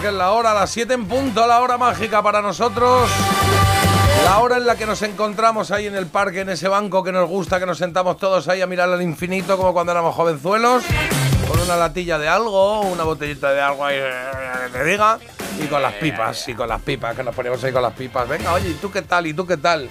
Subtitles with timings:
[0.00, 3.10] Que es la hora, las 7 en punto, la hora mágica para nosotros.
[4.24, 7.12] La hora en la que nos encontramos ahí en el parque, en ese banco que
[7.12, 10.84] nos gusta, que nos sentamos todos ahí a mirar al infinito como cuando éramos jovenzuelos,
[11.46, 14.12] con una latilla de algo, una botellita de algo ahí eh,
[14.72, 15.18] que te diga,
[15.62, 18.26] y con las pipas, y con las pipas, que nos ponemos ahí con las pipas.
[18.26, 19.26] Venga, oye, ¿y tú qué tal?
[19.26, 19.90] ¿Y tú qué tal?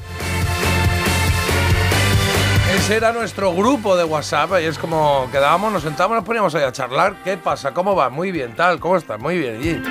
[2.76, 6.64] Ese era nuestro grupo de WhatsApp y es como quedábamos, nos sentábamos, nos poníamos ahí
[6.64, 7.16] a charlar.
[7.24, 7.74] ¿Qué pasa?
[7.74, 8.10] ¿Cómo va?
[8.10, 9.20] Muy bien, tal, ¿cómo estás?
[9.20, 9.84] Muy bien.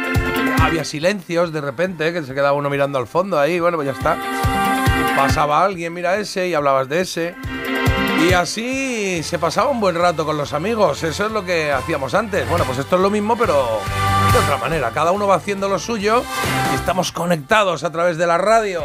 [0.61, 3.93] Había silencios de repente, que se quedaba uno mirando al fondo ahí, bueno, pues ya
[3.93, 4.17] está.
[5.17, 7.35] Pasaba alguien, mira ese, y hablabas de ese.
[8.29, 12.15] Y así se pasaba un buen rato con los amigos, eso es lo que hacíamos
[12.15, 12.49] antes.
[12.49, 13.81] Bueno, pues esto es lo mismo, pero
[14.33, 14.91] de otra manera.
[14.91, 16.23] Cada uno va haciendo lo suyo
[16.73, 18.83] y estamos conectados a través de la radio.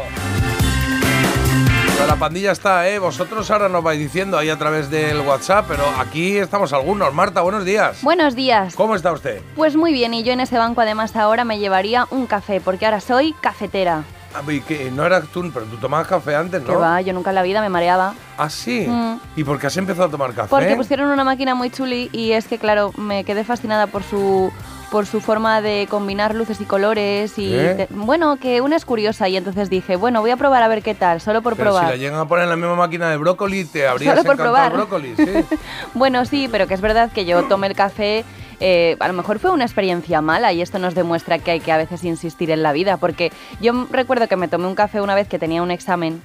[1.96, 2.98] Pero la pandilla está, ¿eh?
[2.98, 7.14] Vosotros ahora nos vais diciendo ahí a través del WhatsApp, pero aquí estamos algunos.
[7.14, 8.02] Marta, buenos días.
[8.02, 8.74] Buenos días.
[8.74, 9.40] ¿Cómo está usted?
[9.54, 12.84] Pues muy bien, y yo en ese banco además ahora me llevaría un café, porque
[12.84, 14.02] ahora soy cafetera.
[14.34, 16.66] Ah, y no eras tú, pero tú tomabas café antes, ¿no?
[16.66, 18.14] Que va, yo nunca en la vida me mareaba.
[18.36, 18.86] Ah, sí.
[18.88, 19.20] Mm.
[19.36, 20.48] ¿Y por qué has empezado a tomar café?
[20.50, 24.52] Porque pusieron una máquina muy chuli y es que, claro, me quedé fascinada por su
[24.94, 27.88] por su forma de combinar luces y colores y ¿Eh?
[27.90, 30.94] bueno, que una es curiosa y entonces dije, bueno, voy a probar a ver qué
[30.94, 31.86] tal, solo por Pero probar.
[31.86, 34.36] si la llegan a poner en la misma máquina de brócoli, te habrías Solo por
[34.36, 34.72] probar.
[34.72, 35.24] brócoli, sí.
[35.94, 38.24] Bueno, sí, pero que es verdad que yo tomé el café.
[38.60, 41.72] eh, a lo mejor fue una experiencia mala y esto nos demuestra que hay que
[41.72, 45.16] a veces insistir en la vida, porque yo recuerdo que me tomé un café una
[45.16, 46.22] vez que tenía un examen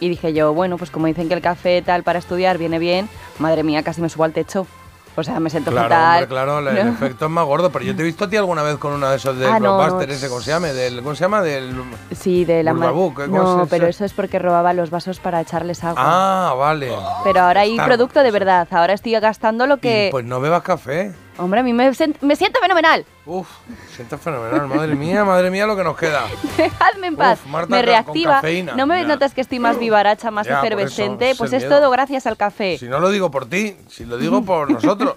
[0.00, 3.08] y dije yo, bueno, pues como dicen que el café tal para estudiar viene bien,
[3.38, 4.66] madre mía, casi me subo al techo.
[5.14, 6.12] O sea, me siento Claro, fatal.
[6.22, 8.62] hombre, claro, el, efecto es más gordo, pero yo te he visto a ti alguna
[8.62, 10.14] vez con una de esos del Ah, blockbuster no.
[10.14, 10.68] ese, ¿cómo se llama?
[10.68, 11.42] Del, ¿Cómo se llama?
[11.42, 11.82] Del...
[12.12, 13.24] Sí, de la Burbabuc, ¿eh?
[13.28, 16.00] ¿Cómo No, pero eso es porque robaba los vasos para echarles agua.
[16.02, 16.90] Ah, vale.
[17.24, 18.66] pero ahora hay Está- producto de verdad.
[18.70, 20.08] Ahora estoy gastando lo que.
[20.08, 21.12] Y, pues no bebas café.
[21.38, 23.06] Hombre, a mí me, me siento fenomenal.
[23.24, 23.48] Uf,
[23.96, 24.68] siento fenomenal.
[24.68, 26.24] Madre mía, madre mía lo que nos queda.
[26.56, 27.40] Dejadme en paz.
[27.44, 28.42] Uf, Marta me reactiva.
[28.76, 29.08] ¿No me Ya.
[29.08, 31.30] notas que estoy más vivaracha, más Ya, por eso, efervescente?
[31.30, 31.78] es pues es miedo.
[31.80, 32.76] todo gracias al café.
[32.78, 35.14] Si no lo digo por ti, si lo digo por nosotros.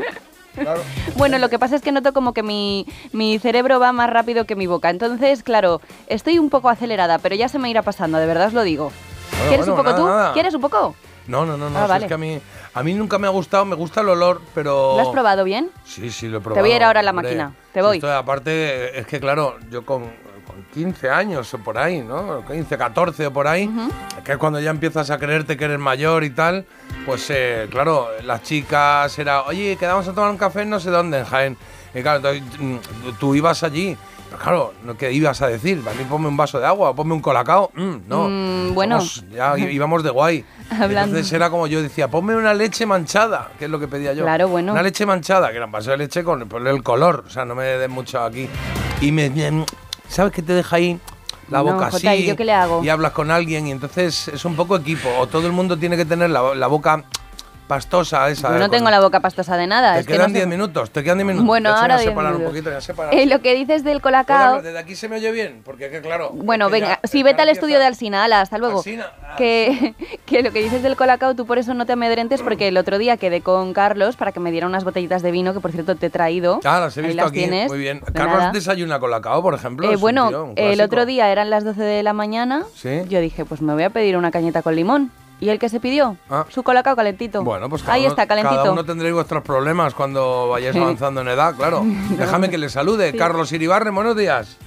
[0.56, 0.81] Claro.
[1.18, 4.46] Bueno, lo que pasa es que noto como que mi, mi cerebro va más rápido
[4.46, 4.90] que mi boca.
[4.90, 8.54] Entonces, claro, estoy un poco acelerada, pero ya se me irá pasando, de verdad os
[8.54, 8.90] lo digo.
[9.31, 10.08] Bueno, ¿Quieres bueno, un poco nada, tú?
[10.08, 10.34] nada.
[10.34, 10.96] ¿Quieres un poco?
[11.28, 11.78] No, no, no, no.
[11.78, 12.06] Ah, si vale.
[12.06, 12.40] Es que a mí,
[12.75, 14.96] a mí nunca me ha gustado, me gusta el olor, pero.
[14.97, 15.72] ¿Lo has probado bien?
[15.86, 16.62] Sí, sí, lo he probado.
[16.62, 17.30] voy a ir ahora a la hombre.
[17.30, 17.53] máquina.
[17.74, 17.97] Te voy.
[17.97, 20.03] esto, aparte, es que claro, yo con,
[20.46, 22.46] con 15 años o por ahí, ¿no?
[22.46, 23.69] 15, 14 o por ahí,
[24.25, 26.66] que es cuando ya empiezas a creerte que eres mayor y tal,
[27.06, 30.90] pues eh, claro, las chicas era, oye, quedamos a tomar un café en no sé
[30.90, 31.57] dónde, en Jaén.
[31.94, 32.78] Y claro, entonces, mm,
[33.22, 33.96] tú ibas allí.
[34.44, 34.97] Pero claro.
[34.97, 35.81] ¿qué ibas a decir?
[35.90, 37.72] A mí ponme un vaso de agua, ponme un colacao.
[37.75, 38.28] Mm, no.
[38.29, 39.01] Mm, bueno.
[39.01, 40.46] Somos- ya íbamos de guay.
[40.69, 41.16] Hablando.
[41.18, 44.24] Entonces era como yo decía, ponme una leche manchada, que es lo que pedía yo.
[44.24, 44.72] Claro, bueno.
[44.74, 47.56] Una leche manchada, que era un vaso de leche con el color, o sea, no
[47.56, 48.50] me des mucho aquí.
[49.01, 49.66] Y me, me-
[50.07, 51.00] ¿sabes qué te deja ahí?
[51.50, 52.24] La No, boca Jota, así.
[52.24, 52.84] ¿y yo qué le hago?
[52.84, 55.07] Y hablas con alguien y entonces es un poco equipo.
[55.19, 57.03] O todo el mundo tiene que tener la, la boca
[57.68, 58.50] pastosa esa.
[58.50, 59.96] Yo eh, no con- tengo la boca pastosa de nada.
[59.96, 61.46] Te es quedan no sé- 10 minutos, te quedan 10 minutos.
[61.48, 63.14] Bueno, ahora me 10 separan un poquito, ya separan.
[63.18, 64.62] Eh, lo que dices del ¿Puedo colacao...
[64.62, 66.30] Desde aquí se me oye bien, porque que claro.
[66.34, 68.78] Bueno, venga, sí, ya vete al estudio de Alsina, ala, hasta luego.
[68.80, 72.68] Alsina, que, que lo que dices del colacao, tú por eso no te amedrentes, porque
[72.68, 75.59] el otro día quedé con Carlos para que me diera unas botellitas de vino, que
[75.59, 76.59] por cierto te he traído.
[76.64, 77.40] Ah, las he visto las aquí.
[77.40, 78.00] tienes, Muy bien.
[78.02, 78.52] de Carlos nada.
[78.52, 79.92] desayuna colacao, por ejemplo.
[79.92, 82.64] Eh, bueno, tío, el otro día eran las 12 de la mañana.
[82.75, 83.02] Sí.
[83.09, 85.12] Yo dije, pues me voy a pedir una cañeta con limón.
[85.40, 86.18] ¿Y el que se pidió?
[86.29, 86.46] Ah.
[86.50, 87.44] Su colacao calentito.
[87.44, 88.56] Bueno, pues cada Ahí uno, está, calentito.
[88.56, 91.83] Cada uno tendréis vuestros problemas cuando vayáis avanzando en edad, claro.
[92.18, 93.12] Déjame que le salude.
[93.12, 93.18] Sí.
[93.18, 94.57] Carlos Iribarre, buenos días.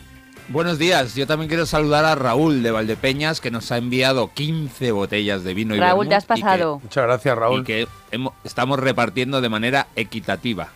[0.51, 4.93] Buenos días, yo también quiero saludar a Raúl de Valdepeñas que nos ha enviado 15
[4.93, 6.81] botellas de vino y Raúl, te has pasado.
[6.83, 7.61] Muchas gracias, Raúl.
[7.61, 7.89] y que
[8.45, 10.69] estamos repartiendo de manera equitativa.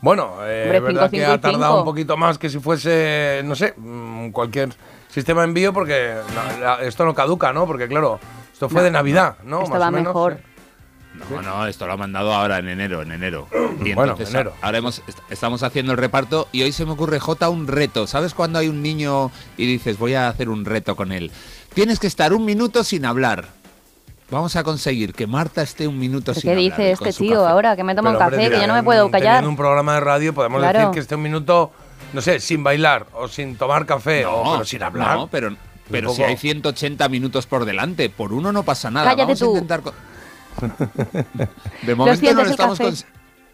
[0.00, 1.78] Bueno, eh, Hombre, es verdad cinco, que cinco ha tardado cinco.
[1.80, 4.68] un poquito más que si fuese, no sé, mm, cualquier
[5.08, 7.66] sistema de envío, porque no, la- esto no caduca, ¿no?
[7.66, 8.20] Porque claro,
[8.56, 9.58] esto fue de Navidad, ¿no?
[9.58, 10.38] Esto Más va o menos, mejor.
[10.38, 10.42] sí.
[11.30, 13.46] No, no, esto lo ha mandado ahora en enero, en enero.
[13.84, 14.54] Y Bueno, entonces enero.
[14.62, 18.06] ahora hemos, est- estamos haciendo el reparto y hoy se me ocurre, J, un reto.
[18.06, 21.30] ¿Sabes cuando hay un niño y dices, voy a hacer un reto con él?
[21.74, 23.44] Tienes que estar un minuto sin hablar.
[24.30, 26.64] Vamos a conseguir que Marta esté un minuto ¿Pero sin ¿Qué hablar.
[26.78, 27.50] dice y este tío café.
[27.50, 27.76] ahora?
[27.76, 29.26] Que me toma un hombre, café, que yo no me puedo callar.
[29.36, 30.78] Teniendo un programa de radio podemos Claro.
[30.80, 31.70] decir que esté un minuto,
[32.12, 35.16] no sé, sin bailar o sin tomar café o pero sin hablar.
[35.16, 35.54] No, pero,
[35.90, 39.06] Pero si hay 180 minutos por delante, por uno no pasa nada.
[39.10, 39.44] Cállate Vamos tú.
[39.46, 39.82] a intentar...
[41.82, 43.04] De momento no lo estamos cons-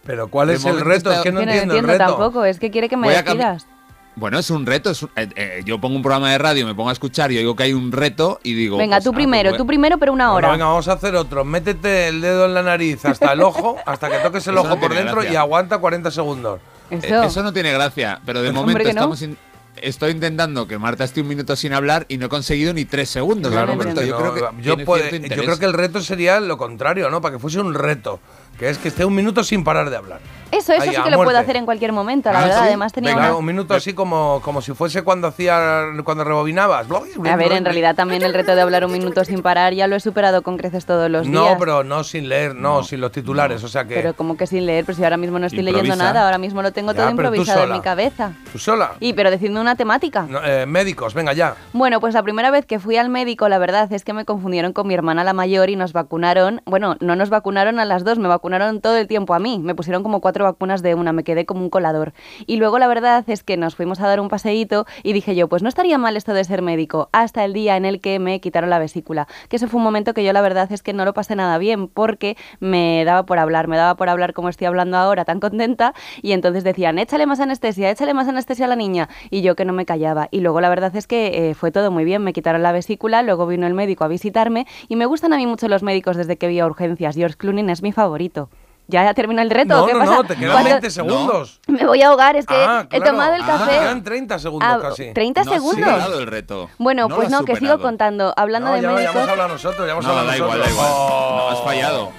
[0.05, 1.12] Pero ¿cuál De es el reto?
[1.12, 2.17] Es que no que no entiendo el entiendo reto.
[2.19, 3.67] tampoco, es que quiere que me despidas.
[4.14, 4.90] Bueno, es un reto.
[4.90, 7.38] es un- eh, eh, yo pongo un programa de radio, me pongo a escuchar y
[7.38, 8.76] oigo que hay un reto y digo...
[8.76, 10.52] Venga, pues, tú ah, primero, pues tú primero, pero una Bueno, hora.
[10.52, 11.44] venga, vamos a hacer otro.
[11.44, 14.75] Métete el dedo en la nariz hasta el ojo, hasta que toques el Eso ojo
[14.75, 16.61] no por dentro y aguanta 40 segundos.
[16.90, 17.43] Eh, Eso.
[17.43, 18.88] No tiene gracia, pero de momento no.
[18.90, 19.38] estamos in-
[19.76, 23.08] estoy intentando que Marta esté un minuto sin hablar y no he conseguido ni tres
[23.10, 23.50] segundos.
[23.52, 23.94] Claro, momento.
[24.00, 27.20] pero yo creo que yo, puede- creo que el reto sería lo contrario, ¿no?
[27.20, 28.20] Para que fuese un reto,
[28.58, 30.20] que es que esté un minuto sin parar de hablar.
[30.52, 32.58] Eso, eso Ahí, sí que lo puedo hacer en cualquier momento, la Ah, verdad.
[32.58, 32.64] ¿sí?
[32.66, 33.37] Además tenía Venga, una...
[33.38, 36.87] un minuto así como, como si fuese cuando hacía cuando rebobinabas.
[37.25, 39.96] A ver, en realidad también el reto de hablar un minuto sin parar ya lo
[39.96, 41.32] he superado con creces todos los días.
[41.34, 44.46] No, pero no sin leer, no, sin los titulares, o sea que Pero como que
[44.46, 46.98] sin leer, pues si ahora mismo no estoy leyendo nada, ahora mismo lo tengo Ya,
[46.98, 48.32] todo improvisado en mi cabeza.
[48.52, 48.93] tú sola.
[49.00, 50.26] Y pero decidme una temática.
[50.28, 51.55] No, eh, médicos, venga ya.
[51.72, 54.75] Bueno, pues la primera vez que fui al médico, la verdad es que me confundieron
[54.75, 56.60] con mi hermana la mayor y nos vacunaron.
[56.66, 58.42] Bueno, no nos vacunaron a las dos, me vacunaron
[58.81, 59.59] todo el tiempo a mí.
[59.59, 62.12] Me pusieron como cuatro vacunas de una, me quedé como un colador.
[62.47, 65.49] Y luego la verdad es que nos fuimos a dar un paseíto y dije yo,
[65.49, 68.41] pues no estaría mal esto de ser médico, hasta el día en el que me
[68.41, 69.27] quitaron la vesícula.
[69.49, 71.56] Que ese fue un momento que yo la verdad es que no lo pasé nada
[71.59, 75.41] bien porque me daba por hablar, me daba por hablar como estoy hablando ahora, tan
[75.41, 75.94] contenta.
[76.21, 79.09] Y entonces decían, échale más anestesia, échale más anestesia a la niña.
[79.31, 80.29] Y yo que no me callaba.
[80.31, 83.23] Y luego la verdad es que eh, fue todo muy bien, me quitaron la vesícula,
[83.23, 86.37] luego vino el médico a visitarme y me gustan a mí mucho los médicos desde
[86.37, 87.15] que vi a urgencias.
[87.15, 88.31] George Clooney es mi favorito.
[88.88, 89.75] ¿Ya, ya terminó el reto?
[89.76, 90.12] No, ¿Qué no, pasa?
[90.17, 91.61] no, te quedan ¿Cuándo- 20 segundos.
[91.69, 93.05] Me voy a ahogar, es que Ah, he claro.
[93.12, 93.70] tomado el Ah, café.
[93.70, 95.12] te quedan 30 segundos Ah, casi.
[95.14, 95.84] 30 No has segundos.
[95.84, 96.69] superado el reto.
[96.79, 98.34] Bueno, No pues has no, que sigo contando.
[98.37, 99.17] Hablando No, de ya, ya médicos.
[99.17, 100.73] hemos hablado nosotros, ya hemos No, hablado da igual, da nosotros.
[100.88, 100.90] igual.
[101.11, 101.37] Oh.
[101.37, 102.11] No, has fallado.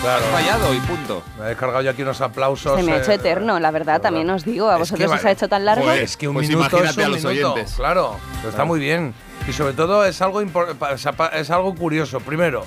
[0.00, 0.24] Claro.
[0.24, 1.22] Has fallado y punto.
[1.38, 2.76] Me he descargado yo aquí unos aplausos.
[2.76, 4.00] Se me ha eh, hecho eterno, la verdad, verdad.
[4.02, 4.68] también os digo.
[4.70, 5.84] ¿A Es vosotros que os ha hecho tan largo?
[5.84, 7.74] Pues es que un Pues minuto es un a los minuto, oyentes.
[7.76, 9.12] Claro, pero está muy bien.
[9.46, 12.20] Y sobre todo es algo, es algo curioso.
[12.20, 12.64] Primero,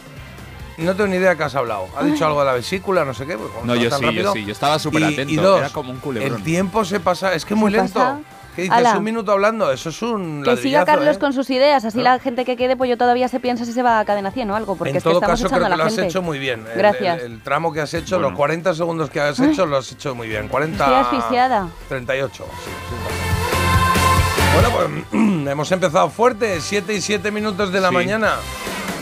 [0.78, 1.88] no tengo ni idea de qué has hablado.
[1.98, 3.38] Ha dicho algo de la vesícula, no sé qué.
[3.38, 4.24] pues, No, yo tan sí, rápido.
[4.24, 4.46] yo sí.
[4.46, 5.34] Yo estaba súper Y- atento.
[5.34, 6.38] y dos, Era como un culebrón.
[6.38, 7.94] El tiempo se pasa, es que es muy ¿Se lento.
[8.00, 8.20] pasa?
[8.56, 8.78] ¿Qué dices?
[8.78, 8.98] Ala.
[8.98, 11.20] Un minuto hablando, eso es un Que siga Carlos ¿eh?
[11.20, 12.06] con sus ideas, así ¿No?
[12.06, 14.50] la gente que quede, pues yo todavía se piensa si se va a cadena 100
[14.50, 15.84] o algo, porque en es que todo estamos caso, creo echando a que la lo
[15.88, 16.08] has gente.
[16.10, 16.66] hecho muy bien.
[16.74, 17.20] Gracias.
[17.22, 18.30] El, el tramo que has hecho, Bueno.
[18.30, 20.48] los 40 segundos que has hecho, lo has hecho muy bien.
[20.48, 20.84] 40.
[20.86, 21.68] Estoy asfixiada.
[21.90, 22.46] 38.
[22.64, 22.96] sí, sí.
[24.54, 24.88] Bueno, pues
[25.52, 27.94] hemos empezado fuerte, 7 y 7 minutos de la Sí.
[27.94, 28.36] mañana.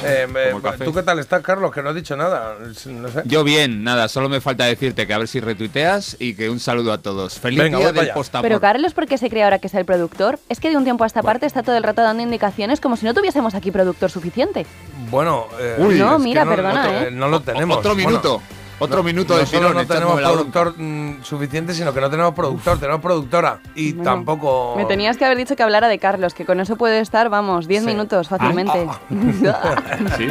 [0.06, 0.54] Eh.
[0.84, 1.72] ¿Tú qué tal estás, Carlos?
[1.72, 2.56] Que no has dicho nada.
[2.86, 3.22] No sé.
[3.26, 6.60] Yo bien, nada, solo me falta decirte que a ver si retuiteas y que un
[6.60, 7.40] saludo a todos.
[7.40, 8.44] Feliz Venga, día del postamor.
[8.48, 10.40] Pero Carlos, ¿por qué se cree ahora que es el productor?
[10.50, 12.96] Es que de un tiempo a esta parte está todo el rato dando indicaciones como
[12.98, 14.66] si no tuviésemos aquí productor suficiente.
[15.10, 16.00] Bueno, eh, Uy.
[16.00, 17.12] No, mira, no, perdona, no ¿eh?
[17.12, 17.78] no lo O- tenemos.
[17.78, 18.42] Otro Bueno, minuto.
[18.84, 19.74] Otro no- minuto de tirón.
[19.74, 23.60] no tenemos productor mm, suficiente, sino que no tenemos productor, tenemos productora.
[23.76, 24.76] Y Bueno, tampoco.
[24.78, 27.68] Me tenías que haber dicho que hablara de Carlos, que con eso puede estar, vamos,
[27.68, 27.88] 10 Sí.
[27.88, 28.88] minutos fácilmente.
[30.18, 30.28] ¿Sí?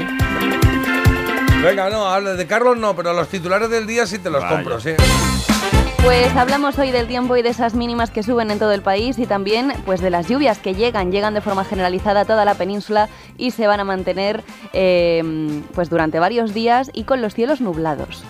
[1.62, 4.56] Venga, no, habla de Carlos no, pero los titulares del día sí te los Vaya.
[4.56, 4.90] compro, sí.
[6.02, 9.16] Pues hablamos hoy del tiempo y de esas mínimas que suben en todo el país
[9.20, 12.54] y también pues de las lluvias que llegan, llegan de forma generalizada a toda la
[12.56, 13.08] península
[13.38, 18.24] y se van a mantener eh, pues durante varios días y con los cielos nublados.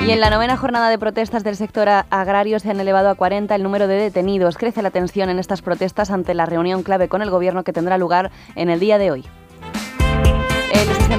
[0.00, 3.54] Y en la novena jornada de protestas del sector agrario se han elevado a 40
[3.54, 4.56] el número de detenidos.
[4.56, 7.98] Crece la tensión en estas protestas ante la reunión clave con el gobierno que tendrá
[7.98, 9.24] lugar en el día de hoy.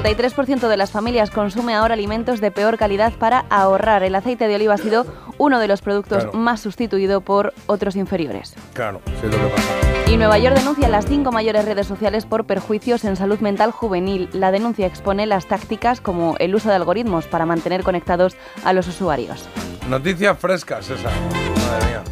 [0.02, 4.02] 63% de las familias consume ahora alimentos de peor calidad para ahorrar.
[4.02, 5.04] El aceite de oliva ha sido
[5.36, 6.38] uno de los productos Claro.
[6.38, 8.54] más sustituido por otros inferiores.
[8.72, 10.10] Claro, sí es lo que pasa.
[10.10, 14.28] Y Nueva York denuncia las cinco mayores redes sociales por perjuicios en salud mental juvenil.
[14.32, 18.88] La denuncia expone las tácticas como el uso de algoritmos para mantener conectados a los
[18.88, 19.48] usuarios.
[19.88, 21.10] Noticias frescas esa.
[21.10, 22.02] Madre mía.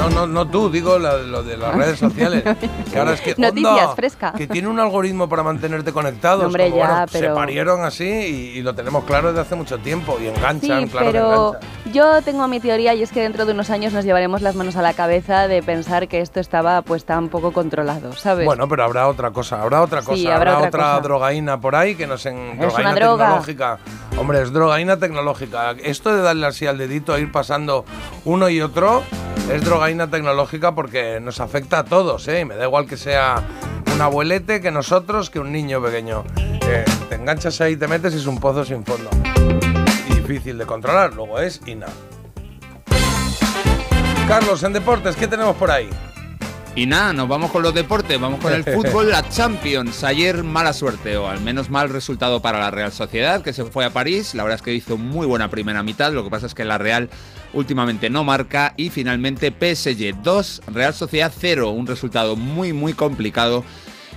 [0.00, 2.42] No, no, no tú, digo la- lo de las redes sociales.
[2.90, 3.34] Que ahora es que.
[3.36, 4.32] Noticias onda, fresca.
[4.32, 6.46] Que tiene un algoritmo para mantenerte conectado.
[6.46, 10.16] Hombre, ya, Se pero- parieron así y, y lo tenemos claro desde hace mucho tiempo.
[10.18, 11.92] Y Sí, enganchan, claro que pero enganchan.
[11.92, 14.76] yo tengo mi teoría y es que dentro de unos años nos llevaremos las manos
[14.76, 18.46] a la cabeza de pensar que esto estaba pues tan poco controlado, ¿sabes?
[18.46, 21.00] Bueno, pero habrá otra cosa, habrá otra cosa, Sí, habrá, habrá otra otra cosa.
[21.02, 23.24] drogaína por ahí que nos en Es drogaína una droga.
[23.26, 23.78] tecnológica.
[24.18, 25.72] Hombre, es drogaína tecnológica.
[25.72, 27.84] Esto de darle así al dedito a ir pasando
[28.24, 29.02] uno y otro
[29.52, 32.40] es drogaína tecnológica porque nos afecta a todos, ¿eh?
[32.40, 33.42] Y me da igual que sea
[33.92, 36.24] un abuelete que nosotros que un niño pequeño.
[36.62, 39.10] Eh, te enganchas ahí, te metes y es un pozo sin fondo.
[40.08, 41.86] Y difícil de controlar, luego es INA.
[44.28, 45.90] Carlos, en deportes, ¿qué tenemos por ahí?
[46.76, 50.04] Y nada, nos vamos con los deportes, vamos con el fútbol, la Champions.
[50.04, 53.84] Ayer mala suerte, o al menos mal resultado para la Real Sociedad, que se fue
[53.84, 54.34] a París.
[54.34, 56.78] La verdad es que hizo muy buena primera mitad, lo que pasa es que la
[56.78, 57.10] Real
[57.52, 58.74] últimamente no marca.
[58.76, 63.64] Y finalmente PSG 2, Real Sociedad 0, un resultado muy, muy complicado.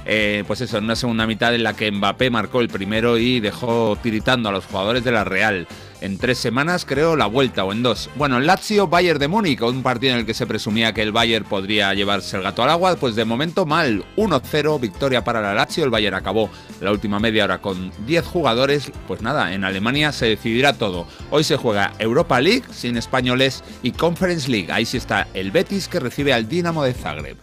[0.05, 3.39] Eh, pues eso, en una segunda mitad en la que Mbappé marcó el primero y
[3.39, 5.67] dejó tiritando a los jugadores de la Real.
[6.03, 8.09] En tres semanas, creo, la vuelta o en dos.
[8.17, 11.45] Bueno, Lazio Bayern de Múnich, un partido en el que se presumía que el Bayern
[11.45, 14.03] podría llevarse el gato al agua, pues de momento mal.
[14.17, 15.85] 1-0, victoria para la Lazio.
[15.85, 16.49] El Bayern acabó
[16.81, 18.91] la última media hora con 10 jugadores.
[19.07, 21.07] Pues nada, en Alemania se decidirá todo.
[21.31, 24.73] Hoy se juega Europa League sin españoles y Conference League.
[24.73, 27.37] Ahí sí está el Betis que recibe al Dinamo de Zagreb.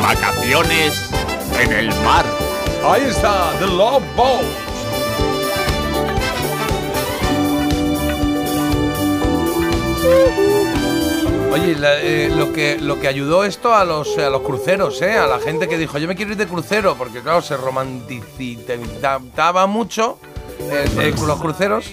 [0.00, 1.10] Vacaciones
[1.60, 2.24] en el mar.
[2.82, 4.65] Ahí está, The Love Boat.
[11.52, 15.16] Oye, eh, lo, que, lo que ayudó esto a los, a los cruceros, ¿eh?
[15.16, 19.66] a la gente que dijo, yo me quiero ir de crucero, porque claro, se romanticizaba
[19.66, 20.18] mucho
[20.58, 21.90] eh, eh, los cruceros.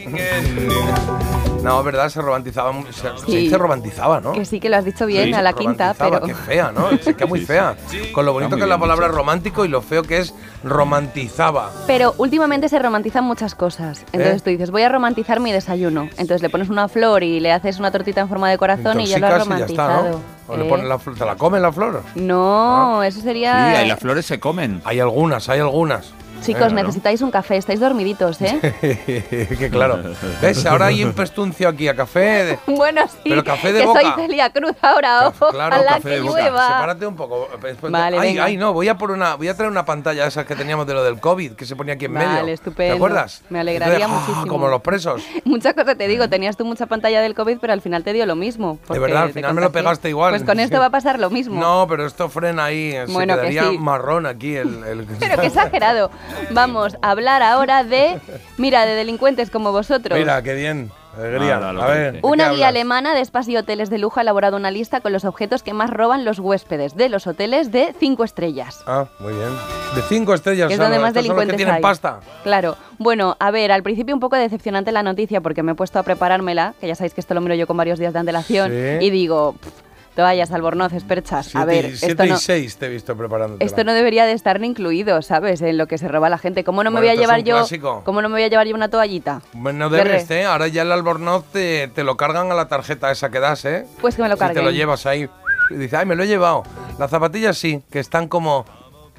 [1.63, 3.38] No, es verdad, se romantizaba, se, se Sí.
[3.38, 4.34] dice romantizaba, ¿no?
[4.34, 6.20] Que sí que lo has dicho bien Sí, a la quinta, pero...
[6.22, 6.89] Qué fea, ¿no?
[6.89, 7.77] Es que es muy fea.
[8.12, 9.17] Con lo bonito que es la palabra dicho.
[9.17, 10.34] romántico y lo feo que es
[10.65, 11.72] romantizaba.
[11.88, 14.01] Pero últimamente se romantizan muchas cosas.
[14.12, 14.43] Entonces ¿Eh?
[14.43, 16.03] tú dices, voy a romantizar mi desayuno.
[16.17, 19.05] Entonces le pones una flor y le haces una tortita en forma de corazón y
[19.05, 20.20] ya lo has Intoxicas y ya está, romantizado.
[20.48, 20.53] ¿no?
[20.53, 20.70] O le ¿Eh?
[20.70, 22.03] ponen la flor, ¿te la comen la flor?
[22.15, 23.79] No, eso Sí, sería...
[23.79, 24.82] ahí las flores se comen.
[24.84, 26.13] Hay algunas, hay algunas.
[26.46, 28.60] Chicos, Eh, necesitáis un café, estáis dormiditos, ¿eh?
[29.60, 30.00] que claro.
[30.42, 30.66] ¿Ves?
[30.66, 32.20] Ahora hay un pestuncio aquí a café.
[32.46, 34.16] de- bueno, sí, Pero café de que soy boca.
[34.16, 36.42] Celia Cruz ahora, Café- claro, ojalá café que de boca.
[36.42, 36.68] llueva.
[36.68, 37.50] Sepárate un poco.
[37.62, 40.46] Después- Vale, ay, ay, no, voy a por una, voy a traer una pantalla esa
[40.46, 42.54] que teníamos de lo del COVID, que se ponía aquí en Vale, medio.
[42.54, 42.94] estupendo.
[42.94, 43.42] ¿Te acuerdas?
[43.50, 44.48] Me alegraría Entonces, ah, muchísimo.
[44.48, 45.24] Como los presos.
[45.46, 48.26] Muchas cosas te digo, tenías tú mucha pantalla del COVID, pero al final te dio
[48.26, 48.78] lo mismo.
[48.88, 50.32] porque verdad, al final me lo pegaste igual.
[50.32, 51.60] Pues con esto va a pasar lo mismo.
[51.60, 52.92] No, pero esto frena ahí.
[52.94, 53.78] eh, Bueno, se que quedaría sí.
[53.78, 54.84] marrón aquí el.
[54.84, 56.12] el- Pero qué exagerado.
[56.52, 58.20] Vamos a hablar ahora de,
[58.58, 60.18] mira, de delincuentes como vosotros.
[60.18, 60.92] Mira, qué bien.
[61.16, 61.58] Alegría.
[61.58, 61.74] A ver.
[61.75, 62.12] dice.
[62.13, 62.70] ¿de qué Una guía hablas?
[62.70, 65.72] alemana de spas y hoteles de lujo ha elaborado una lista con los objetos que
[65.72, 68.82] más roban los huéspedes de los hoteles de 5 estrellas.
[68.88, 69.50] Ah, muy bien.
[69.96, 70.70] De cinco estrellas.
[70.70, 71.82] Que es o sea, donde más los que delincuentes tienen hay.
[71.84, 72.20] pasta.
[72.42, 72.75] Claro.
[72.98, 76.04] Bueno, a ver, al principio un poco decepcionante la noticia porque me he puesto a
[76.04, 79.06] preparármela, que ya sabéis que esto lo miro yo con varios días de antelación, Sí.
[79.06, 79.83] y digo, "Pff,
[80.15, 81.48] toallas, albornoces, perchas.
[81.48, 83.58] a Siete ver, esto siete y no, seis te he visto preparando.
[83.60, 85.62] esto no debería de estar ni incluido, ¿sabes?
[85.62, 86.63] En lo que se roba la gente.
[86.63, 87.55] ¿Cómo no me Bueno, voy a llevar yo?
[87.58, 88.01] clásico.
[88.05, 89.41] ¿Cómo no me voy a llevar yo una toallita?
[89.53, 90.29] Bueno, De debes.
[90.32, 90.46] ¿eh?
[90.46, 93.86] Ahora ya el albornoz te, te lo cargan a la tarjeta esa que das, ¿eh?
[94.01, 94.65] Pues que me lo Si te carguen.
[94.65, 95.29] lo llevas ahí.
[95.70, 96.63] Y dices, ay, me lo he llevado.
[97.00, 98.65] Las zapatillas sí, que están como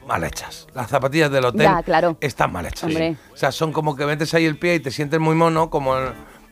[0.06, 0.66] mal hechas.
[0.74, 2.16] Las zapatillas del hotel Ya, claro.
[2.20, 2.84] están mal hechas.
[2.84, 3.16] Hombre.
[3.32, 5.94] O sea, son como que metes ahí el pie y te sientes muy mono, como...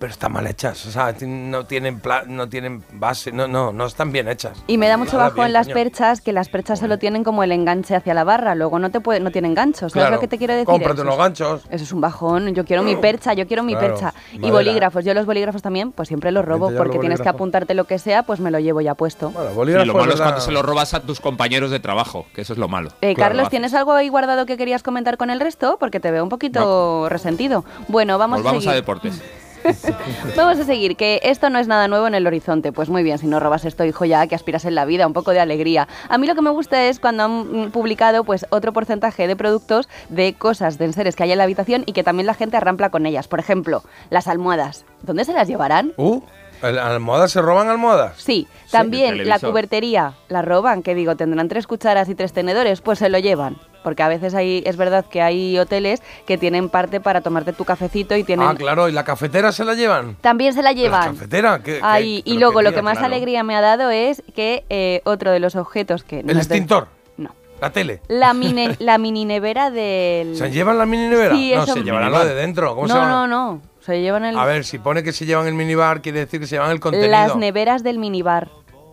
[0.03, 0.85] Pero están mal hechas.
[0.87, 3.31] O sea, no tienen, pla- no tienen base.
[3.31, 4.61] No, no, no están bien hechas.
[4.67, 5.75] Y me da mucho Nada, bajo en las coño.
[5.75, 8.99] perchas, que las perchas solo tienen como el enganche hacia la barra, luego no te
[8.99, 9.93] puede, no tienen ganchos.
[9.93, 10.17] ¿Sabes Claro.
[10.17, 10.67] lo que te quiero decir?
[10.67, 11.63] Cómprate Eso unos es- ganchos.
[11.71, 12.53] Eso es un bajón.
[12.53, 14.13] Yo quiero mi percha, yo quiero mi Claro, percha.
[14.33, 15.05] Y bolígrafos.
[15.05, 17.35] Yo los bolígrafos también, pues siempre los robo porque los tienes que bolígrafos.
[17.37, 19.31] apuntarte lo que sea, pues me lo llevo ya puesto.
[19.31, 22.27] Bueno, Y bolígrafo lo malo es cuando se lo robas a tus compañeros de trabajo,
[22.35, 22.89] que eso es lo malo.
[23.03, 25.77] Eh, Claro, Carlos, lo ¿tienes algo ahí guardado que querías comentar con el resto?
[25.79, 27.65] Porque te veo un poquito resentido.
[27.87, 28.75] Bueno, vamos a vamos a seguir.
[28.83, 29.23] deportes.
[30.37, 32.73] Vamos a seguir, que esto no es nada nuevo en el horizonte.
[32.73, 35.13] Pues muy bien, si no robas esto, hijo, ya que aspiras en la vida, un
[35.13, 35.89] poco de alegría.
[36.09, 39.37] A mí lo que me gusta es cuando han mm, publicado pues otro porcentaje de
[39.37, 42.57] productos de cosas, de enseres que hay en la habitación y que también la gente
[42.57, 43.29] arrampla con ellas.
[43.29, 44.85] Por ejemplo, las almohadas.
[45.03, 45.93] ¿Dónde se las llevarán?
[45.97, 46.21] Uh,
[46.63, 48.15] ¿el- ¿almohadas se roban almohadas?
[48.19, 52.99] Sí, también la cubertería la roban, que digo, tendrán tres cucharas y tres tenedores, pues
[52.99, 53.57] se lo llevan.
[53.83, 57.65] Porque a veces hay, es verdad que hay hoteles que tienen parte para tomarte tu
[57.65, 58.47] cafecito y tienen...
[58.49, 60.17] Ah, claro, ¿y la cafetera se la llevan?
[60.21, 61.15] También se la ¿La llevan.
[61.15, 61.59] cafetera?
[61.63, 63.15] ¿Qué- qué- Ay, y luego lo día, que más claro.
[63.15, 66.21] alegría me ha dado es que eh, otro de los objetos que...
[66.21, 66.89] ¿El no extintor?
[67.17, 67.35] No.
[67.61, 68.01] ¿La tele?
[68.09, 70.37] La mini, la mini nevera del...
[70.37, 71.35] ¿Se llevan la mini nevera?
[71.35, 72.75] Sí, no, eso- se llevarán lo de dentro.
[72.75, 73.27] ¿Cómo se no, llama?
[73.27, 73.63] no, no.
[73.81, 74.39] Se llevan el...
[74.39, 76.79] A ver, si pone que se llevan el minibar, quiere decir que se llevan el
[76.79, 77.11] contenido.
[77.11, 78.49] las neveras del minibar.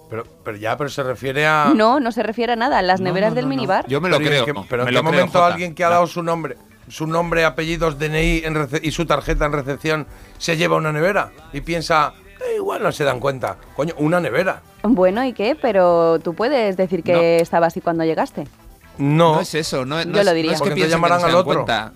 [0.10, 1.72] Pero, pero ya, pero se refiere a...
[1.76, 2.82] No, no se refiere a nada.
[2.82, 3.86] Las neveras del minibar.
[3.88, 4.66] Yo me lo Pero ¿y creo.
[4.70, 5.54] pero me en lo qué creo, momento Jota.
[5.54, 9.46] alguien que ha dado su nombre, su nombre, apellidos, DNI en rece- y su tarjeta
[9.46, 13.58] en recepción se lleva una nevera y piensa, "Eh, igual no se dan cuenta.
[13.76, 14.62] Coño, una nevera.
[14.84, 15.56] Bueno, ¿y qué?
[15.62, 17.20] Pero tú puedes decir que No.
[17.44, 18.48] estaba así cuando llegaste.
[18.98, 19.36] No.
[19.36, 20.58] No es eso, no, no Yo es, lo diría.
[20.58, 21.44] no es que llamarán al otro.
[21.66, 21.94] cuenta.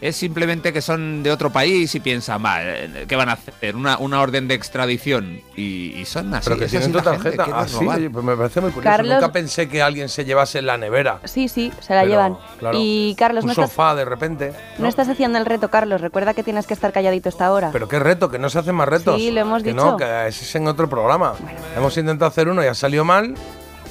[0.00, 3.74] Es simplemente que son de otro país y piensan, va, eh, ¿qué van a hacer?
[3.74, 5.40] Una, una orden de extradición.
[5.56, 6.44] Y, y son así.
[6.44, 7.46] Pero que es tienen tu tarjeta.
[7.52, 7.98] Ah, sí, robar.
[7.98, 8.96] oye, pues me parece muy curioso.
[8.96, 11.18] Carlos- Nunca pensé que alguien se llevase en la nevera.
[11.24, 12.36] Sí, sí, se la Pero, llevan.
[12.58, 14.52] claro, Y Carlos, un no estás, sofá de repente.
[14.78, 16.00] no estás haciendo el reto, Carlos.
[16.00, 17.70] Recuerda que tienes que estar calladito esta hora.
[17.72, 19.16] Pero qué reto, que no se hacen más retos.
[19.20, 19.84] Sí, lo hemos que dicho.
[19.84, 21.34] no, que ese es en otro programa.
[21.76, 23.34] Hemos intentado hacer uno y ha salido mal.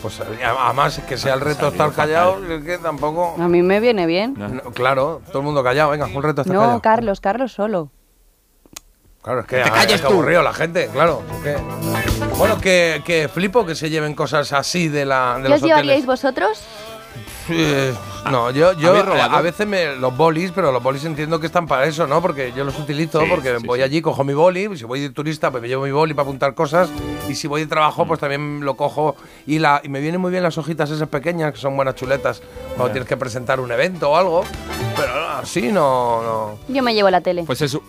[0.01, 3.35] Pues además que sea el reto estar callado, es que tampoco.
[3.39, 4.35] A mí me viene bien.
[4.37, 4.47] No.
[4.47, 5.91] No, claro, todo el mundo callado.
[5.91, 6.81] Venga, un reto estar No, callado.
[6.81, 7.91] Carlos, Carlos solo.
[9.21, 10.07] Claro, es que, te ah, calles es tú.
[10.07, 11.21] aburrido la gente, claro.
[11.43, 11.57] que-
[12.37, 15.35] Bueno, que, que flipo que se lleven cosas así de la.
[15.37, 16.05] De ¿Qué los os llevaríais hoteles.
[16.05, 16.61] vosotros?
[17.49, 17.93] Eh,
[18.31, 21.85] no, yo, yo a veces me los bolis, pero los bolis entiendo que están para
[21.85, 22.21] eso, ¿no?
[22.21, 23.83] Porque yo los utilizo, Sí, porque sí, voy sí.
[23.83, 26.53] allí, cojo mi boli, si voy de turista, pues me llevo mi boli para apuntar
[26.55, 26.89] cosas,
[27.29, 28.07] y si voy de trabajo, Mm.
[28.07, 31.53] pues también lo cojo y la y me vienen muy bien las hojitas esas pequeñas,
[31.53, 32.41] que son buenas chuletas,
[32.75, 34.43] cuando tienes que presentar un evento o algo,
[34.95, 36.59] pero así no, no.
[36.73, 37.43] Yo me llevo la tele.
[37.45, 37.81] Pues se, su-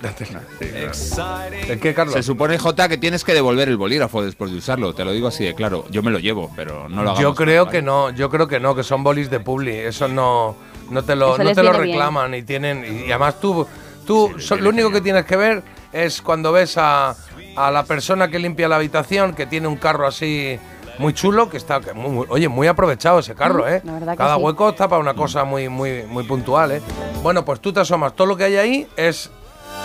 [0.00, 2.14] ¿El qué, Carlos?
[2.14, 4.94] se supone, Jota, que tienes que devolver el bolígrafo después de usarlo.
[4.94, 5.84] Te lo digo así de claro.
[5.90, 7.20] Yo me lo llevo, pero no lo hagamos.
[7.20, 10.56] Yo creo que no, yo creo que no, que son bolis de publi, eso no,
[10.90, 11.82] no te lo, Eso no te lo bien.
[11.82, 13.66] reclaman y tienen y además tú,
[14.06, 15.62] tú so- lo único que tienes que ver
[15.92, 17.14] es cuando ves a,
[17.56, 20.58] a la persona que limpia la habitación que tiene un carro así
[20.98, 23.82] muy chulo que está, que muy- muy- oye, muy aprovechado ese carro, Mm, ¿eh?
[23.84, 24.42] la verdad que Cada sí.
[24.42, 26.82] hueco está para una cosa muy, muy, muy puntual, ¿eh?
[27.22, 29.30] Bueno, pues tú te asomas, todo lo que hay ahí es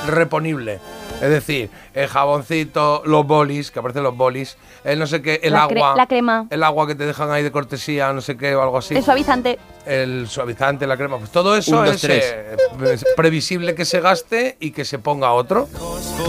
[0.07, 0.79] reponible.
[1.21, 5.53] Es decir, el jaboncito, los bolis, que aparecen los bolis, el no sé qué, el
[5.53, 5.93] La cre- agua.
[5.95, 6.47] la crema.
[6.49, 8.93] El agua que te dejan ahí de cortesía, no sé qué, o algo así.
[8.95, 9.57] El suavizante.
[9.85, 11.17] El suavizante, la crema.
[11.19, 12.23] Pues todo eso Un, dos, es, tres.
[12.35, 12.57] eh,
[12.93, 15.69] es previsible que se gaste y que se ponga otro.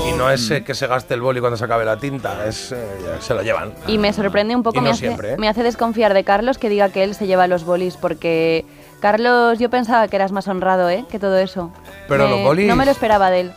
[0.09, 2.71] Y no es eh, que se gaste el boli cuando se acabe la tinta, es
[2.71, 2.77] eh,
[3.21, 3.73] se lo llevan.
[3.89, 5.37] Y me sorprende un poco, Y no me, hace, siempre, ¿eh?
[5.39, 8.65] me hace desconfiar de Carlos que diga que él se lleva los bolis, porque
[9.01, 11.05] Carlos, yo pensaba que eras más honrado, ¿eh?
[11.11, 11.73] Que todo eso.
[12.07, 13.53] Pero Me- los bolis- No me lo esperaba de él.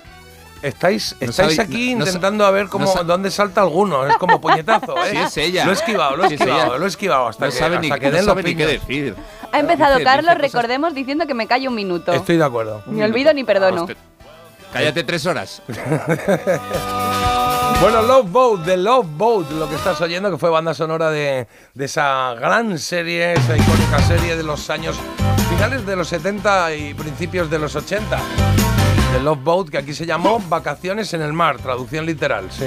[0.68, 4.06] Estáis, estáis aquí no- no sa- intentando a ver cómo, dónde salta alguno.
[4.08, 5.10] Es como puñetazo, ¿eh?
[5.12, 5.66] Sí, es ella.
[5.66, 8.00] Lo he esquivado, lo he esquivado, lo he esquivado hasta No que, sabe ni, hasta
[8.00, 9.16] que no den los sabe ni qué decir.
[9.52, 12.12] Ha empezado Dice- Carlos, dice recordemos, diciendo que me calle un minuto.
[12.14, 12.84] Estoy de acuerdo.
[12.88, 13.84] Ni olvido ni perdono.
[13.84, 13.96] Hostia.
[14.74, 15.62] Cállate tres horas.
[17.80, 21.48] Bueno, Love Boat, de Love Boat, lo que estás oyendo, que fue banda sonora de,
[21.76, 24.98] de esa gran serie, esa icónica serie de los años
[25.48, 28.18] finales de los 70 y principios de los 80.
[29.14, 32.66] De Love Boat, que aquí se llamó Vacaciones en el Mar, traducción literal, sí.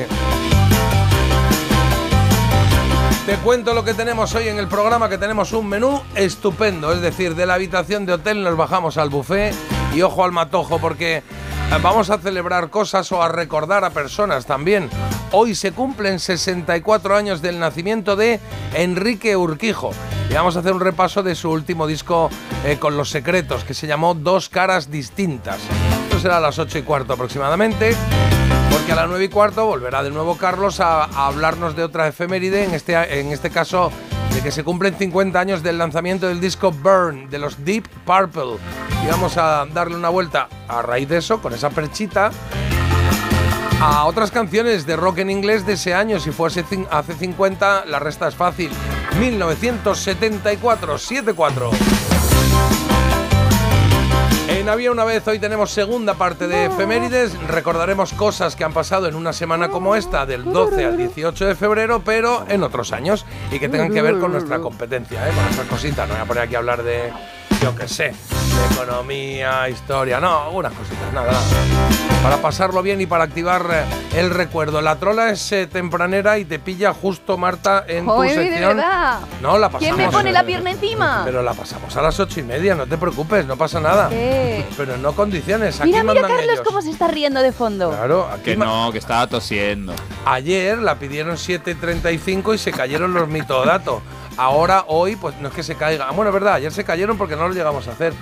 [3.26, 7.00] Te cuento lo que tenemos hoy en el programa, que tenemos un menú estupendo, es
[7.00, 9.54] decir, de la habitación de hotel nos bajamos al buffet
[9.94, 11.22] y ojo al matojo porque eh,
[11.80, 14.90] vamos a celebrar cosas o a recordar a personas también.
[15.30, 18.40] Hoy se cumplen 64 años del nacimiento de
[18.74, 19.92] Enrique Urquijo
[20.28, 22.30] y vamos a hacer un repaso de su último disco
[22.64, 25.60] eh, con los secretos que se llamó Dos caras distintas.
[26.20, 27.96] Será a las 8 y cuarto aproximadamente.
[28.70, 32.06] Porque a las 9 y cuarto volverá de nuevo Carlos a, a hablarnos de otra
[32.08, 33.90] efeméride, en este, en este caso
[34.34, 38.58] de que se cumplen 50 años del lanzamiento del disco Burn de los Deep Purple.
[39.02, 42.30] Y vamos a darle una vuelta a raíz de eso, con esa perchita,
[43.80, 46.20] a otras canciones de rock en inglés de ese año.
[46.20, 48.70] Si fuese hace 50, la resta es fácil.
[49.18, 51.70] 1974, 74.
[54.60, 57.32] En Había una vez, hoy tenemos segunda parte de efemérides.
[57.48, 61.54] Recordaremos cosas que han pasado en una semana como esta, del 12 al 18 de
[61.54, 65.32] febrero, pero en otros años y que tengan que ver con nuestra competencia, ¿eh?
[65.32, 66.06] con nuestras cositas.
[66.06, 67.10] No voy a poner aquí a hablar de,
[67.62, 71.42] yo qué sé, de economía, historia, no, algunas cositas, nada, nada.
[72.22, 74.80] Para pasarlo bien y para activar eh, el recuerdo.
[74.82, 78.76] La trola es eh, tempranera y te pilla justo, Marta, en tu ¡Joder, de sección.
[78.76, 79.20] verdad!
[79.42, 79.96] No, la pasamos.
[79.96, 81.22] ¿Quién me pone eh, la pierna encima?
[81.24, 84.08] Pero la pasamos a las ocho y media, no te preocupes, no pasa nada.
[84.10, 84.64] ¿Qué?
[84.76, 86.60] Pero no condiciones, aquí Mira, mira Carlos ellos.
[86.66, 87.90] cómo se está riendo de fondo.
[87.90, 89.94] Claro, aquí Que no, que estaba tosiendo.
[90.26, 94.02] Ayer la pidieron 7.35 y se cayeron los mitodatos.
[94.36, 96.06] Ahora, hoy, pues no es que se caiga.
[96.08, 98.12] Ah, Bueno, es verdad, ayer se cayeron porque no lo llegamos a hacer.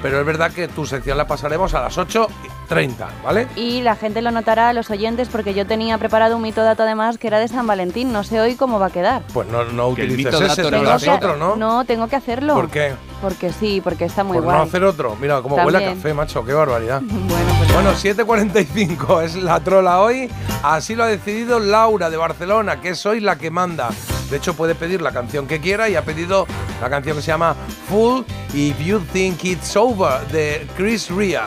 [0.00, 3.48] Pero es verdad que tu sección la pasaremos a las 8.30, ¿vale?
[3.56, 6.84] Y la gente lo notará a los oyentes porque yo tenía preparado un mito dato
[6.84, 8.12] además que era de San Valentín.
[8.12, 9.22] No sé hoy cómo va a quedar.
[9.34, 11.56] Pues no, no Que el utilices ese, no lo otro, ¿no?
[11.56, 12.54] No, tengo que hacerlo.
[12.54, 12.94] ¿Por qué?
[13.20, 14.56] Porque sí, porque está muy Por guay.
[14.58, 15.16] no hacer otro.
[15.20, 15.96] Mira cómo huele a También.
[15.96, 17.00] café, macho, qué barbaridad.
[17.28, 20.28] Bueno, Bueno, 7.45 es la trola hoy.
[20.64, 23.90] Así lo ha decidido Laura de Barcelona, que es hoy la que manda.
[24.30, 26.48] De hecho, puede pedir la canción que quiera y ha pedido
[26.80, 27.54] la canción que se llama
[27.88, 31.46] Full If You Think It's Over de Chris Ria,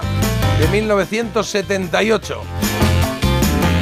[0.57, 2.41] de 1978.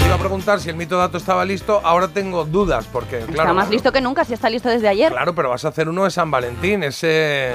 [0.08, 1.82] Iba a preguntar si el mito dato estaba listo.
[1.84, 3.42] Ahora tengo dudas, porque, claro.
[3.44, 5.12] está más listo que nunca, si está listo desde ayer.
[5.12, 7.54] Claro, pero vas a hacer uno de San Valentín, ese.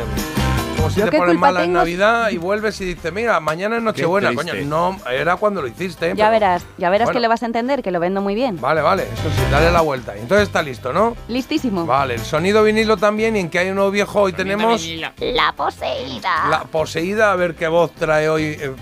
[0.85, 1.73] Como si ¿Yo te pones mala en?
[1.73, 4.35] Navidad y vuelves y dices, mira, mañana es Nochebuena.
[4.35, 6.09] Coño, no, era cuando lo hiciste.
[6.09, 7.19] Ya pero- verás, ya verás Bueno.
[7.19, 8.61] que lo vas a entender, que lo vendo muy bien.
[8.61, 10.15] Vale, vale, eso sí, dale la vuelta.
[10.17, 11.17] Entonces está listo, ¿no?
[11.29, 11.87] Listísimo.
[11.87, 14.83] Vale, el sonido vinilo también y en que hay uno viejo hoy tenemos
[15.21, 16.49] La poseída.
[16.51, 18.73] la poseída, a ver qué voz trae hoy, eh,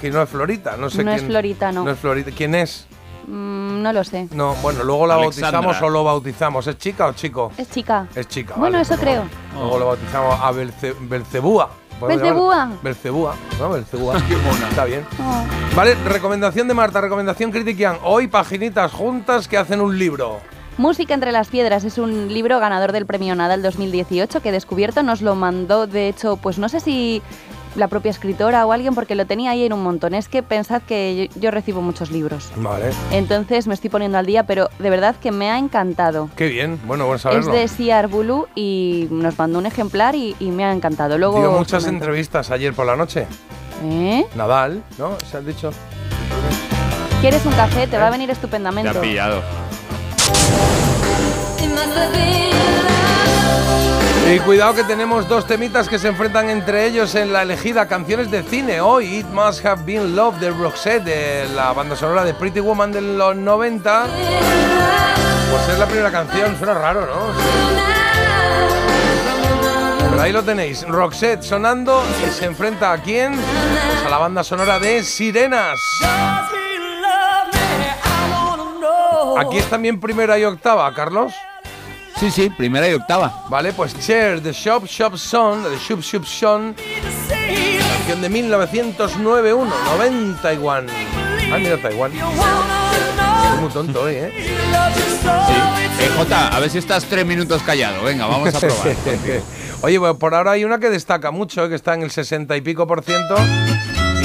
[0.00, 1.30] que no es Florita, no sé No es quién.
[1.30, 1.84] Florita, no.
[1.84, 2.86] No es Florita, ¿quién es?
[3.28, 4.26] Mm, no lo sé.
[4.32, 5.60] No, bueno, luego la Alexandra.
[5.60, 6.66] bautizamos o lo bautizamos.
[6.66, 7.52] ¿Es chica o chico?
[7.58, 8.06] Es chica.
[8.14, 8.54] Es chica.
[8.56, 9.24] Bueno, vale, eso pues creo.
[9.52, 11.68] Luego, luego lo bautizamos a Belce- Belcebúa.
[12.00, 12.70] ¿Podemos Belcebúa.
[12.82, 13.70] Belcebúa, ¿no?
[13.70, 14.14] Belcebúa.
[14.28, 14.68] Qué mona.
[14.70, 15.04] Está bien.
[15.20, 15.44] Oh.
[15.76, 17.98] Vale, recomendación de Marta, recomendación Critiquian.
[18.04, 20.38] Hoy paginitas juntas que hacen un libro.
[20.76, 25.22] Música entre las piedras es un libro ganador del premio Nadal 2018 que Descubierto nos
[25.22, 27.20] lo mandó, de hecho, pues no sé si
[27.78, 30.14] la propia escritora o alguien porque lo tenía ahí en un montón.
[30.14, 32.50] Es que pensad que yo, yo recibo muchos libros.
[32.56, 32.90] Vale.
[33.12, 36.28] Entonces me estoy poniendo al día, pero de verdad que me ha encantado.
[36.36, 36.78] Qué bien.
[36.84, 37.52] Bueno, bueno Es saberlo.
[37.52, 41.16] de Siar Bulu y nos mandó un ejemplar y, y me ha encantado.
[41.18, 42.04] Luego Dio muchas comento.
[42.04, 43.26] entrevistas ayer por la noche.
[43.84, 44.26] ¿Eh?
[44.34, 45.16] Nadal, ¿no?
[45.30, 45.70] ¿Se has dicho?
[47.20, 47.86] ¿Quieres un café?
[47.86, 48.12] Te va a ¿Eh?
[48.12, 48.90] venir Te estupendamente.
[48.90, 49.40] ha pillado.
[54.30, 58.30] Y cuidado que tenemos dos temitas que se enfrentan entre ellos en la elegida canciones
[58.30, 58.78] de cine.
[58.78, 62.92] Hoy It Must Have Been Love de Roxette, de la banda sonora de Pretty Woman
[62.92, 64.06] de los 90.
[65.50, 67.32] Pues es la primera canción, suena raro, ¿no?
[70.10, 73.34] Pero ahí lo tenéis, Roxette sonando y se enfrenta a quién?
[73.34, 75.78] Pues a la banda sonora de Sirenas.
[79.38, 81.32] Aquí es también primera y octava, Carlos.
[82.18, 83.44] Sí, sí, primera y octava.
[83.48, 90.42] Vale, pues Cher, The Shop Shop Son, The Shop Shop Son, canción de 1909-1, 90
[90.42, 90.86] Taiwán.
[91.52, 92.10] Ah, mira Taiwán.
[92.12, 94.32] Soy muy tonto hoy, ¿eh?
[94.34, 96.04] Sí.
[96.04, 98.02] Eh, Jota, a ver si estás tres minutos callado.
[98.02, 98.96] Venga, vamos a probar.
[99.82, 101.68] Oye, bueno, por ahora hay una que destaca mucho, ¿eh?
[101.68, 103.36] que está en el 60 y pico por ciento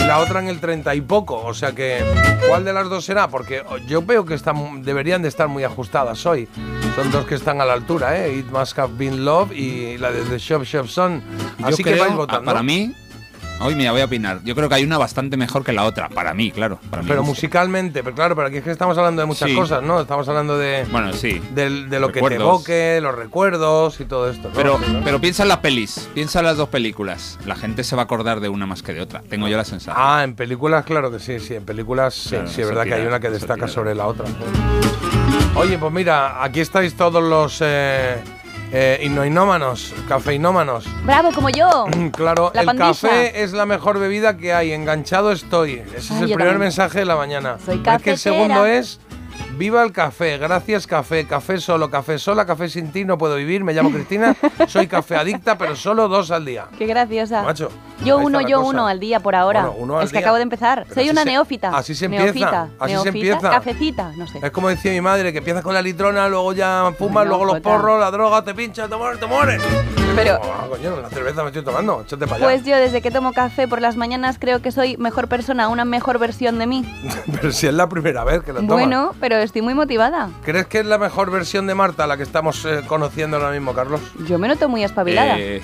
[0.03, 1.41] y la otra en el 30 y poco.
[1.45, 2.03] O sea que,
[2.47, 3.27] ¿cuál de las dos será?
[3.29, 6.47] Porque yo veo que están, deberían de estar muy ajustadas hoy.
[6.95, 8.37] Son dos que están a la altura, ¿eh?
[8.37, 11.23] It Must Have Been Love y la de The Shop Shop Son.
[11.57, 12.45] Yo Así que creo, vais ah, votando.
[12.45, 12.93] Para mí,
[13.59, 14.39] hoy mira, voy a opinar.
[14.43, 16.09] Yo creo que hay una bastante mejor que la otra.
[16.09, 16.79] Para mí, claro.
[16.89, 19.55] Para Pero musicalmente, pero claro, pero aquí es que estamos hablando de muchas Sí.
[19.55, 20.01] cosas, ¿no?
[20.01, 21.41] Estamos hablando de, Bueno, sí.
[21.53, 24.49] del- de lo que te evoque, los recuerdos y todo esto.
[24.49, 24.53] ¿no?
[24.53, 27.39] Pero, pero piensa en las pelis, piensa en las dos películas.
[27.45, 29.21] La gente se va a acordar de una más que de otra.
[29.29, 29.95] Tengo yo la sensación.
[29.97, 32.93] Ah, en películas, claro que sí, sí, en películas sí, Claro, sí, es verdad que
[32.95, 33.67] hay una que destaca tira.
[33.69, 34.25] sobre la otra.
[35.55, 38.17] Oye, pues mira, aquí estáis todos los eh,
[38.75, 40.85] eh, innoinómanos, cafeinómanos.
[41.05, 41.85] Bravo, como yo.
[42.11, 42.87] Claro, La el pandilla.
[42.89, 45.73] café es la mejor bebida que hay, enganchado estoy.
[45.95, 46.57] Ese es el primer también.
[46.59, 47.57] mensaje de la mañana.
[47.63, 48.17] Soy Pero es que el cafetera.
[48.17, 48.99] segundo es
[49.55, 53.63] Viva el café, gracias café, café solo, café sola, café sin ti, no puedo vivir,
[53.63, 54.35] me llamo Cristina,
[54.67, 56.65] soy café adicta, pero solo dos al día.
[56.77, 57.43] Qué graciosa.
[57.43, 57.69] Macho,
[58.03, 58.69] Yo uno, la yo cosa.
[58.69, 59.61] uno al día por ahora.
[59.67, 60.85] Bueno, uno al es que acabo de empezar.
[60.89, 61.69] Pero Soy una se- neófita.
[61.69, 63.49] así se empieza, Neófita, así se empieza.
[63.51, 64.39] Cafecita, no sé.
[64.41, 67.45] Es como decía mi madre, que empiezas con la litrona, luego ya fumas, No, luego
[67.45, 69.61] los porros, la droga, te pincha, te mueres, te mueres.
[70.15, 72.45] Pero- Ah, coño, la cerveza me estoy tomando, échate para allá.
[72.45, 75.85] Pues yo desde que tomo café por las mañanas creo que soy mejor persona, una
[75.85, 76.85] mejor versión de mí.
[77.31, 78.73] Pero si es la primera vez que lo tomas.
[78.73, 80.29] Bueno, pero estoy muy motivada.
[80.43, 83.73] ¿Crees que es la mejor versión de Marta la que estamos eh, conociendo ahora mismo,
[83.73, 84.01] Carlos?
[84.27, 85.37] Yo me noto muy espabilada.
[85.39, 85.61] Eh,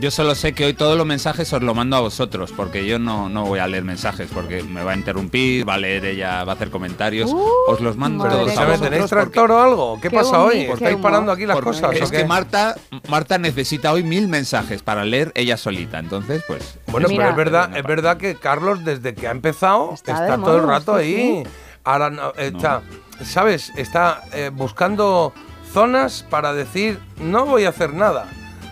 [0.00, 2.98] yo solo sé que hoy todos los mensajes os lo mando a vosotros, porque yo
[2.98, 6.42] no, no voy a leer mensajes, porque me va a interrumpir, va a leer ella,
[6.44, 7.30] va a hacer comentarios.
[7.30, 8.54] Uh, os los mando todos a mía.
[8.54, 8.90] ¿Sabes, vosotros.
[8.90, 9.94] ¿Tenéis porque- tractor o algo?
[10.00, 10.54] ¿Qué, Qué pasa hoy?
[10.54, 11.92] humilde, ¿Estáis parando aquí las porque cosas?
[11.96, 12.16] Es o qué?
[12.16, 12.76] que Marta,
[13.10, 16.78] Marta necesita hoy mil mensajes para leer ella solita, entonces pues...
[16.86, 17.24] Bueno, Mira.
[17.24, 20.98] pero es verdad, es verdad que Carlos, desde que ha empezado, Está todo el rato
[20.98, 21.42] sí, ahí.
[21.84, 22.80] Ahora no, está,
[23.24, 23.72] ¿sabes?
[23.76, 25.32] Está eh, buscando
[25.72, 28.26] zonas para decir, no voy a hacer nada.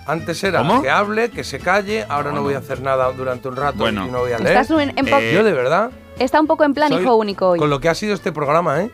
[0.07, 0.81] Antes era ¿Cómo?
[0.83, 3.79] que hable, que se calle, ahora no, No, voy a hacer nada durante un rato
[3.79, 4.07] Bueno.
[4.07, 4.57] y no voy a leer.
[4.57, 5.91] Estás en, en Eh, Yo de verdad.
[6.19, 7.59] Está un poco en plan hijo único hoy.
[7.59, 8.91] Con lo que ha sido este programa, ¿eh?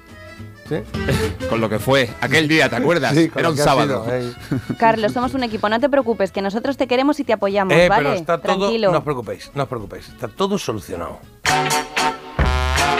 [0.69, 0.77] Sí,
[1.51, 3.14] Con lo que fue aquel día, ¿te acuerdas?
[3.14, 4.05] Sí, Era un sábado.
[4.07, 4.35] sido.
[4.79, 7.87] Carlos, somos un equipo, no te preocupes, que nosotros te queremos y te apoyamos, Eh,
[7.88, 8.03] ¿vale?
[8.05, 8.57] pero está todo.
[8.59, 8.90] Tranquilo.
[8.90, 10.09] No os preocupéis, no os preocupéis.
[10.09, 11.21] Está todo solucionado.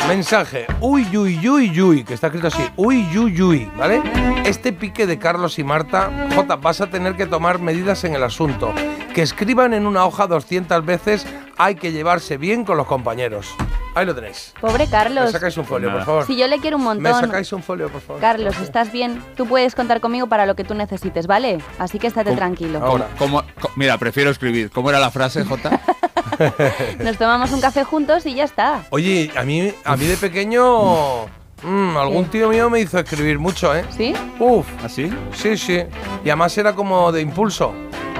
[0.09, 0.67] Mensaje.
[0.81, 2.05] Uy, uy, uy, uy.
[2.05, 2.63] Que está escrito así.
[2.77, 3.71] Uy, uy, uy.
[3.77, 4.03] ¿Vale?
[4.45, 6.11] Este pique de Carlos y Marta.
[6.35, 8.73] J, vas a tener que tomar medidas en el asunto.
[9.15, 11.27] Que escriban en una hoja 200 veces.
[11.57, 13.55] Hay que llevarse bien con los compañeros.
[13.95, 14.53] Ahí lo tenéis.
[14.61, 15.31] Pobre Me Carlos.
[15.31, 16.27] sacáis un folio, por favor.
[16.27, 17.21] Si yo le quiero un Me montón.
[17.21, 18.21] sacáis un folio, por favor.
[18.21, 19.23] Carlos, ¿estás bien?
[19.37, 21.59] Tú puedes contar conmigo para lo que tú necesites, ¿vale?
[21.79, 22.39] Así que estate ¿Cómo?
[22.39, 22.81] tranquilo.
[22.85, 23.07] Ahora.
[23.19, 23.43] ¿Cómo-
[23.77, 24.71] mira, prefiero escribir.
[24.71, 25.81] ¿Cómo era la frase, Jota?
[26.99, 28.85] Nos tomamos un café juntos y ya está.
[28.91, 31.27] Oye, a mí, a mí de pequeño.
[31.63, 33.85] mm, algún tío mío me hizo escribir mucho, ¿eh?
[33.97, 34.15] ¿Sí?
[34.39, 34.67] Uf.
[34.85, 35.11] ¿Así?
[35.33, 35.83] Sí, sí.
[36.25, 37.73] Y además era como de impulso.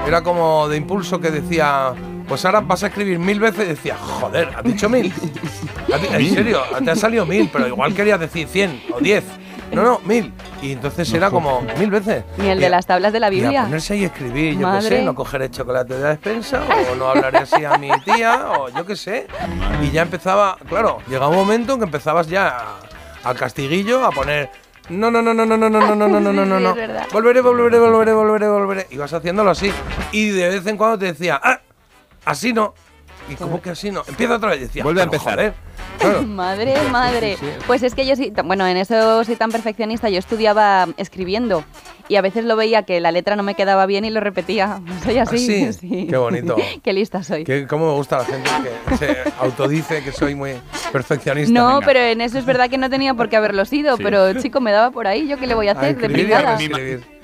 [0.07, 1.93] Era como de impulso que decía,
[2.27, 5.13] Pues ahora vas a escribir mil veces y decía, joder, ¿has dicho mil?
[5.93, 9.23] ¿Has di- En serio, te ha salido mil, pero igual querías decir cien o diez.
[9.71, 10.31] No, no, mil.
[10.61, 12.23] Y entonces era como mil veces.
[12.37, 13.63] Ni el Y de las tablas de la y a Biblia.
[13.63, 17.07] ponerse ahí a escribir, yo qué sé, no cogeré chocolate de la despensa, o no
[17.09, 19.27] hablaré así a mi tía, o yo qué sé.
[19.81, 22.75] Y ya empezaba, claro, llegaba un momento en que empezabas ya a-
[23.29, 24.49] al castiguillo a poner.
[24.89, 26.75] No, no, no, no, no, no, no, no, no, no, no, no, no, no.
[27.11, 28.87] Volveré, volveré, volveré, volveré, volveré.
[28.91, 29.71] Y vas haciéndolo así.
[30.11, 31.59] Y de vez en cuando te decía, ah,
[32.23, 32.75] así no.
[33.29, 34.03] ¿Y cómo que así no?
[34.07, 34.59] Empieza otra vez.
[34.61, 35.35] Decía, Vuelve a "Pero, empezar".
[35.35, 35.53] joder".
[35.99, 36.23] Claro.
[36.23, 37.37] Madre, madre.
[37.67, 41.63] Pues es que yo sí, bueno, en eso soy tan perfeccionista, yo estudiaba escribiendo
[42.09, 44.81] y a veces lo veía que la letra no me quedaba bien y lo repetía.
[45.03, 45.65] Soy así.
[45.67, 46.07] ¿Ah, sí?
[46.09, 46.55] Qué bonito.
[46.83, 47.45] Qué lista soy.
[47.45, 48.49] Que cómo me gusta la gente
[48.89, 50.53] que se autodice que soy muy
[50.91, 51.53] perfeccionista.
[51.53, 51.85] No, Venga.
[51.85, 54.03] pero en eso es verdad que no tenía por qué haberlo sido, Sí.
[54.03, 55.95] pero chico, me daba por ahí, ¿yo qué le voy a hacer?
[55.97, 56.57] De escribir a pringada.
[56.57, 57.14] reescribir.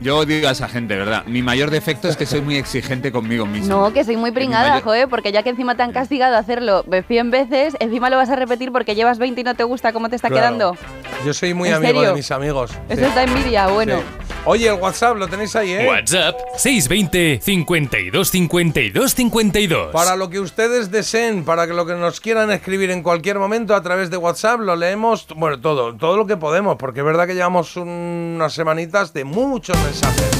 [0.00, 1.24] Yo odio a esa gente, ¿verdad?
[1.26, 3.68] Mi mayor defecto es que soy muy exigente conmigo mismo.
[3.68, 6.38] No, que soy muy pringada, mayor- joder, porque ya que encima te han castigado a
[6.38, 9.92] hacerlo 100 veces, encima lo vas a repetir porque llevas 20 y no te gusta
[9.94, 10.42] cómo te está Claro.
[10.42, 10.76] quedando.
[11.24, 12.72] Yo soy muy ¿En amigo de mis amigos.
[12.88, 13.06] Eso sí.
[13.08, 13.98] es da envidia, bueno.
[13.98, 14.04] Sí.
[14.46, 15.86] Oye, el WhatsApp lo tenéis ahí, ¿eh?
[15.88, 19.90] WhatsApp 620 52 52 52.
[19.90, 23.74] Para lo que ustedes deseen, para que lo que nos quieran escribir en cualquier momento
[23.74, 27.26] a través de WhatsApp, lo leemos, bueno, todo, todo lo que podemos, porque es verdad
[27.26, 30.30] que llevamos unas semanitas de muchos mensajes.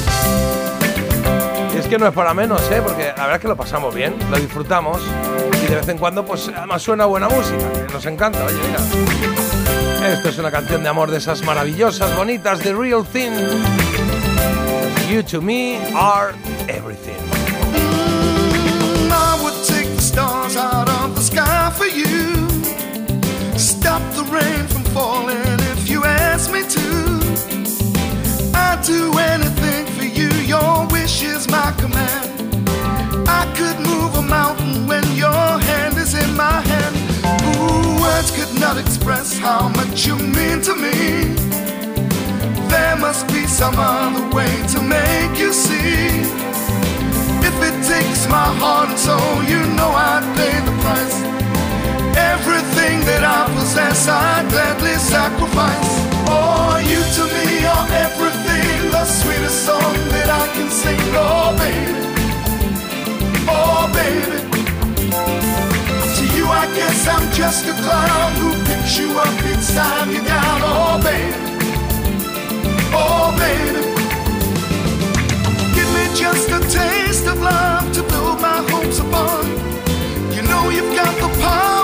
[1.75, 2.81] Y es que no es para menos, ¿eh?
[2.85, 5.01] Porque la verdad es que lo pasamos bien, lo disfrutamos
[5.65, 8.79] y de vez en cuando, pues además suena buena música, que nos encanta, oye, mira.
[10.09, 13.33] Esto es una canción de amor de esas maravillosas, bonitas, The Real Thing.
[15.09, 16.35] You to me are
[16.69, 17.17] everything.
[19.11, 22.49] I would take the stars out of the sky for you.
[23.57, 26.81] Stop the rain from falling if you ask me to.
[28.55, 29.14] I'd do
[38.25, 41.35] words could not express how much you mean to me.
[42.69, 46.23] There must be some other way to make you see.
[47.49, 51.17] If it takes my heart and soul, you know I'd pay the price.
[52.17, 55.93] Everything that I possess, I'd gladly sacrifice.
[56.27, 61.01] Oh, you to me are everything, the sweetest song that I can sing.
[61.15, 61.95] Oh, baby.
[63.49, 65.54] Oh, baby.
[66.55, 70.61] You, I guess I'm just a clown who picks you up each time you're down.
[70.63, 71.35] Oh, baby.
[72.93, 73.83] Oh, baby.
[75.75, 79.47] Give me just a taste of love to build my hopes upon.
[80.35, 81.84] You know you've got the power,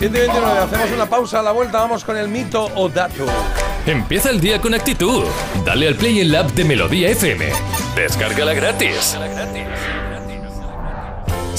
[0.00, 3.26] 729, hacemos una pausa, a la vuelta vamos con el mito o dato.
[3.84, 5.24] Empieza el día con actitud.
[5.62, 7.50] Dale al play en la app de Melodía FM.
[7.94, 9.18] Descárgala gratis.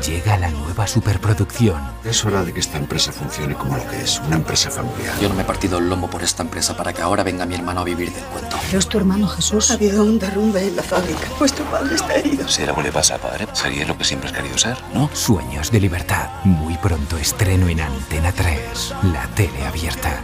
[0.00, 1.80] Llega la nueva superproducción.
[2.04, 5.14] Es hora de que esta empresa funcione como lo que es, una empresa familiar.
[5.20, 7.54] Yo no me he partido el lomo por esta empresa para que ahora venga mi
[7.54, 8.56] hermano a vivir del cuento.
[8.66, 9.70] Pero es tu hermano Jesús.
[9.70, 11.28] Ha habido un derrumbe en la fábrica.
[11.38, 12.48] Vuestro padre está herido.
[12.48, 15.10] Si algo le pasa a padre, sería lo que siempre has querido ser, ¿no?
[15.12, 16.30] Sueños de libertad.
[16.44, 18.94] Muy pronto estreno en Antena 3.
[19.12, 20.22] La tele abierta.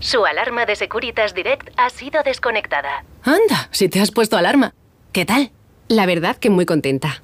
[0.00, 3.04] Su alarma de Securitas Direct ha sido desconectada.
[3.22, 4.74] Anda, si te has puesto alarma.
[5.12, 5.50] ¿Qué tal?
[5.88, 7.23] La verdad que muy contenta.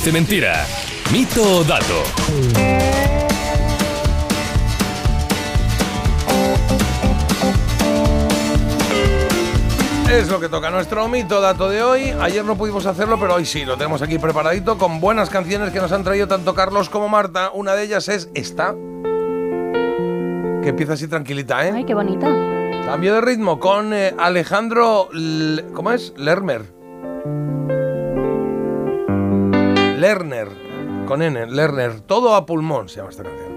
[0.00, 0.66] Parece Mentira.
[1.12, 2.00] Mito o dato.
[10.10, 12.12] Es lo que toca nuestro mito dato de hoy.
[12.20, 15.80] Ayer no pudimos hacerlo, pero hoy sí, lo tenemos aquí preparadito con buenas canciones que
[15.80, 17.50] nos han traído tanto Carlos como Marta.
[17.54, 18.74] Una de ellas es esta.
[20.62, 21.72] Que empieza así tranquilita, ¿eh?
[21.74, 22.26] Ay, qué bonita.
[22.86, 25.08] Cambio de ritmo con eh, Alejandro.
[25.14, 26.12] L- ¿Cómo es?
[26.16, 26.79] Lerner.
[30.00, 30.48] Lerner.
[31.06, 32.00] Con N, Lerner.
[32.00, 33.50] Todo a pulmón se llama esta canción.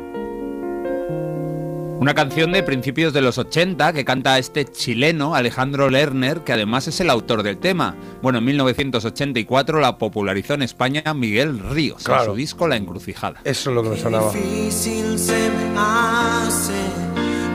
[2.00, 6.86] Una canción de principios de los 80 que canta este chileno Alejandro Lerner, que además
[6.90, 7.96] es el autor del tema.
[8.22, 12.26] Bueno, en 1984 la popularizó en España Miguel Ríos, en Claro.
[12.32, 13.40] su disco La Encrucijada.
[13.46, 14.34] Eso es lo que me sonaba.
[14.34, 16.74] Difícil se me hace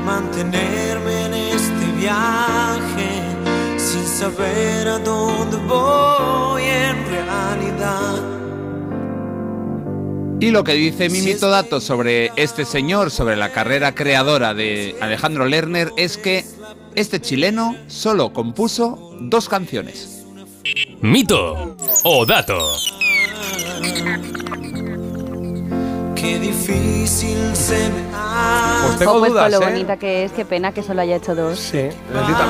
[0.06, 3.20] mantenerme en este viaje
[3.76, 8.47] sin saber a dónde voy en realidad.
[10.40, 14.94] Y lo que dice mi mito dato sobre este señor, sobre la carrera creadora de
[15.00, 16.44] Alejandro Lerner, es que
[16.94, 20.24] este chileno solo compuso dos canciones.
[21.00, 22.58] Mito o dato.
[26.20, 28.86] Qué difícil se me hace.
[28.86, 29.70] Pues tengo Oh, pues dudas, con lo ¿eh?
[29.70, 31.58] bonita que es, qué pena que solo haya hecho dos.
[31.58, 31.88] Sí,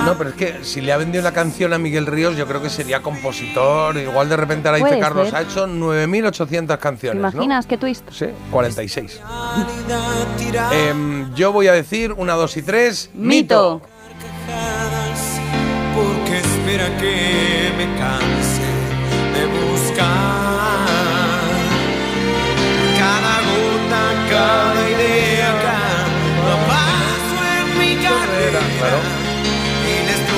[0.07, 2.62] no, pero es que si le ha vendido una canción a Miguel Ríos, yo creo
[2.62, 3.97] que sería compositor.
[3.97, 5.37] Igual de repente ahora dice Carlos, ser.
[5.37, 7.23] ha hecho 9.800 ¿Te canciones.
[7.23, 7.29] ¿no?
[7.29, 8.09] imaginas qué twist?
[8.11, 9.21] Sí, 46.
[10.73, 13.11] Em, yo voy a decir una, dos y tres.
[13.14, 13.83] Mito.
[15.95, 18.57] Porque espera que me canse
[24.31, 28.61] cada idea, cada paso en mi carrera.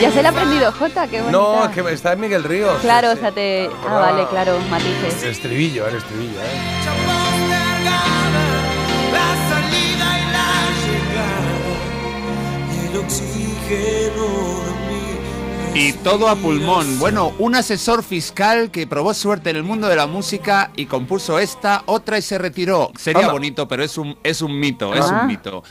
[0.01, 1.39] Ya se le ha aprendido Jota, qué bonita.
[1.39, 2.81] No, es que está en Miguel Ríos.
[2.81, 3.67] Claro, o sea, te...
[3.67, 4.13] Ah, Acordaba.
[4.13, 5.23] vale, claro, matices.
[5.23, 6.81] El estribillo, el estribillo, ¿eh?
[9.13, 10.51] La salida y la
[10.87, 11.63] llegada
[12.73, 14.29] y el oxígeno
[15.75, 16.99] Y todo a pulmón.
[16.99, 21.39] Bueno, un asesor fiscal que probó suerte en el mundo de la música y compuso
[21.39, 22.91] esta, otra y se retiró.
[22.99, 25.21] Sería bonito, pero es un, es un mito, es Ah.
[25.23, 25.63] un mito.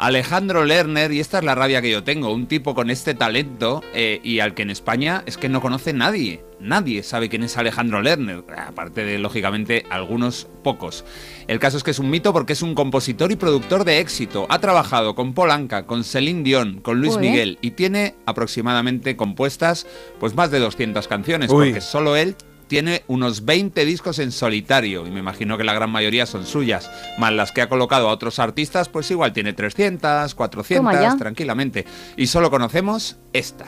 [0.00, 3.84] Alejandro Lerner, y esta es la rabia que yo tengo, un tipo con este talento
[3.92, 6.42] eh, y al que en España es que no conoce nadie.
[6.58, 11.04] Nadie sabe quién es Alejandro Lerner, aparte de, lógicamente, algunos pocos.
[11.48, 14.46] El caso es que es un mito porque es un compositor y productor de éxito.
[14.48, 17.18] Ha trabajado con Polanca, con Celine Dion, con Luis.
[17.18, 19.86] Miguel y tiene aproximadamente compuestas
[20.18, 21.66] pues más de 200 canciones, Uy.
[21.66, 22.36] porque solo él
[22.70, 26.88] tiene unos 20 discos en solitario y me imagino que la gran mayoría son suyas,
[27.18, 31.16] más las que ha colocado a otros artistas, pues igual tiene 300, 400 Toma ya.
[31.18, 31.84] tranquilamente.
[32.16, 33.64] Y solo conocemos esta.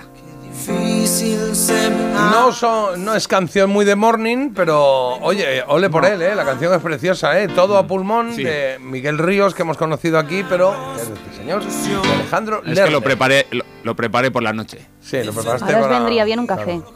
[2.14, 6.34] No, son, no es canción muy de morning, pero oye, ole por él, ¿eh?
[6.34, 7.48] La canción es preciosa, ¿eh?
[7.48, 8.44] Todo a pulmón Sí.
[8.44, 12.90] de Miguel Ríos, que hemos conocido aquí, pero es este señor, de Alejandro Es que
[12.90, 14.78] lo preparé, lo, lo preparé por la noche.
[15.02, 16.80] Sí, lo preparaste Ahora os para- vendría bien un café.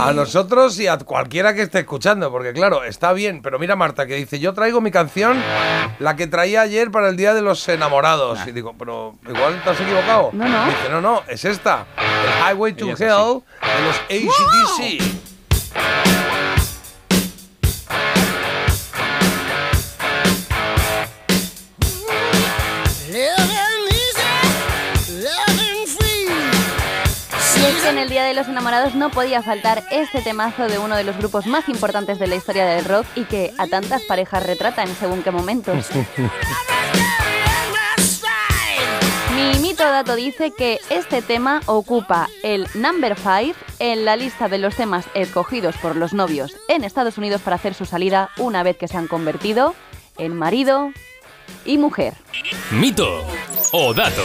[0.00, 4.06] A nosotros y a cualquiera que esté escuchando, porque claro, está bien, pero mira Marta
[4.06, 5.40] que dice, yo traigo mi canción,
[5.98, 8.38] la que traía ayer para el Día de los Enamorados.
[8.46, 10.30] Y digo, pero igual te has equivocado.
[10.32, 10.64] No, no.
[10.66, 15.02] Dice, no, no, es esta, el Highway to Hell de los ACDC.
[27.96, 31.16] En el Día de los Enamorados no podía faltar este temazo de uno de los
[31.16, 34.94] grupos más importantes de la historia del rock y que a tantas parejas retrata en
[34.96, 35.86] según qué momentos.
[39.34, 44.58] Mi mito dato dice que este tema ocupa el number 5 en la lista de
[44.58, 48.76] los temas escogidos por los novios en Estados Unidos para hacer su salida una vez
[48.76, 49.74] que se han convertido
[50.18, 50.92] en marido
[51.64, 52.12] y mujer.
[52.70, 53.24] Mito
[53.72, 54.22] o dato.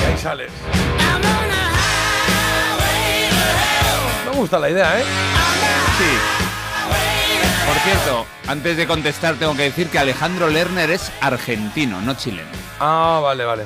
[0.00, 0.52] Y ahí sales.
[4.38, 5.02] Gusta la idea, ¿eh?
[5.98, 6.18] Sí.
[7.66, 12.48] Por cierto, antes de contestar tengo que decir que Alejandro Lerner es argentino, no chileno.
[12.80, 13.64] Ah, vale, vale.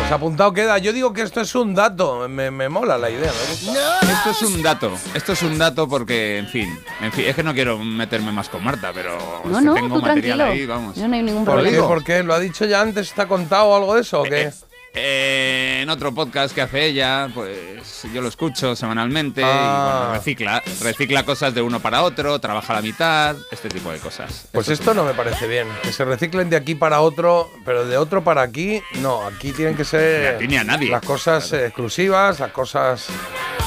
[0.00, 0.78] Pues apuntado queda.
[0.78, 2.28] Yo digo que esto es un dato.
[2.28, 3.32] Me, me mola la idea.
[3.32, 4.00] me gusta.
[4.12, 7.42] Esto es un dato, esto es un dato porque, en fin, en fin, es que
[7.42, 10.44] no quiero meterme más con Marta, pero No, es que no, tengo tú material tranquilo.
[10.44, 10.96] ahí, vamos.
[10.96, 11.62] Yo no hay ningún ¿Por qué?
[11.62, 11.88] problema.
[11.88, 12.22] ¿Por qué?
[12.22, 13.08] ¿Lo ha dicho ya antes?
[13.08, 14.52] ¿Está contado o algo de eso o qué?
[14.98, 19.48] Eh, en otro podcast que hace ella, pues yo lo escucho semanalmente Ah.
[19.48, 23.92] y bueno, recicla, recicla cosas de uno para otro, trabaja a la mitad, este tipo
[23.92, 24.48] de cosas.
[24.52, 25.68] Pues Esto es esto no me parece bien.
[25.82, 29.26] Que se reciclen de aquí para otro, pero de otro para aquí, no.
[29.26, 30.90] Aquí tienen que ser ni a nadie.
[30.90, 33.06] las cosas eh, exclusivas, las cosas.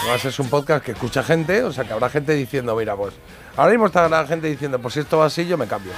[0.01, 3.13] Además es un podcast que escucha gente, o sea que habrá gente diciendo, mira, pues.
[3.55, 5.91] Ahora mismo está la gente diciendo, pues si esto va así, yo me cambio.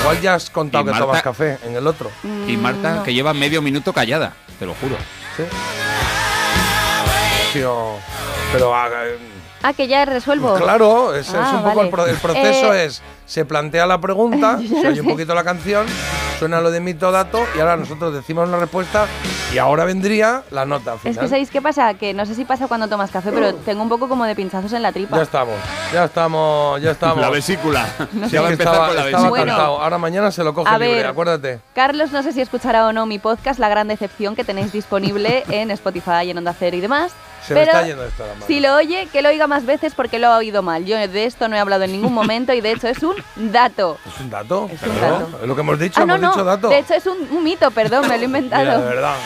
[0.00, 2.10] Igual ya has contado Y que Marta- tomas café en el otro.
[2.46, 3.02] Y Marta, no.
[3.02, 4.96] que lleva medio minuto callada, te lo juro.
[5.36, 5.42] ¿sí?
[8.52, 9.18] Pero ah, eh,
[9.62, 10.54] Ah, que ya resuelvo.
[10.54, 14.00] claro, es, es Ah, un poco el, pro- el proceso Eh, es se plantea la
[14.00, 15.86] pregunta, se oye un poquito la canción,
[16.38, 19.06] suena lo de mito dato y ahora nosotros decimos la respuesta
[19.52, 21.12] y ahora vendría la nota final.
[21.12, 21.94] Es que ¿sabéis qué pasa?
[21.94, 24.72] Que no sé si pasa cuando tomas café, pero tengo un poco como de pinchazos
[24.72, 25.16] en la tripa.
[25.16, 25.54] Ya estamos,
[25.92, 27.20] ya estamos, ya estamos.
[27.20, 27.86] La vesícula.
[28.12, 29.28] No Ya va a empezar estaba, con la vesícula.
[29.28, 29.52] Bueno.
[29.52, 31.06] Ahora mañana se lo coge A libre, ver.
[31.06, 31.60] acuérdate.
[31.74, 35.44] Carlos, no sé si escuchará o no mi podcast, La Gran Decepción, que tenéis disponible
[35.50, 37.12] en Spotify, en Onda Cero y demás.
[37.48, 38.46] Se me está yendo esto a la mano.
[38.46, 40.84] si lo oye, que lo oiga más veces porque lo ha oído mal.
[40.84, 43.98] Yo de esto no he hablado en ningún momento y de hecho es un dato.
[44.06, 44.68] ¿Es un dato?
[44.72, 45.38] Es un dato.
[45.42, 46.50] Es lo que hemos dicho, Ah, no, hemos dicho no.
[46.50, 46.68] dato.
[46.68, 48.64] De hecho es un, un mito, perdón, me lo he inventado.
[48.64, 49.14] Mira, de verdad.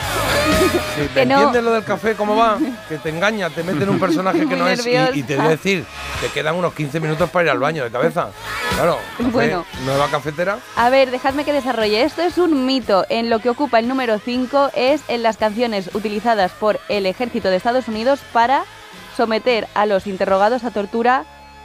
[0.97, 1.35] Sí, ¿Te no.
[1.37, 2.59] entiendes lo del café cómo va?
[2.89, 5.37] Que te engaña, te mete en un personaje que Muy no es y, y te
[5.37, 5.85] voy a decir,
[6.21, 8.29] te quedan unos 15 minutos para ir al baño de cabeza.
[8.75, 9.65] Claro, café, Bueno.
[9.85, 10.59] nueva cafetera.
[10.77, 12.03] A ver, dejadme que desarrolle.
[12.03, 13.07] Esto es un mito.
[13.09, 17.49] En lo que ocupa el número 5 es en las canciones utilizadas por el ejército
[17.49, 18.65] de Estados Unidos para
[19.17, 21.25] someter a los interrogados a tortura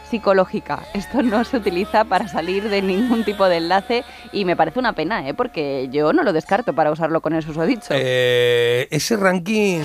[0.09, 0.83] psicológica.
[0.93, 4.93] Esto no se utiliza para salir de ningún tipo de enlace y me parece una
[4.93, 5.33] pena, ¿eh?
[5.33, 7.89] porque yo no lo descarto para usarlo con el susodicho.
[7.91, 9.81] Eh, ese ranking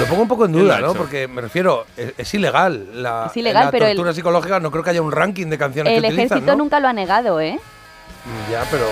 [0.00, 0.94] lo pongo un poco en ¿Quién lo duda, ¿no?
[0.94, 3.02] Porque me refiero, es, es ilegal.
[3.02, 5.56] La, Es ilegal, la pero el- tortura psicológica no creo que haya un ranking de
[5.58, 6.64] canciones el que utilizan, ejército ¿no?
[6.64, 7.58] nunca lo ha negado, ¿eh?
[8.50, 8.86] Ya, pero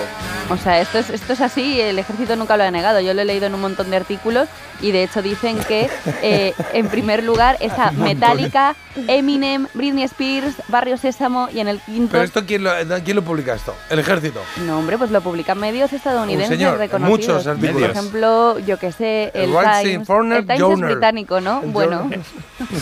[0.49, 2.99] O sea, esto es, esto es así, el ejército nunca lo ha negado.
[3.01, 4.47] Yo lo he leído en un montón de artículos
[4.81, 5.89] y de hecho dicen que
[6.21, 8.75] eh, en primer lugar está Metallica,
[9.07, 12.11] Eminem, Britney Spears, Barrio Sésamo y en el quinto...
[12.11, 12.71] Pero esto, ¿quién lo,
[13.03, 13.75] ¿quién lo publica esto?
[13.89, 14.41] El ejército.
[14.65, 17.19] No, hombre, pues lo publican medios estadounidenses Un señor, reconocidos.
[17.19, 17.81] muchos artículos.
[17.81, 20.09] Por ejemplo, yo que sé, el, El Times.
[20.09, 21.61] El es británico, ¿no?
[21.63, 22.09] El bueno.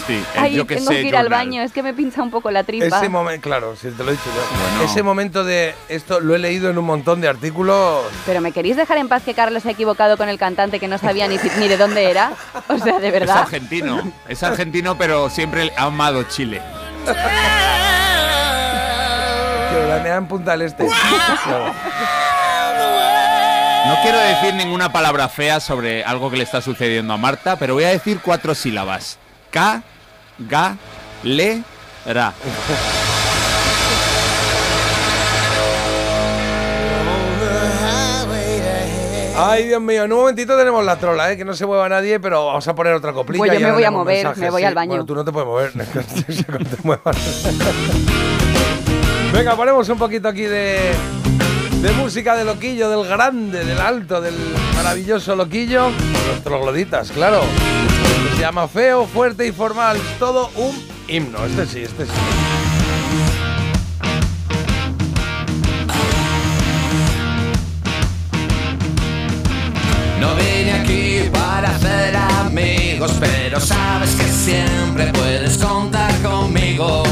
[0.08, 2.30] Sí, ay, yo que tengo sé, que ir al baño, es que me pincha un
[2.30, 2.86] poco la tripa.
[2.86, 4.78] Ese momento, claro, si te lo he dicho yo.
[4.78, 4.92] Bueno.
[4.92, 8.04] Ese momento de esto lo he leído en un montón de artículos.
[8.28, 10.88] Pero ¿me queréis dejar en paz que Carlos se ha equivocado con el cantante que
[10.88, 12.34] no sabía ni, de dónde era?
[12.68, 13.40] O sea, de Es verdad.
[13.40, 16.62] argentino, es argentino, pero siempre ha amado Chile.
[19.72, 20.84] Que en Punta del Este.
[23.88, 27.74] No quiero decir ninguna palabra fea sobre algo que le está sucediendo a Marta, pero
[27.74, 29.18] voy a decir cuatro sílabas.
[29.52, 29.82] K,
[30.40, 30.78] ga,
[31.24, 31.64] le,
[32.06, 32.34] ra.
[39.36, 41.38] Ay, Dios mío, en un momentito tenemos la trola, ¿eh?
[41.38, 43.40] que no se mueva nadie, pero vamos a poner otra coplilla.
[43.40, 44.66] Pues yo y me voy a mover, mensajes, me voy sí.
[44.66, 44.90] al baño.
[44.90, 47.18] Bueno, tú no te puedes mover, te muevas.
[49.34, 50.92] Venga, ponemos un poquito aquí de,
[51.82, 54.36] de música de loquillo, del grande, del alto, del
[54.76, 55.90] maravilloso loquillo.
[56.28, 57.42] Los trogloditas, claro.
[58.36, 59.98] Se llama feo, fuerte y formal.
[59.98, 60.76] Es todo un
[61.08, 61.44] himno.
[61.46, 62.12] Este sí, este sí.
[70.24, 77.04] No vine aquí para hacer amigos, pero sabes que siempre puedes contar conmigo.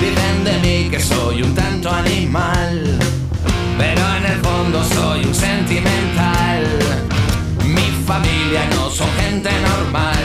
[0.00, 2.98] Dicen de mí que soy un tanto animal,
[3.76, 6.64] pero en el fondo soy un sentimental.
[7.62, 10.24] Mi familia no son gente normal,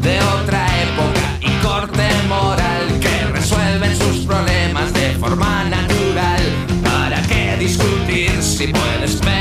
[0.00, 6.42] de otra época y corte moral, que resuelven sus problemas de forma natural.
[6.82, 9.33] ¿Para qué discutir si puedes pelear?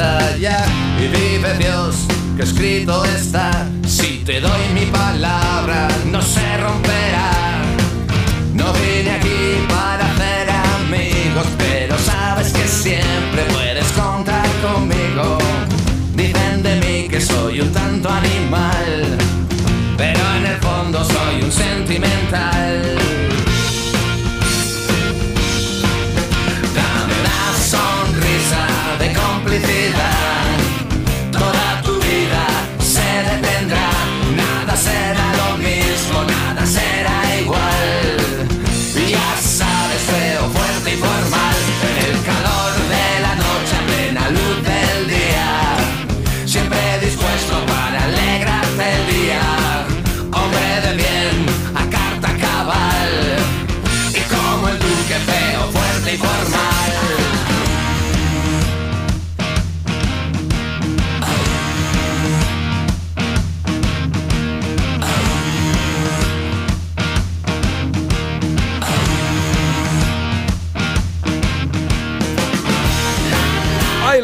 [0.00, 0.64] Allá.
[0.98, 3.68] Y vive Dios que escrito está.
[3.86, 6.49] Si te doy mi palabra, no se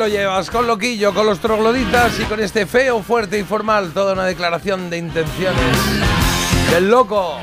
[0.07, 3.91] lo llevas, con loquillo, con los trogloditas y con este feo, fuerte y formal.
[3.93, 5.79] Toda una declaración de intenciones
[6.71, 7.39] del loco.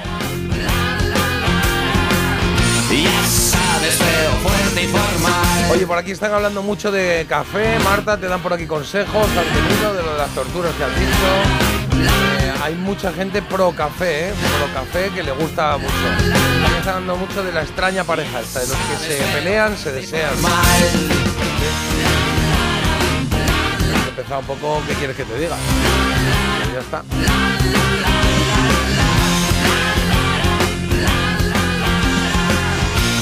[5.72, 7.80] Oye, por aquí están hablando mucho de café.
[7.80, 10.96] Marta, te dan por aquí consejos, has tenido de lo de las torturas que has
[10.98, 12.46] dicho.
[12.46, 14.34] Eh, hay mucha gente pro café, ¿eh?
[14.58, 15.94] pro café que le gusta mucho.
[16.18, 19.92] También están hablando mucho de la extraña pareja esta, de los que se pelean, se
[19.92, 20.32] desean.
[24.16, 25.58] Empezado un poco, ¿qué quieres que te diga?
[26.70, 27.02] Y ya está.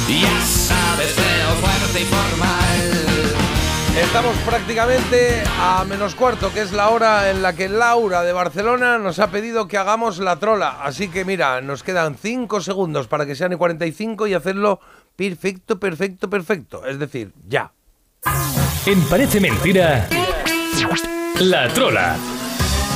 [0.09, 4.01] Ya sabes, feo, fuerte y formal.
[4.03, 8.97] Estamos prácticamente a menos cuarto, que es la hora en la que Laura de Barcelona
[8.97, 10.81] nos ha pedido que hagamos la trola.
[10.83, 14.81] Así que mira, nos quedan 5 segundos para que sean y 45 y hacerlo
[15.15, 16.85] perfecto, perfecto, perfecto.
[16.85, 17.71] Es decir, ya.
[18.85, 20.09] En Parece Mentira,
[21.39, 22.15] La Trola.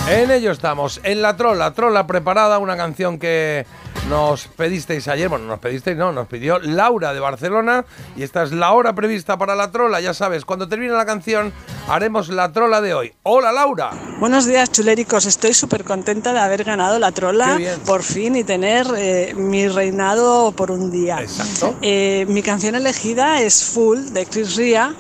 [0.07, 3.65] En ello estamos, en la trola, trola preparada, una canción que
[4.07, 8.51] nos pedisteis ayer, bueno, nos pedisteis, no, nos pidió Laura de Barcelona y esta es
[8.51, 11.51] la hora prevista para la trola, ya sabes, cuando termine la canción
[11.87, 13.13] haremos la trola de hoy.
[13.23, 13.91] Hola Laura.
[14.19, 15.25] Buenos días, chuléricos.
[15.25, 17.79] Estoy súper contenta de haber ganado la trola bien.
[17.79, 21.19] por fin y tener eh, mi reinado por un día.
[21.19, 21.75] Exacto.
[21.81, 24.93] Eh, mi canción elegida es Full de Chris Ria.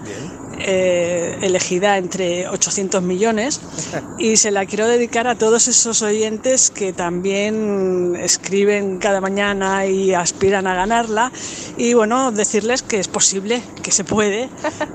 [0.59, 3.59] Eh, elegida entre 800 millones
[4.17, 10.13] y se la quiero dedicar a todos esos oyentes que también escriben cada mañana y
[10.13, 11.31] aspiran a ganarla
[11.77, 14.49] y bueno decirles que es posible que se puede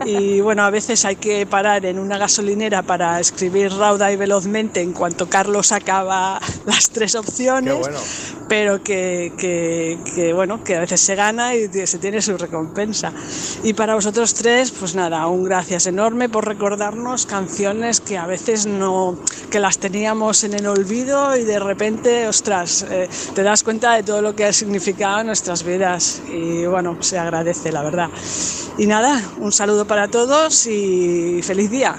[0.07, 4.81] y bueno a veces hay que parar en una gasolinera para escribir rauda y velozmente
[4.81, 7.99] en cuanto Carlos acaba las tres opciones bueno.
[8.49, 13.13] pero que, que- que, bueno, que a veces se gana y se tiene su recompensa.
[13.63, 18.67] Y para vosotros tres, pues nada, un gracias enorme por recordarnos canciones que a veces
[18.67, 19.19] no,
[19.51, 24.05] que las teníamos en el olvido y de repente, ostras, eh, te das cuenta de
[24.05, 28.11] todo lo que ha significado en nuestras vidas y bueno, se agradece, la verdad.
[28.79, 31.97] Y nada, un saludo para todos y feliz día.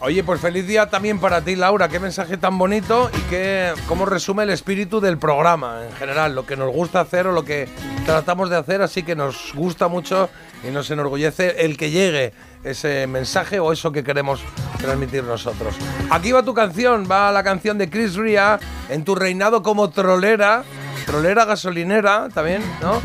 [0.00, 1.88] Oye, pues feliz día también para ti, Laura.
[1.88, 6.46] Qué mensaje tan bonito y qué, cómo resume el espíritu del programa en general, lo
[6.46, 7.68] que nos gusta hacer o lo que
[8.06, 8.80] tratamos de hacer.
[8.80, 10.30] Así que nos gusta mucho
[10.62, 12.32] y nos enorgullece el que llegue
[12.64, 14.40] ese mensaje o eso que queremos
[14.78, 15.74] transmitir nosotros.
[16.10, 20.64] Aquí va tu canción, va la canción de Chris Ria en tu reinado como trolera,
[21.06, 23.00] trolera gasolinera también, ¿no?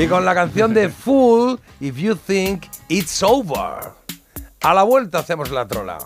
[0.00, 3.92] Y con la canción de Fool, If You Think It's Over.
[4.60, 5.98] A la vuelta hacemos la trola.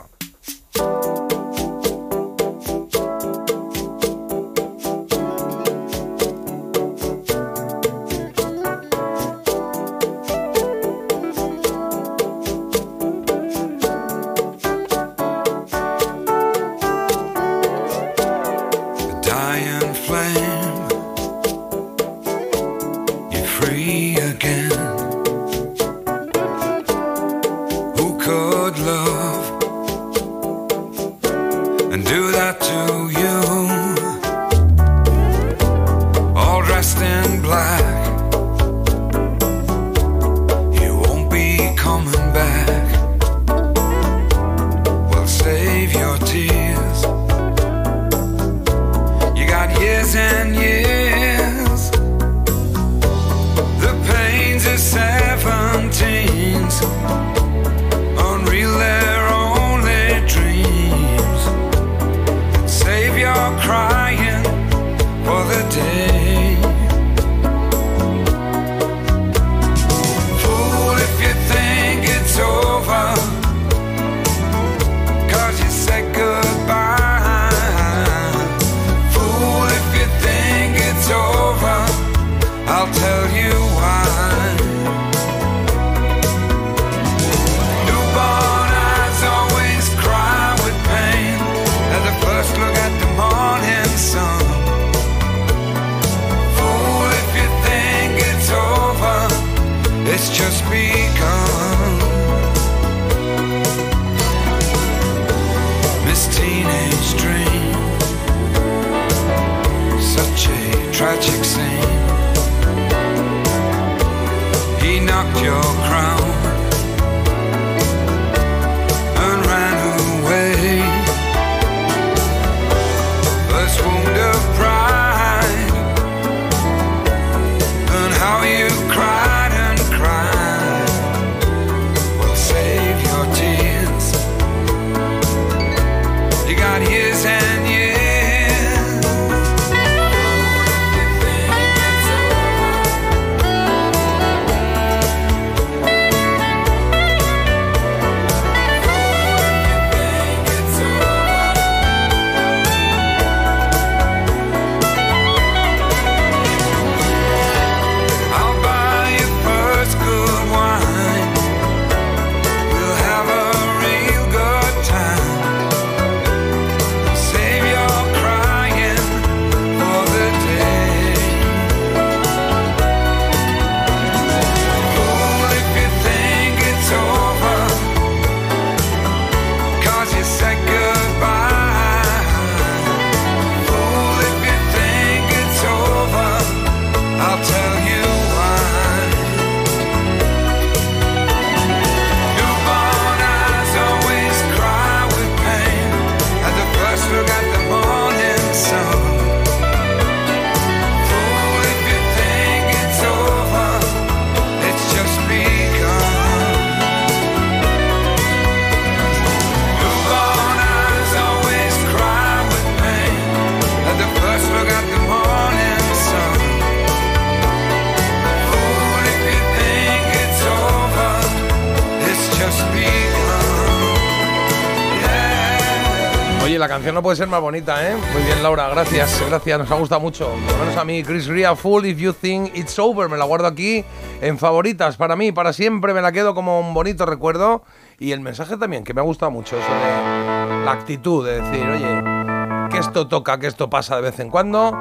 [226.93, 227.95] No puede ser más bonita, ¿eh?
[228.13, 230.31] Muy bien, Laura, gracias, gracias, nos ha gustado mucho.
[230.47, 233.25] Por lo menos a mí, Chris Ria, Full If You Think It's Over, me la
[233.25, 233.85] guardo aquí
[234.21, 237.63] en favoritas para mí, para siempre, me la quedo como un bonito recuerdo.
[237.99, 241.67] Y el mensaje también, que me ha gustado mucho, eso de la actitud, de decir,
[241.67, 244.73] oye, que esto toca, que esto pasa de vez en cuando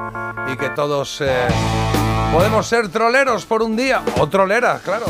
[0.50, 1.46] y que todos eh,
[2.32, 5.06] podemos ser troleros por un día, o troleras, claro.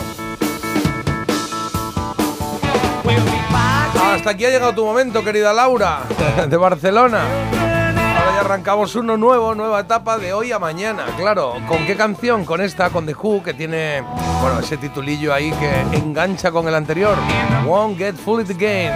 [4.11, 6.01] Hasta aquí ha llegado tu momento, querida Laura,
[6.49, 7.23] de Barcelona.
[7.53, 11.55] Ahora ya arrancamos uno nuevo, nueva etapa de hoy a mañana, claro.
[11.69, 12.45] ¿Con qué canción?
[12.45, 14.03] Con esta, con The Who, que tiene,
[14.43, 17.17] bueno, ese titulillo ahí que engancha con el anterior.
[17.65, 18.93] Won't Get Fooled Again.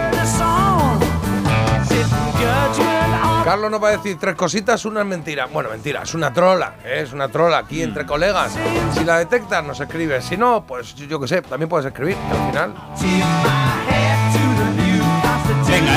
[3.45, 5.45] Carlos nos va a decir tres cositas, una es mentira.
[5.45, 7.01] Bueno, mentira, es una trola, ¿eh?
[7.03, 8.53] es una trola aquí entre colegas.
[8.93, 10.25] Si la detectas, nos escribes.
[10.25, 13.94] Si no, pues yo, qué sé, también puedes escribir, al final.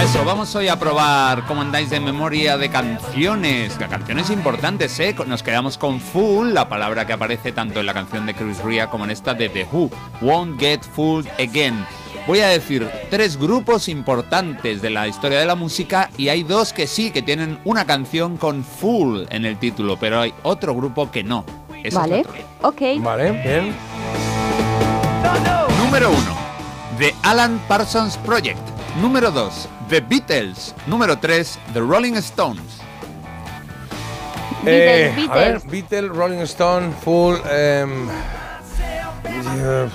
[0.02, 5.14] Eso, vamos hoy a probar cómo andáis de memoria de canciones, de canciones importantes, ¿eh?
[5.26, 8.88] Nos quedamos con Fool, la palabra que aparece tanto en la canción de Chris Ria
[8.88, 9.90] como en esta de The Who,
[10.22, 11.84] Won't Get Fooled Again.
[12.28, 16.72] Voy a decir tres grupos importantes de la historia de la música y hay dos
[16.72, 21.10] que sí, que tienen una canción con Fool en el título, pero hay otro grupo
[21.10, 21.44] que no.
[21.92, 22.24] Vale,
[22.62, 22.82] ok.
[23.00, 23.74] Vale, bien.
[25.84, 26.18] Número 1.
[26.98, 28.60] The Alan Parsons Project.
[29.00, 29.68] Número 2.
[29.88, 30.74] The Beatles.
[30.86, 31.58] Número 3.
[31.72, 32.60] The Rolling Stones.
[34.66, 35.70] Eh, Beatles, A ver, Beatles.
[35.70, 37.36] Beatles, Rolling Stone, Full.
[37.50, 38.08] em,
[39.56, 39.88] eh,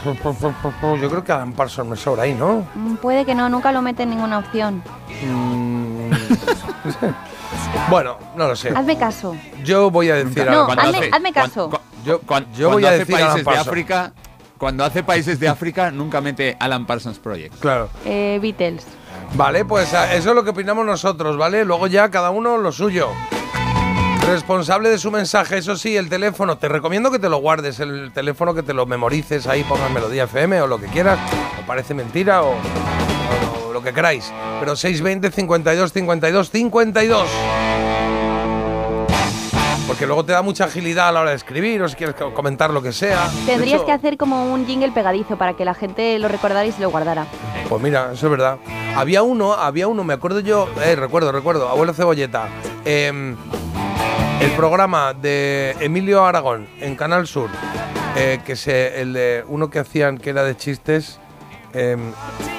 [1.02, 2.66] yo creo que Alan Parsons me sobra ahí, ¿no?
[2.74, 4.82] Mm, Puede que no, nunca lo mete en ninguna opción.
[5.22, 6.12] Mm,
[7.89, 8.70] bueno, no lo sé.
[8.70, 9.36] Hazme caso.
[9.64, 11.70] Yo voy a decir No, hazme, hazme caso.
[12.04, 13.60] Yo, voy a decir Alan países de.
[13.60, 14.14] África,
[14.58, 17.60] cuando hace países de África nunca mete Alan Parsons Project.
[17.60, 17.89] Claro.
[18.06, 18.86] Eh, Beatles.
[19.36, 21.66] Vale, pues a- eso es lo que opinamos nosotros, ¿vale?
[21.66, 23.10] Luego ya cada uno lo suyo.
[24.28, 26.58] Responsable de su mensaje, eso sí, el teléfono.
[26.58, 30.24] Te recomiendo que te lo guardes, el teléfono que te lo memorices ahí, pongas Melodía
[30.26, 31.20] FM o lo que quieras,
[31.62, 32.54] o parece mentira o,
[33.68, 34.32] o lo que queráis.
[34.60, 37.28] Pero 620 52 52 52.
[39.94, 42.34] Porque luego te da mucha agilidad a la hora de escribir o si quieres co-
[42.34, 43.30] comentar lo que sea.
[43.46, 46.72] Tendrías hecho, que hacer como un jingle pegadizo para que la gente lo recordara y
[46.72, 47.28] se lo guardara.
[47.70, 48.58] Pues mira, eso es verdad.
[48.96, 52.48] Había uno, había uno, me acuerdo yo, eh, recuerdo, recuerdo, abuelo Cebolleta.
[52.86, 53.36] em,
[54.41, 57.52] el programa de Emilio Aragón en Canal Sur,
[58.18, 61.20] eh, que se, el de uno que hacían que era de chistes.
[61.76, 62.00] em,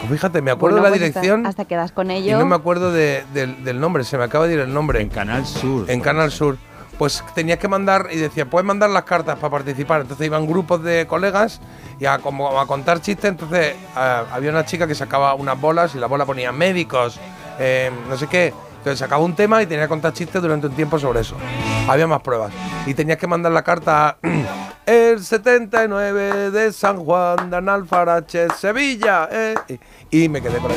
[0.09, 2.39] fíjate, me acuerdo Bueno, de la pues dirección Hasta, quedas con y ello.
[2.39, 5.01] no me acuerdo de- del, del nombre, se me acaba de ir el nombre.
[5.01, 5.91] En Canal Sur.
[5.91, 6.59] En Canal Sur.
[6.99, 10.03] Pues tenías que mandar y decía, puedes mandar las cartas para participar.
[10.03, 11.61] Entonces iban grupos de colegas
[11.99, 13.31] y a, como a contar chistes.
[13.31, 17.19] Entonces ah, había una chica que sacaba unas bolas y la bola ponía médicos,
[17.59, 18.53] eh, no sé qué.
[18.85, 21.37] Entonces sacaba un tema y tenía que contar chistes durante un tiempo sobre eso.
[21.89, 22.53] Había más pruebas.
[22.85, 24.17] Y tenías que mandar la carta a
[24.85, 29.27] el 79 de San Juan de Analfarache, Sevilla.
[29.33, 29.55] eh,
[30.11, 30.77] y, y me quedé por ahí.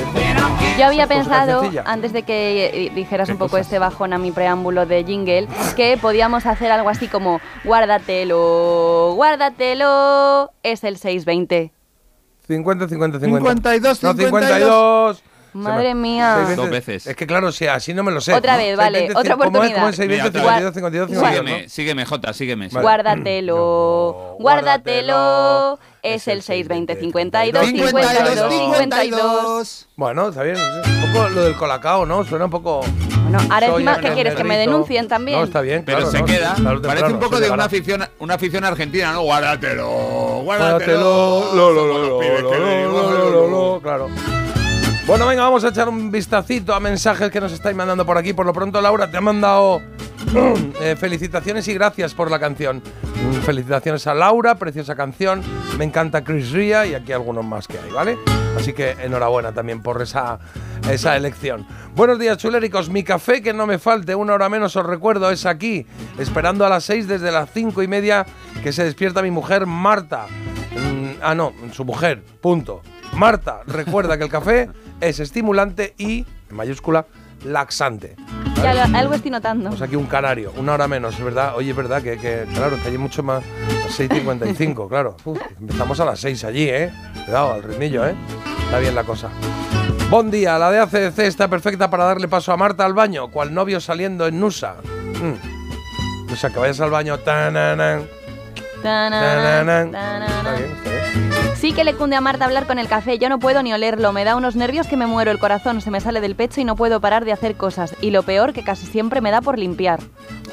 [0.79, 3.65] Yo había pensado, antes de que eh, dijeras ¿Qué un poco cosas?
[3.65, 10.53] este bajón a mi preámbulo de jingle, que podíamos hacer algo así como guárdatelo, guárdatelo,
[10.63, 11.73] es el 620.
[12.47, 13.49] 50, 50, 50.
[13.73, 15.17] 52, No, 52.
[15.17, 15.23] 52.
[15.57, 16.35] Madre mía.
[16.47, 16.55] 620.
[16.61, 17.07] Dos veces.
[17.07, 18.33] Es que claro, si así no me lo sé.
[18.33, 18.59] Otra ¿no?
[18.59, 19.71] vez, vale, 620, otra ¿cómo es?
[19.73, 19.89] ¿Cómo oportunidad.
[19.89, 19.95] es?
[19.95, 21.69] 620, Mira, 52, 52, 52, Sígueme, ¿no?
[21.69, 22.67] sígueme, Jota, sígueme.
[22.69, 22.81] Vale.
[22.83, 29.87] Guárdatelo, guárdatelo, es el 620, 52, 52, 52.
[29.95, 30.57] Bueno, está bien.
[30.57, 32.23] Un poco lo del colacao, ¿no?
[32.23, 32.81] Suena un poco.
[33.23, 34.35] Bueno, ahora encima, ¿qué quieres?
[34.35, 35.39] ¿Que me denuncien también?
[35.39, 35.83] No, está bien.
[35.85, 36.55] Pero se no, queda.
[36.55, 39.23] Parece temprano, un poco de una afición, una afición argentina, ¿no?
[39.23, 40.43] Guárdatelo, Guárdatelo.
[40.43, 41.55] guárdatelo.
[41.55, 44.09] Lo, lo, lo, lo, lo, lo, lo, lo, Claro.
[45.07, 48.33] Bueno, venga, vamos a echar un vistacito a mensajes que nos estáis mandando por aquí.
[48.33, 49.81] Por lo pronto, Laura, te ha mandado
[50.81, 52.83] eh, felicitaciones y gracias por la canción.
[53.15, 55.41] Mm, Felicitaciones a Laura, preciosa canción.
[55.77, 58.17] Me encanta Chris Ria y aquí algunos más que hay, ¿vale?
[58.57, 60.39] Así que enhorabuena también por esa,
[60.91, 61.65] esa elección.
[61.95, 62.89] Buenos días, chuléricos.
[62.89, 65.87] Mi café, que no me falte, una hora menos os recuerdo, es aquí,
[66.19, 68.25] esperando a las seis desde las cinco y media
[68.61, 70.25] que se despierta mi mujer Marta.
[70.75, 72.81] Mm, ah, no, su mujer, punto.
[73.13, 74.69] Marta, recuerda que el café
[75.01, 77.05] es estimulante y, en mayúscula,
[77.45, 78.15] laxante.
[78.63, 79.69] Ya algo estoy notando.
[79.69, 81.53] Pues aquí un canario, una hora menos, es verdad.
[81.55, 83.43] Oye, es verdad que, que, claro, que hay mucho más.
[83.83, 85.15] Las 6.55, claro.
[85.25, 86.91] Uf, empezamos a las 6 allí, ¿eh?
[87.25, 88.15] Cuidado, al ritmillo, ¿eh?
[88.65, 89.29] Está bien la cosa.
[90.09, 93.53] Buen día, la de ACDC está perfecta para darle paso a Marta al baño, cual
[93.53, 94.75] novio saliendo en Nusa.
[95.21, 96.31] Mm.
[96.33, 97.19] O sea, que vayas al baño.
[97.19, 98.07] tananan,
[98.81, 99.91] Tanana, tananan.
[99.91, 100.25] tanana.
[100.25, 100.96] Está bien, está bien.
[101.59, 104.13] Sí que le cunde a Marta hablar con el café, yo no puedo ni olerlo,
[104.13, 106.65] me da unos nervios que me muero, el corazón se me sale del pecho y
[106.65, 107.95] no puedo parar de hacer cosas.
[107.99, 109.99] Y lo peor que casi siempre me da por limpiar.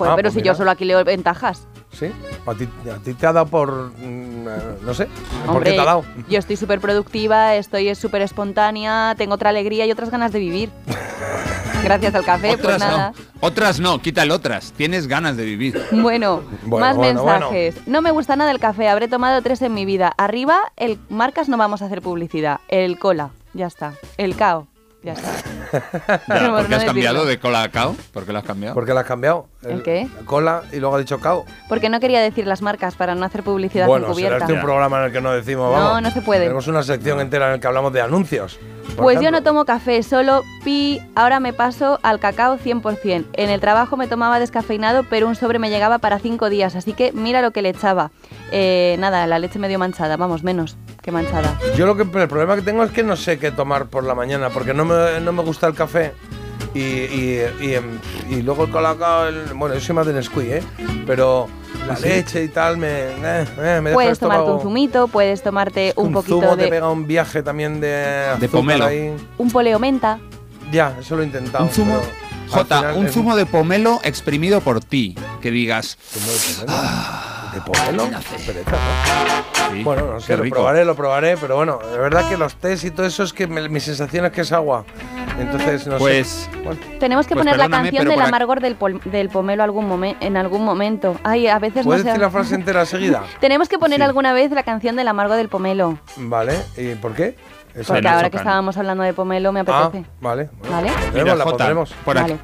[0.00, 0.52] Ah, pero pues si mira.
[0.52, 1.68] yo solo aquí leo ventajas.
[1.94, 2.06] ¿Sí?
[2.46, 3.92] ¿A ti, a ti te ha dado por.
[3.98, 4.50] mm, eh,
[4.82, 5.06] no sé.
[5.46, 6.04] ¿Por Hombre, qué te ha dado?
[6.28, 10.70] yo estoy súper productiva, estoy súper espontánea, tengo otra alegría y otras ganas de vivir.
[11.82, 13.12] Gracias al café, pues Otras nada.
[13.16, 13.24] no.
[13.46, 14.72] Otras no, quita el otras.
[14.72, 15.80] Tienes ganas de vivir.
[15.92, 17.76] Bueno, Bueno, más bueno, mensajes.
[17.86, 20.12] No me gusta nada el café, habré tomado tres en mi vida.
[20.16, 22.60] Arriba, el marcas no vamos a hacer publicidad.
[22.68, 23.92] El cola, ya está.
[24.16, 24.66] El cao,
[25.04, 25.30] ya está.
[26.28, 27.96] Ya, Por ¿Por qué no has cambiado de cola a cao?
[28.12, 28.74] ¿Por qué lo has cambiado?
[28.74, 29.48] ¿Por qué la has cambiado?
[29.62, 30.06] ¿El qué?
[30.24, 31.44] Cola y luego ha dicho cao.
[31.68, 34.44] Porque no quería decir las marcas para no hacer publicidad Bueno, será encubierta.
[34.44, 36.02] este un programa en el que no decimos, No, vamos.
[36.02, 36.42] no se puede.
[36.42, 38.58] Tenemos una sección entera en el que hablamos de anuncios.
[38.96, 43.24] Pues yo no tomo café, solo pi, ahora me paso al cacao 100%.
[43.32, 46.92] En el trabajo me tomaba descafeinado, pero un sobre me llegaba para cinco días, así
[46.92, 48.12] que mira lo que le echaba.
[48.52, 51.58] Eh, nada, la leche medio manchada, vamos, menos que manchada.
[51.76, 54.14] Yo lo que el problema que tengo es que no sé qué tomar por la
[54.14, 56.12] mañana, porque no me, no me gusta el café.
[56.72, 57.98] Y, y, y, em,
[58.30, 60.62] y luego el colacao, el- bueno, yo soy más de Nesquik, ¿eh?
[61.06, 61.46] Pero
[61.86, 62.08] la ¿Ah, sí?
[62.08, 66.12] leche y tal me, eh, eh, me Puedes tomarte un zumito, puedes tomarte un, un
[66.14, 68.86] poquito zumo te de pega un viaje también de azúcar pomelo.
[68.86, 69.14] ahí.
[69.38, 70.18] un poleo menta.
[70.72, 71.64] Ya, eso lo he intentado.
[71.64, 72.00] Un zumo.
[72.48, 75.16] Jota, un zumo de pomelo exprimido por ti.
[75.42, 75.96] Que digas.
[77.54, 79.84] ¿De pereza, ¿no?
[79.84, 82.90] Bueno, no sé, lo probaré, lo probaré, pero bueno, de verdad que los tés y
[82.90, 84.84] todo eso es que me- mi sensación es que es agua.
[85.38, 86.50] Entonces, no Pues- sé.
[86.64, 90.16] Bueno, Tenemos que Pues poner la canción del amargor del, pol- del pomelo algún momen-
[90.20, 91.16] en algún momento.
[91.24, 92.08] Ay, a veces no ¿Puedes sé.
[92.08, 93.22] decir la frase entera seguida?
[93.40, 94.02] Tenemos que poner Sí.
[94.02, 95.98] alguna vez la canción del amargo del pomelo.
[96.16, 97.36] Vale, ¿y por qué?
[97.74, 100.04] Esa- Porque ahora que estábamos hablando de pomelo me Ah, apetece.
[100.20, 100.48] vale.
[100.60, 100.88] bueno, ¿Vale?
[100.90, 101.94] la pondremos, Mira, la Jota, pondremos.
[102.04, 102.36] por aquí,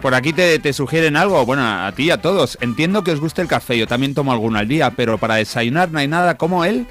[0.00, 1.44] por aquí te, te sugieren algo.
[1.44, 2.58] Bueno, a ti y a todos.
[2.60, 3.76] Entiendo que os guste el café.
[3.78, 4.90] Yo también tomo alguno al día.
[4.90, 6.86] Pero para desayunar no hay nada como el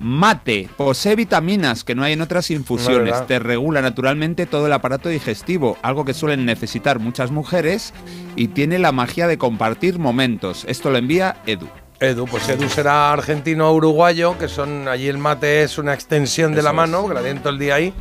[0.00, 0.68] mate.
[0.76, 3.26] Posee vitaminas que no hay en otras infusiones.
[3.26, 5.76] Te regula naturalmente todo el aparato digestivo.
[5.82, 7.92] Algo que suelen necesitar muchas mujeres.
[8.36, 10.64] Y tiene la magia de compartir momentos.
[10.68, 11.68] Esto lo envía Edu.
[12.02, 16.52] Edu, pues Edu será argentino o uruguayo, que son allí el mate es una extensión
[16.52, 17.94] de la mano, que la tienen todo el día ahí,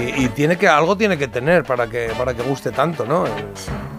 [0.00, 3.26] y, y tiene que algo tiene que tener para que para que guste tanto, ¿no?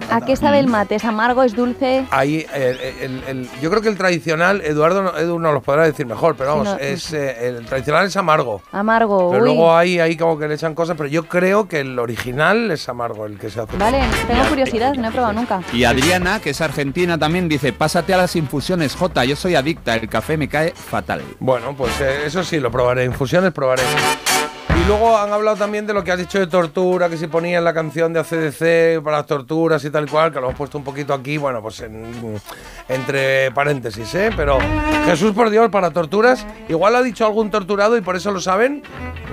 [0.09, 0.95] ¿A qué sabe el mate?
[0.95, 1.43] ¿Es amargo?
[1.43, 2.05] ¿Es dulce?
[2.11, 5.83] Ahí, el, el- el- yo creo que el tradicional, Eduardo, no- Edu nos lo podrá
[5.83, 8.61] decir mejor, pero Sí, vamos, no, es, eh, el tradicional es amargo.
[8.71, 9.31] Amargo.
[9.31, 9.49] Pero uy.
[9.49, 12.87] luego hay ahí como que le echan cosas, pero yo creo que el original es
[12.89, 13.75] amargo el que se hace.
[13.77, 15.61] Vale, tengo curiosidad, no he probado nunca.
[15.73, 19.95] Y Adriana, que es argentina, también dice, pásate a las infusiones, J, yo soy adicta,
[19.95, 21.21] el café me cae fatal.
[21.39, 23.05] Bueno, pues eh, eso sí, lo probaré.
[23.05, 23.83] Infusiones probaré.
[24.83, 27.63] Y luego han hablado también de lo que has dicho de tortura, que si ponían
[27.63, 30.83] la canción de ACDC para las torturas y tal cual, que lo hemos puesto un
[30.83, 32.41] poquito aquí, bueno, pues en-
[32.89, 34.29] entre paréntesis, ¿eh?
[34.35, 34.57] Pero
[35.05, 38.83] Jesús, por Dios, para torturas, igual ha dicho algún torturado y por eso lo saben.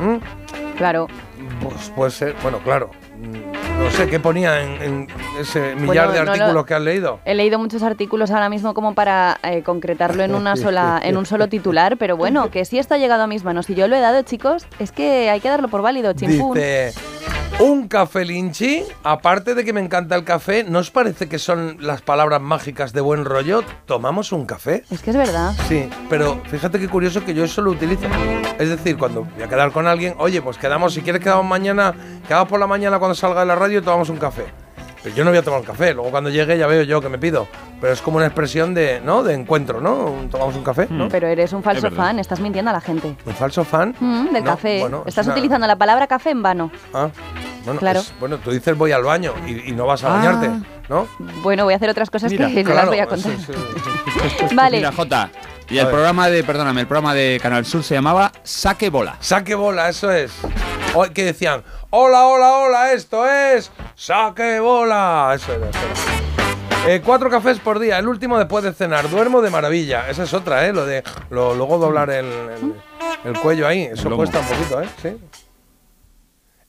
[0.00, 0.76] ¿Mm?
[0.76, 1.08] Claro.
[1.62, 2.90] Pues puede ser, bueno, claro.
[3.82, 5.06] No sé qué ponía en, en
[5.38, 7.20] ese millar Bueno, de no lo- artículos que has leído.
[7.24, 11.26] He leído muchos artículos ahora mismo como para eh, concretarlo en una sola, en un
[11.26, 13.96] solo titular, pero bueno, que si esto ha llegado a mis manos y yo lo
[13.96, 16.54] he dado, chicos, es que hay que darlo por válido, chimpún.
[16.54, 16.92] Dice,
[17.58, 21.76] un café linchi, aparte de que me encanta el café, ¿no os parece que son
[21.80, 23.62] las palabras mágicas de buen rollo?
[23.84, 24.84] ¿Tomamos un café?
[24.90, 25.52] Es que es verdad.
[25.68, 28.06] Sí, pero fíjate qué curioso que yo eso lo utilizo.
[28.58, 31.92] Es decir, cuando voy a quedar con alguien, oye, pues quedamos, si quieres quedamos mañana,
[32.26, 34.44] quedamos por la mañana cuando salga de la radio y tomamos un café.
[35.02, 37.08] Pero yo no voy a tomar un café, luego cuando llegue ya veo yo que
[37.08, 37.48] me pido.
[37.80, 39.22] Pero es como una expresión de, ¿no?
[39.22, 40.12] De encuentro, ¿no?
[40.30, 41.08] Tomamos un café, ¿no?
[41.08, 41.96] Pero eres un falso Es verdad.
[42.04, 43.16] fan, estás mintiendo a la gente.
[43.24, 43.94] ¿Un falso fan?
[43.98, 44.80] Mm, del No, café.
[44.80, 46.70] bueno, es estás una- utilizando la palabra café en vano.
[46.92, 47.08] Ah,
[47.64, 48.00] bueno, Claro.
[48.00, 50.16] es- bueno, tú dices voy al baño y, y no vas a Ah.
[50.18, 50.50] bañarte,
[50.90, 51.06] ¿no?
[51.42, 53.32] Bueno, voy a hacer otras cosas Mira, que no las voy a contar.
[53.32, 54.54] sí, sí.
[54.54, 54.76] Vale.
[54.78, 55.30] Mira, Jota,
[55.70, 59.16] y el programa de, perdóname, el programa de Canal Sur se llamaba Saque Bola.
[59.20, 60.32] Saque bola, eso es.
[60.94, 65.32] O- que decían, hola, hola, hola, esto es saque bola.
[65.34, 66.92] Eso era, eso era.
[66.94, 69.08] Eh, cuatro cafés por día, el último después de cenar.
[69.10, 70.08] Duermo de maravilla.
[70.10, 70.72] Esa es otra, ¿eh?
[70.72, 72.74] Lo de lo, luego doblar el, el-
[73.24, 73.82] el cuello ahí.
[73.82, 74.88] Eso cuesta un poquito, ¿eh?
[75.02, 75.16] Sí.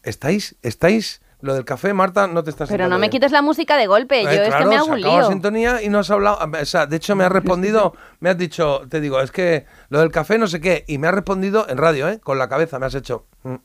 [0.03, 0.55] ¿Estáis?
[0.61, 1.21] ¿Estáis?
[1.41, 3.11] Lo del café, Marta, no te estás Pero no me bien.
[3.11, 5.27] quites la música de golpe, yo Eh, es que me hago un lío.
[5.27, 6.37] sintonía y no has hablado.
[6.61, 9.99] O sea, de hecho, me has respondido, me has dicho, te digo, es que lo
[9.99, 12.19] del café no sé qué, y me has respondido en radio, ¿eh?
[12.19, 13.25] Con la cabeza, me has hecho.
[13.43, 13.55] mm.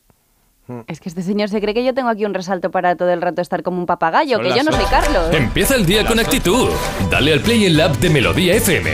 [0.88, 3.22] Es que este señor se cree que yo tengo aquí un resalto para todo el
[3.22, 4.84] rato estar como un papagayo, Son que yo no soy.
[4.86, 5.32] Carlos.
[5.32, 6.70] Empieza el día con actitud.
[7.08, 8.90] Dale al play en la app de Melodía FM.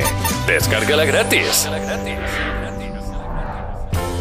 [0.46, 1.66] Descárgala gratis.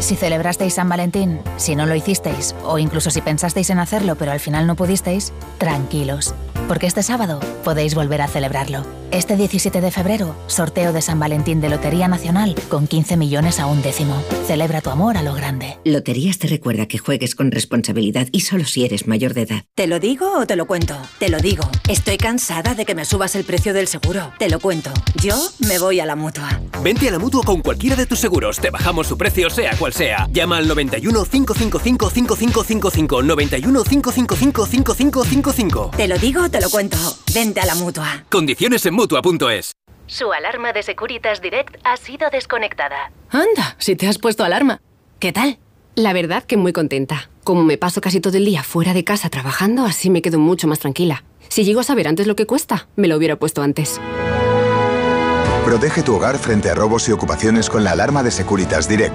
[0.02, 4.32] Si celebrasteis San Valentín, si no lo hicisteis, o incluso si pensasteis en hacerlo pero
[4.32, 6.34] al final no pudisteis, tranquilos,
[6.66, 8.84] porque este sábado podéis volver a celebrarlo.
[9.12, 13.66] Este 17 de febrero, sorteo de San Valentín de Lotería Nacional con 15 millones a
[13.66, 14.20] un décimo.
[14.46, 15.76] Celebra tu amor a lo grande.
[15.84, 19.64] Loterías te recuerda que juegues con responsabilidad y solo si eres mayor de edad.
[19.74, 20.96] ¿Te lo digo o te lo cuento?
[21.18, 21.62] Te lo digo.
[21.90, 24.32] Estoy cansada de que me subas el precio del seguro.
[24.38, 24.90] Te lo cuento.
[25.22, 26.62] Yo me voy a la mutua.
[26.82, 28.60] Vente a la mutua con cualquiera de tus seguros.
[28.60, 30.28] Te bajamos su precio, sea cual sea.
[30.32, 33.22] Llama al 91 555 5555.
[33.22, 35.90] 91 555 5555.
[35.96, 36.96] Te lo digo o te lo cuento.
[37.34, 38.24] Vente a la mutua.
[38.30, 39.72] Condiciones en mutua.es.
[40.06, 43.12] Su alarma de Securitas Direct ha sido desconectada.
[43.30, 44.80] Anda, si te has puesto alarma.
[45.18, 45.58] ¿Qué tal?
[45.94, 47.30] La verdad que muy contenta.
[47.44, 50.66] Como me paso casi todo el día fuera de casa trabajando, así me quedo mucho
[50.66, 51.24] más tranquila.
[51.48, 54.00] Si llego a saber antes lo que cuesta, me lo hubiera puesto antes.
[55.64, 59.14] Protege tu hogar frente a robos y ocupaciones con la alarma de Securitas Direct.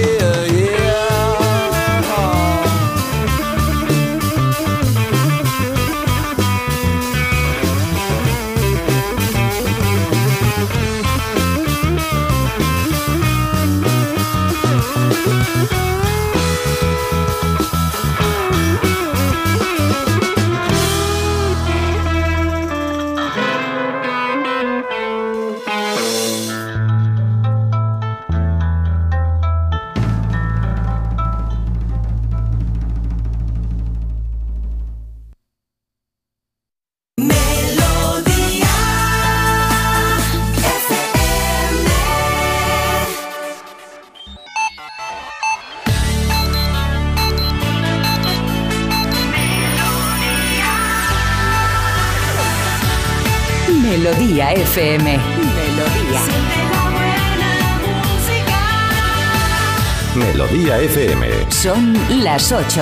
[62.31, 62.81] Las 8.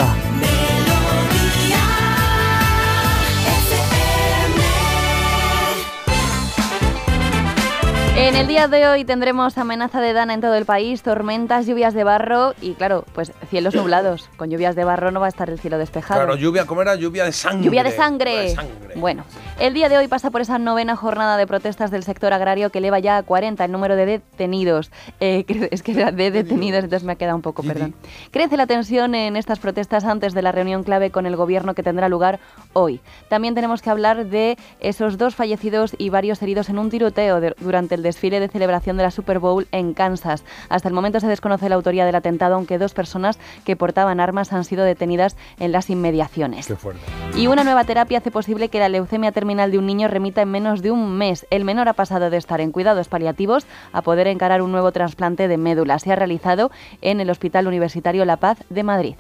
[8.16, 11.96] En el día de hoy tendremos amenaza de dana en todo el país, tormentas, lluvias
[11.96, 14.30] de barro y, claro, pues cielos nublados.
[14.38, 16.20] Con lluvias de barro no va a estar el cielo despejado.
[16.20, 16.94] Claro, lluvia, ¿cómo era?
[16.94, 17.66] Lluvia de sangre.
[17.66, 18.32] Lluvia de sangre.
[18.32, 18.96] Lluvia de sangre.
[18.98, 19.24] Bueno,
[19.60, 22.78] el día de hoy pasa por esa novena jornada de protestas del sector agrario que
[22.78, 24.90] eleva ya a 40 el número de detenidos.
[25.20, 27.94] Eh, es que era de detenidos, entonces me ha quedado un poco, perdón.
[28.32, 31.84] Crece la tensión en estas protestas antes de la reunión clave con el gobierno que
[31.84, 32.40] tendrá lugar
[32.72, 33.02] hoy.
[33.28, 37.54] También tenemos que hablar de esos dos fallecidos y varios heridos en un tiroteo de-
[37.60, 40.46] durante el desfile de celebración de la Super Bowl en Kansas.
[40.70, 44.54] Hasta el momento se desconoce la autoría del atentado, aunque dos personas que portaban armas
[44.54, 46.68] han sido detenidas en las inmediaciones.
[46.68, 47.02] Qué fuerte.
[47.36, 50.52] Y una nueva terapia hace posible que la leucemia terminal de un niño remita en
[50.52, 51.48] menos de un mes.
[51.50, 55.48] El menor ha pasado de estar en cuidados paliativos a poder encarar un nuevo trasplante
[55.48, 55.98] de médula.
[55.98, 56.70] Se ha realizado
[57.02, 59.16] en el Hospital Universitario La Paz de Madrid.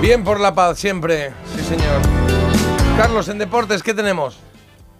[0.00, 1.30] Bien por la paz, siempre.
[1.54, 2.02] Sí, señor.
[2.96, 4.40] Carlos, en deportes, ¿qué tenemos?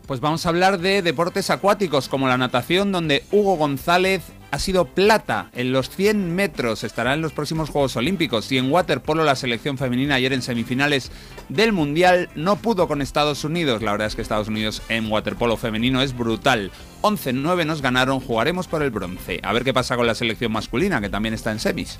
[0.07, 4.84] Pues vamos a hablar de deportes acuáticos como la natación, donde Hugo González ha sido
[4.84, 8.51] plata en los 100 metros, estará en los próximos Juegos Olímpicos.
[8.53, 11.11] Y en waterpolo la selección femenina ayer en semifinales
[11.49, 13.82] del Mundial no pudo con Estados Unidos.
[13.82, 16.70] La verdad es que Estados Unidos en waterpolo femenino es brutal.
[17.03, 19.40] 11-9 nos ganaron, jugaremos por el bronce.
[19.42, 21.99] A ver qué pasa con la selección masculina, que también está en semis.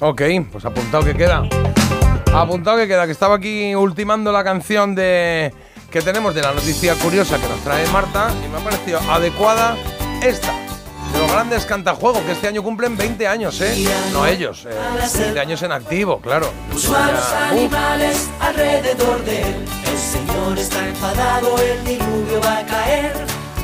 [0.00, 1.48] Ok, pues apuntado que queda.
[2.32, 5.52] Apuntado que queda, que estaba aquí ultimando la canción de
[5.90, 9.76] que tenemos de la noticia curiosa que nos trae Marta y me ha parecido adecuada
[10.22, 10.52] esta.
[11.12, 13.86] De los grandes cantajuegos que este año cumplen 20 años, ¿eh?
[14.12, 14.74] No ellos, eh,
[15.18, 16.50] 20 años en activo, claro.
[16.74, 17.52] Usuarios Ya, uf.
[17.52, 19.64] animales alrededor de él.
[19.90, 23.12] El Señor está enfadado, el diluvio va a caer.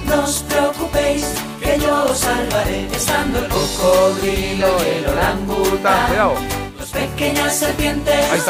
[0.07, 1.27] No os preocupéis,
[1.63, 2.87] que yo os salvaré.
[2.95, 6.11] Estando el cocodrilo, el orangután,
[6.93, 8.41] Pequeñas serpientes Ahí.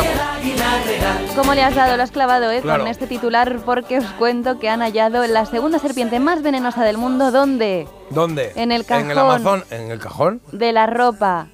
[1.36, 1.96] ¿Cómo le has dado?
[1.96, 2.60] Lo has clavado, ¿eh?
[2.60, 2.80] Claro.
[2.82, 6.98] Con este titular porque os cuento que han hallado la segunda serpiente más venenosa del
[6.98, 7.30] mundo.
[7.30, 7.86] ¿Dónde?
[8.10, 8.52] ¿Dónde?
[8.56, 9.18] En el En el cajón.
[9.18, 9.64] Amazon.
[9.70, 10.40] ¿En el cajón?
[10.52, 11.48] De la ropa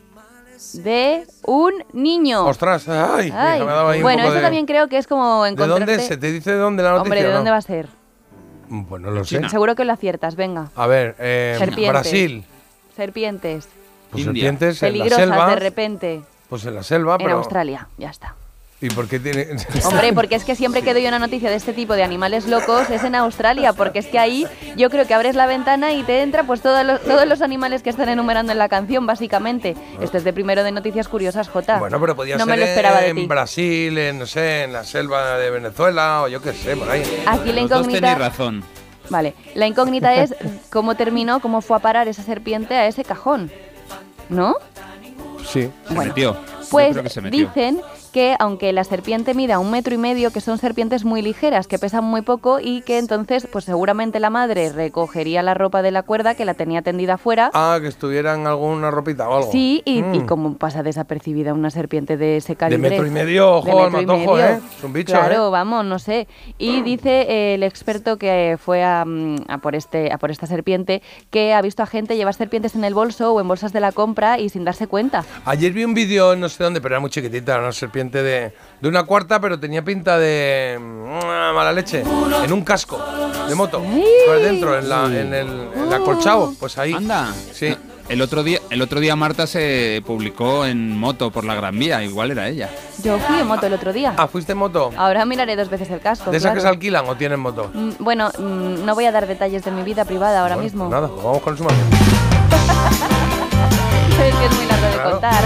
[0.75, 2.45] de un niño.
[2.47, 3.61] Ostras, ay, mira, Ay.
[3.65, 5.51] me ha dado ahí un Bueno, poco eso de- también creo que es como ¿De
[5.51, 5.87] encontrarte...
[5.93, 6.07] dónde?
[6.07, 7.03] ¿Se te dice de dónde la noticia?
[7.05, 7.35] Hombre, ¿de no?
[7.37, 7.89] dónde va a ser?
[8.89, 9.49] Pues no lo sé.
[9.49, 10.71] Seguro que lo aciertas, venga.
[10.77, 11.89] A ver, eh, Serpientes.
[11.91, 12.45] Brasil.
[12.95, 13.69] Serpientes.
[14.11, 15.47] Pues serpientes en la Peligrosas selva.
[15.51, 16.23] de repente.
[16.51, 17.39] Pues en la selva, En pero.
[17.39, 18.35] Australia, ya está.
[18.83, 19.47] ¿Y por qué tiene.?
[19.85, 22.89] Hombre, porque es que siempre que doy una noticia de este tipo de animales locos
[22.89, 26.23] es en Australia, porque es que ahí yo creo que abres la ventana y te
[26.23, 29.77] entra pues todos los, todos los animales que están enumerando en la canción, básicamente.
[30.01, 31.79] Esto es de primero de Noticias Curiosas, Jota.
[31.79, 33.27] Bueno, pero podía no ser me lo esperaba de en ti.
[33.27, 37.03] Brasil, en, no sé, en la selva de Venezuela o yo qué sé, por ahí.
[37.27, 38.01] Aquí la Los dos incógnita...
[38.01, 38.65] tenéis razón.
[39.11, 40.35] Vale, la incógnita es
[40.71, 43.51] cómo terminó, cómo fue a parar esa serpiente a ese cajón.
[44.31, 44.55] ¿No?
[45.53, 45.63] Sí.
[45.89, 46.33] Se Bueno, metió.
[46.35, 47.47] Yo Pues se metió.
[47.49, 47.81] dicen
[48.13, 51.79] que aunque la serpiente mida un metro y medio, que son serpientes muy ligeras, que
[51.79, 56.03] pesan muy poco y que entonces, pues seguramente la madre recogería la ropa de la
[56.03, 57.51] cuerda que la tenía tendida afuera.
[57.55, 59.53] Ah, que estuviera en alguna ropita o algo.
[59.53, 60.27] Sí, y, y Mm.
[60.27, 62.91] como pasa desapercibida una serpiente de ese De calibre.
[62.91, 64.39] metro y medio, ojo De al matojo.
[64.39, 64.61] ¿eh?
[64.79, 65.51] Es un bicho, Claro, ¿eh?
[65.51, 66.27] vamos, no sé.
[66.59, 70.47] Y dice eh, el experto que fue a, mm, a por este, a por esta
[70.47, 73.81] serpiente que ha visto a gente llevar serpientes en el bolso o en bolsas de
[73.81, 75.25] la compra y sin darse cuenta.
[75.45, 78.89] Ayer vi un vídeo, no sé dónde, pero era muy chiquitita, una serpiente de, de
[78.89, 82.03] una cuarta, pero tenía pinta de mm, mala leche.
[82.45, 82.99] En un casco
[83.49, 83.83] de moto.
[84.27, 86.53] Por dentro, en, la, en el, en el acolchado.
[86.59, 86.93] Pues ahí.
[86.95, 87.33] Anda.
[87.53, 87.77] Sí.
[88.09, 92.03] El otro día, el otro día Marta se publicó en moto por la Gran Vía,
[92.03, 92.69] igual era ella.
[93.05, 94.15] Yo fui en moto el otro día.
[94.17, 94.91] Ah, ¿fuiste en moto?
[94.97, 96.33] Ahora miraré dos veces el casco.
[96.33, 97.71] ¿De esas que se alquilan o tienen moto?
[97.73, 100.89] Mm, Bueno, mm, no voy a dar detalles de mi vida privada ahora Bueno, mismo.
[100.89, 101.81] pues nada, pues vamos con el sumario.
[104.27, 105.45] Es que es muy largo de contar.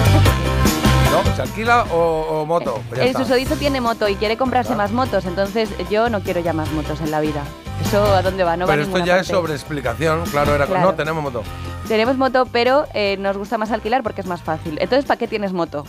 [1.15, 1.37] ¿No?
[1.37, 2.81] ¿Se alquila o, o moto?
[2.89, 3.21] Pues ya El está.
[3.23, 7.01] susodicho tiene moto y quiere comprarse más motos, entonces yo no quiero ya más motos
[7.01, 7.45] en la vida.
[7.86, 8.57] ¿Eso a dónde va?
[8.57, 10.86] No va Pero esto ninguna ya es sobre explicación, claro, era Claro.
[10.91, 11.43] no tenemos moto.
[11.86, 14.78] Tenemos moto, pero eh, nos gusta más alquilar porque es más fácil.
[14.81, 15.85] Entonces, ¿para qué tienes moto?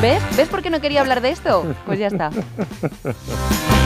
[0.00, 0.22] ¿Ves?
[0.36, 1.64] ¿Ves por qué no quería hablar de esto?
[1.84, 2.30] Pues ya está.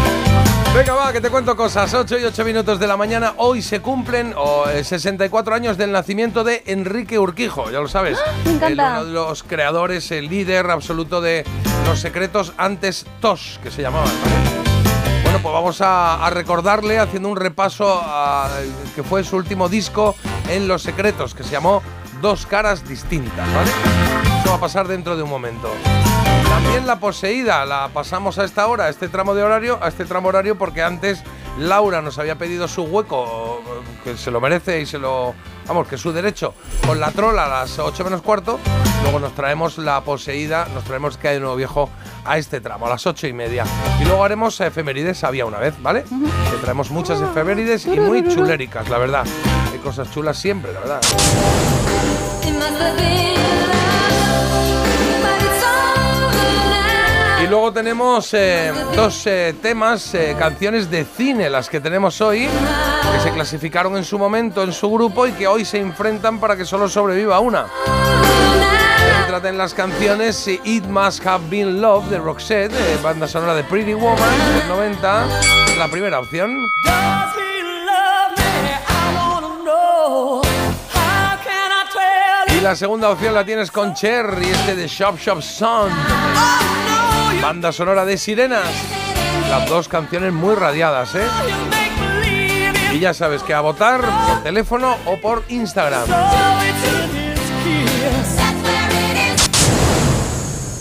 [0.75, 1.95] Venga, va, que te cuento cosas.
[1.95, 3.35] 8 y 8 minutos de la mañana.
[3.37, 8.19] Hoy se cumplen oh, eh, 64 años del nacimiento de Enrique Urquijo, ya lo sabes.
[8.27, 8.33] ¡Ah!
[8.45, 8.69] Me encanta.
[8.69, 11.45] El- uno de los creadores, el líder absoluto de
[11.87, 14.09] Los Secretos antes TOS, que se llamaban.
[14.09, 15.23] ¿vale?
[15.23, 18.49] Bueno, pues vamos a, a recordarle haciendo un repaso a
[18.97, 20.17] que fue su último disco
[20.51, 21.83] en Los Secretos, que se llamó
[22.21, 23.71] Dos Caras Distintas, ¿vale?
[24.41, 25.71] Eso va a pasar dentro de un momento.
[26.55, 30.05] También la poseída la pasamos a esta hora, a este tramo de horario, a este
[30.05, 31.21] tramo horario porque antes
[31.59, 33.61] Laura nos había pedido su hueco,
[34.05, 35.35] que se lo merece y se lo,
[35.67, 36.55] vamos, que es su derecho,
[36.87, 38.61] con la trola a las 8 menos cuarto.
[39.03, 41.91] Luego nos traemos la poseída, nos traemos que hay de nuevo viejo
[42.25, 43.65] a este tramo, a las 8 y media.
[44.01, 46.05] Y luego haremos efemérides, había una vez, ¿vale?
[46.05, 49.27] Que traemos muchas efemérides y muy chuléricas, la verdad.
[49.73, 51.01] Hay cosas chulas siempre, la verdad.
[57.55, 62.49] Luego tenemos eh, dos eh, temas, eh, canciones de cine, las que tenemos hoy,
[63.13, 66.57] que se clasificaron en su momento en su grupo y que hoy se enfrentan para
[66.57, 67.67] que solo sobreviva una.
[69.21, 73.63] Se trata en las canciones It Must Have Been Love de Roxette, banda sonora de
[73.63, 75.27] Pretty Woman del 90,
[75.79, 76.59] la primera opción.
[82.49, 85.93] Y la segunda opción la tienes con Cher y este de Shop Shop Son.
[87.43, 88.69] Banda sonora de Sirenas.
[89.51, 91.27] Las dos canciones muy radiadas, ¿eh?
[92.93, 96.07] Y ya sabes que a votar por teléfono o por Instagram.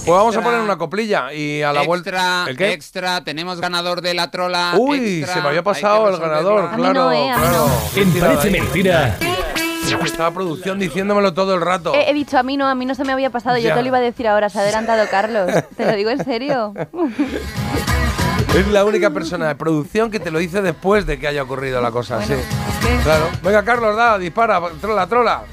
[0.05, 2.09] Pues vamos a poner una coplilla y a la vuelta.
[2.09, 2.73] Extra, ¿El qué?
[2.73, 4.73] extra, tenemos ganador de la trola.
[4.77, 7.67] Uy, extra, se me había pasado el ganador, claro, no, eh, claro.
[7.95, 8.01] no.
[8.01, 8.49] En Parece.
[8.51, 9.17] Mentira.
[10.03, 11.93] Estaba producción diciéndomelo todo el rato.
[11.93, 13.57] He, he dicho a mí no, a mí no se me había pasado.
[13.57, 15.51] Yo te lo iba a decir ahora, se ha adelantado Carlos.
[15.77, 16.73] Te lo digo en serio.
[18.55, 21.81] Es la única persona de producción que te lo dice después de que haya ocurrido
[21.81, 22.17] la cosa.
[22.17, 22.87] Bueno, sí.
[23.03, 23.29] Claro.
[23.41, 25.43] Venga, Carlos, da, dispara, trola, trola.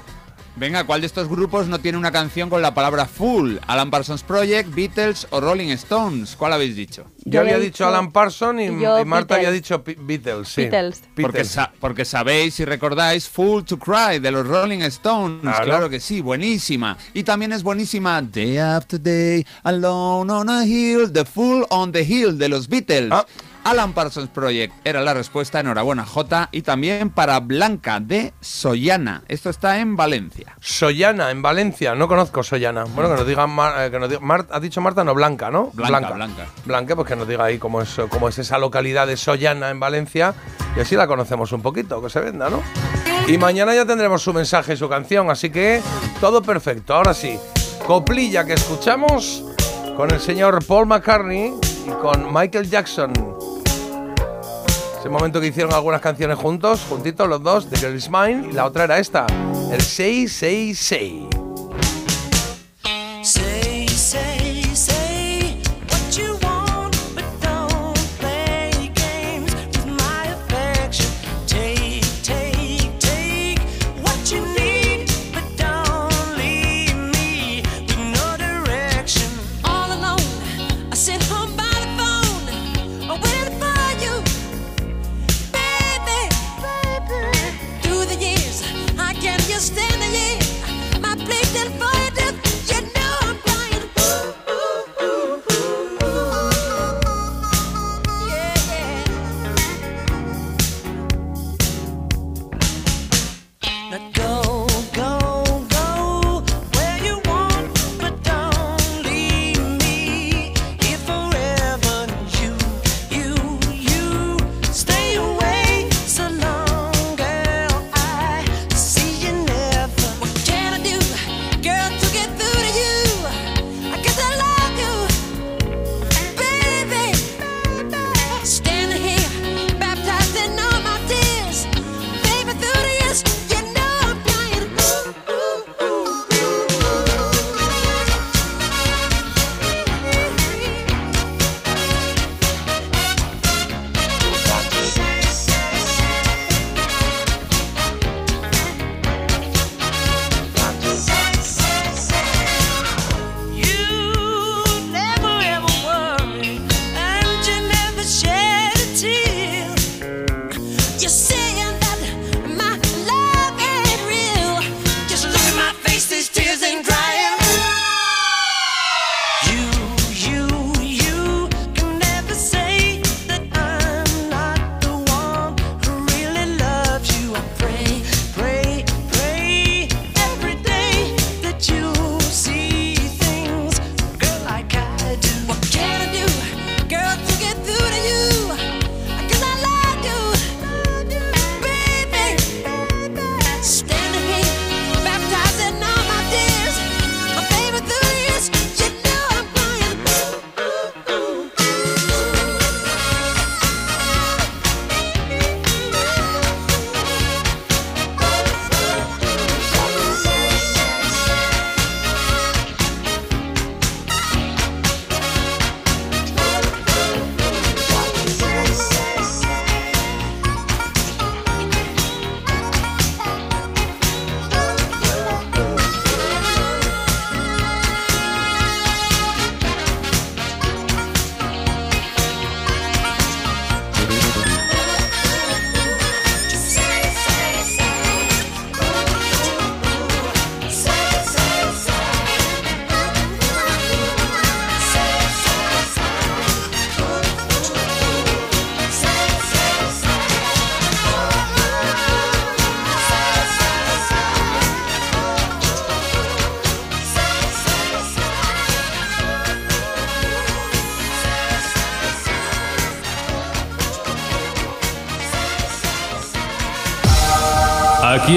[0.61, 3.57] Venga, ¿cuál de estos grupos no tiene una canción con la palabra full?
[3.67, 6.37] Alan Parsons Project, Beatles o Rolling Stones.
[6.37, 7.07] ¿Cuál habéis dicho?
[7.25, 8.71] Yo, Yo había dicho dicho- Alan Parsons y, y y
[9.07, 9.39] Marta Beatles.
[9.39, 10.49] había dicho Beatles.
[10.49, 10.61] Sí.
[10.67, 11.01] Beatles.
[11.01, 11.49] Porque, Beatles.
[11.49, 15.41] sa- porque sabéis, si recordáis, Full to Cry de los Rolling Stones.
[15.41, 15.65] Claro.
[15.65, 15.89] Claro.
[15.89, 16.99] que sí, buenísima.
[17.15, 22.03] Y también es buenísima Day After Day, Alone on a Hill, The Fool on the
[22.03, 23.11] Hill de los Beatles.
[23.13, 23.25] Ah.
[23.65, 26.49] Alan Parsons Project era la respuesta, enhorabuena J.
[26.53, 29.23] Y también para Blanca de Sollana.
[29.29, 30.57] Esto está en Valencia.
[30.61, 31.95] Sollana, en Valencia.
[31.95, 32.85] No conozco Sollana.
[32.85, 33.51] Bueno, que nos digan.
[33.51, 35.71] Mar- eh, que nos diga- Mar- ha dicho Marta, no, Blanca, ¿no?
[35.75, 36.47] Blanca, Blanca.
[36.65, 39.79] Blanca, pues que nos diga ahí cómo es, cómo es esa localidad de Sollana en
[39.81, 40.35] Valencia.
[40.77, 42.63] Y así la conocemos un poquito, que se venda, ¿no?
[43.29, 45.31] Y mañana ya tendremos su mensaje y su canción.
[45.31, 45.83] Así que
[46.21, 46.95] todo perfecto.
[46.95, 47.39] Ahora sí,
[47.87, 49.45] coplilla que escuchamos
[49.97, 51.53] con el señor Paul McCartney
[51.87, 53.13] y con Michael Jackson.
[55.01, 58.53] Ese momento que hicieron algunas canciones juntos, juntitos los dos, de Girl Is Mine, y
[58.53, 59.25] la otra era esta,
[59.73, 61.40] el 666.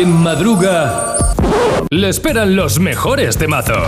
[0.04, 1.16] Quien madruga,
[1.90, 3.88] le esperan los mejores temazos.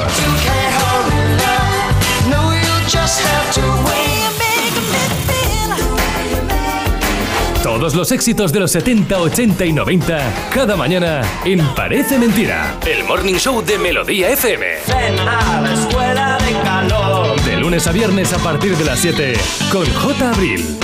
[7.62, 12.78] Todos los éxitos de los 70, 80 y 90, cada mañana en Parece Mentira.
[12.86, 14.66] El Morning Show de Melodía FM.
[14.88, 17.42] Ven a la escuela de calor.
[17.42, 19.34] De lunes a viernes a partir de las 7
[19.70, 20.32] con J.
[20.32, 20.78] Abril.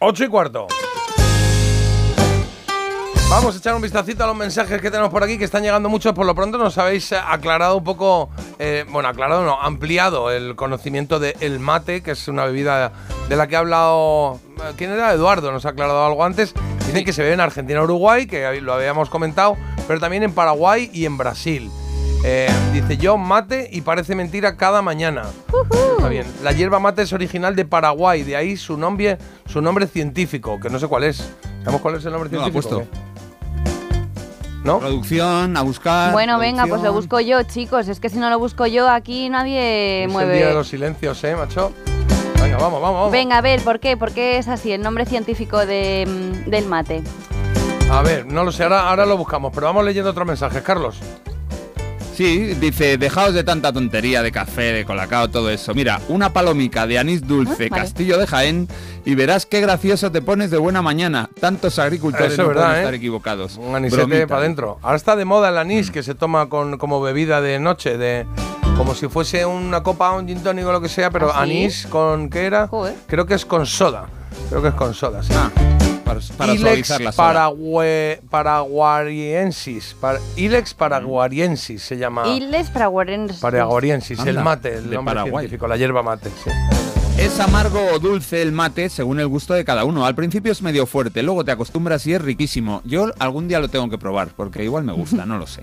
[0.00, 0.66] 8 y cuarto.
[3.40, 5.88] Vamos a echar un vistacito a los mensajes que tenemos por aquí, que están llegando
[5.88, 6.12] muchos.
[6.12, 10.56] Por lo pronto nos habéis eh, aclarado un poco, eh, bueno, aclarado no, ampliado el
[10.56, 12.90] conocimiento del mate, que es una bebida
[13.28, 14.40] de la que ha hablado...
[14.56, 15.12] eh, ¿Quién era?
[15.12, 16.52] Eduardo, nos ha aclarado algo antes.
[16.88, 19.56] Dicen que se bebe en Argentina, Uruguay, que lo habíamos comentado,
[19.86, 21.70] pero también en Paraguay y en Brasil.
[22.24, 25.22] Eh, dice yo mate y parece mentira cada mañana.
[25.96, 26.26] Está bien.
[26.42, 29.16] La hierba mate es original de Paraguay, de ahí su nombre,
[29.46, 31.30] su nombre científico, que no sé cuál es.
[31.60, 32.78] ¿Sabemos cuál es el nombre No, ha científico?
[32.80, 32.90] puesto.
[32.90, 33.07] o qué?
[34.64, 34.80] ¿No?
[34.80, 36.12] Producción, a buscar.
[36.12, 37.88] Bueno, venga, pues lo busco yo, chicos.
[37.88, 40.36] Es que si no lo busco yo, aquí nadie Es el mueve.
[40.36, 41.72] día de los silencios, ¿eh, macho?
[42.42, 43.12] Venga, vamos, vamos, vamos.
[43.12, 43.96] Venga, a ver, ¿por qué?
[43.96, 46.06] ¿Por qué es así el nombre científico de,
[46.46, 47.02] del mate?
[47.90, 50.98] A ver, no lo sé, ahora, ahora lo buscamos, pero vamos leyendo otros mensajes, Carlos.
[52.18, 55.72] Sí, dice, dejaos de tanta tontería de café, de colacao, todo eso.
[55.72, 57.82] Mira, una palomica de anís dulce, Ah, vale.
[57.84, 58.66] Castillo de Jaén,
[59.04, 61.30] y verás qué gracioso te pones de buena mañana.
[61.38, 62.80] Tantos agricultores Eso no verdad, pueden ¿eh?
[62.80, 63.56] estar equivocados.
[63.56, 64.80] Un anisete para adentro.
[64.82, 65.58] Ahora está de moda el Mm.
[65.58, 68.26] anís que se toma con, como bebida de noche, de
[68.76, 71.86] como si fuese una copa, un gin tonic o lo que sea, pero ¿Ah, anís
[71.86, 72.66] con ¿qué era?
[72.66, 72.96] Joder.
[73.06, 74.06] Creo que es con soda.
[74.48, 75.32] Creo que es con soda, sí.
[75.36, 75.52] Ah,
[76.08, 77.32] para, para Ilex suavizar la soda.
[77.50, 79.94] paragüe- paraguariensis.
[80.00, 82.26] Par- Ilex paraguariensis se llama.
[82.28, 83.38] Iles paraguarenses.
[83.38, 85.42] Paraguariensis, el Anda, mate, el de nombre Paraguay.
[85.44, 86.30] científico, la hierba mate.
[86.42, 86.50] sí.
[87.18, 90.06] Es amargo o dulce el mate según el gusto de cada uno.
[90.06, 92.80] Al principio es medio fuerte, luego te acostumbras y es riquísimo.
[92.84, 95.62] Yo algún día lo tengo que probar porque igual me gusta, no lo sé.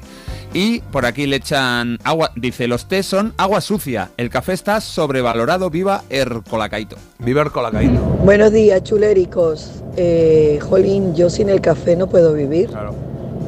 [0.53, 4.11] Y por aquí le echan agua, dice, los tés son agua sucia.
[4.17, 6.97] El café está sobrevalorado, viva Ercolacaito.
[7.19, 8.01] Viva el colacaíno.
[8.01, 9.81] Buenos días, chuléricos.
[9.95, 12.67] Eh, Jolín, yo sin el café no puedo vivir.
[12.67, 12.93] Claro.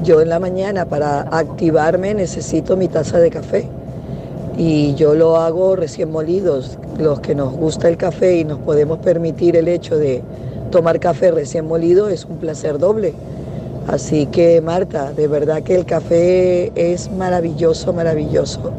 [0.04, 3.70] Yo en la mañana para activarme necesito mi taza de café.
[4.58, 6.78] Y yo lo hago recién molidos.
[6.98, 10.24] Los que nos gusta el café y nos podemos permitir el hecho de
[10.72, 13.14] tomar café recién molido es un placer doble.
[13.88, 18.72] Así que Marta, de verdad que el café es maravilloso, maravilloso.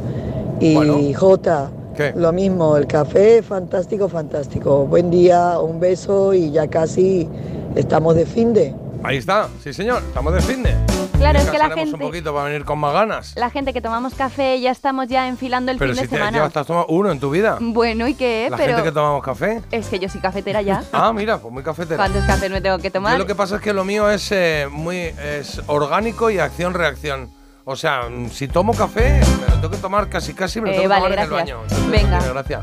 [0.60, 0.98] Y Bueno.
[1.14, 2.12] Jota, ¿Qué?
[2.14, 4.84] lo mismo, el café fantástico, fantástico.
[4.86, 7.28] Buen día, un beso y ya casi
[7.76, 8.74] estamos de fin de.
[9.02, 10.97] Ahí está, sí señor, estamos de fin de.
[11.16, 13.34] Claro, es que la gente, un poquito para venir con más ganas.
[13.36, 16.44] la gente que tomamos café ya estamos ya enfilando el Pero fin si de semana.
[16.44, 17.58] has tomado uno en tu vida.
[17.60, 18.48] Bueno, ¿y qué?
[18.50, 19.60] La Pero gente que tomamos café.
[19.70, 20.82] es que yo soy cafetera ya.
[20.92, 21.96] Ah, mira, pues muy cafetera.
[21.96, 23.18] ¿Cuántos cafés me tengo que Yo tomar?
[23.18, 27.30] lo que pasa es que lo mío es eh, muy es orgánico y acción-reacción.
[27.64, 30.74] O sea, mm, si tomo café, me lo tengo que tomar casi casi, me lo
[30.74, 31.58] Eh, tengo que tomar en el baño.
[31.62, 32.62] Entonces, Venga.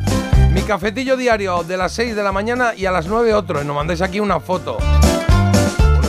[0.52, 3.62] Mi cafetillo diario de las 6 de la mañana y a las 9 otro.
[3.62, 4.78] Y nos mandáis aquí una foto.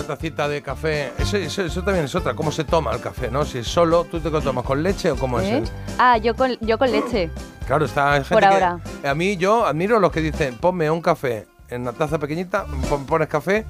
[0.06, 1.12] Tacita de café.
[1.18, 2.34] Eso, eso, eso también es otra.
[2.34, 3.44] ¿Cómo se toma el café, no?
[3.44, 5.48] Si es solo, ¿tú te lo tomas con leche o cómo ¿Eh?
[5.48, 5.52] es?
[5.68, 5.68] el-
[5.98, 7.30] Ah, yo con, yo con leche.
[7.66, 8.78] Claro, está hay gente Por que- ahora.
[9.04, 13.06] A mí yo admiro los que dicen, ponme un café en una taza pequeñita, pon-
[13.06, 13.66] pones café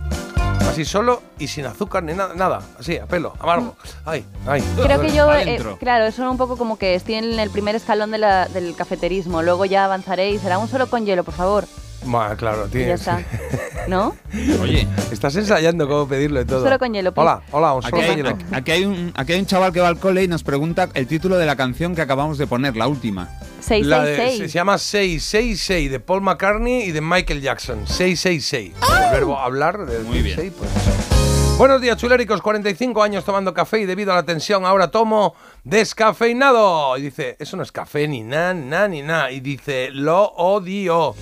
[0.68, 3.74] así solo y sin azúcar ni nada, nada, así, a pelo, amargo.
[4.04, 4.62] Ay, ay.
[4.82, 8.10] Creo que yo, eh, claro, son un poco como que estoy en el primer escalón
[8.10, 9.40] de la- del cafeterismo.
[9.42, 11.64] Luego ya avanzaré y será un solo con hielo, por favor.
[12.06, 12.86] Bueno, claro, Y tío.
[12.86, 13.22] ya está.
[13.88, 14.16] ¿No?
[14.62, 16.62] Oye, Estás ensayando cómo pedirlo y todo.
[16.64, 17.28] Solo con hielo, please.
[17.28, 18.38] Hola, hola, un solo Aquí con hay, hielo.
[18.52, 21.06] aquí hay un, aquí hay un chaval que va al cole y nos pregunta el
[21.06, 23.28] título de la canción que acabamos de poner, la última.
[23.68, 24.38] La de- 666.
[24.38, 27.86] se, se llama 666 de Paul McCartney y de Michael Jackson.
[27.86, 28.74] 666.
[29.06, 29.86] El verbo hablar.
[29.86, 30.36] De Muy bien.
[30.36, 31.58] 66, pues.
[31.58, 32.42] Buenos días, chuléricos.
[32.42, 35.34] 45 años tomando café y debido a la tensión ahora tomo
[35.64, 36.96] descafeinado.
[36.98, 39.30] Y dice, eso no es café ni nada, ni nada, ni nada.
[39.30, 41.14] Y dice, lo odio.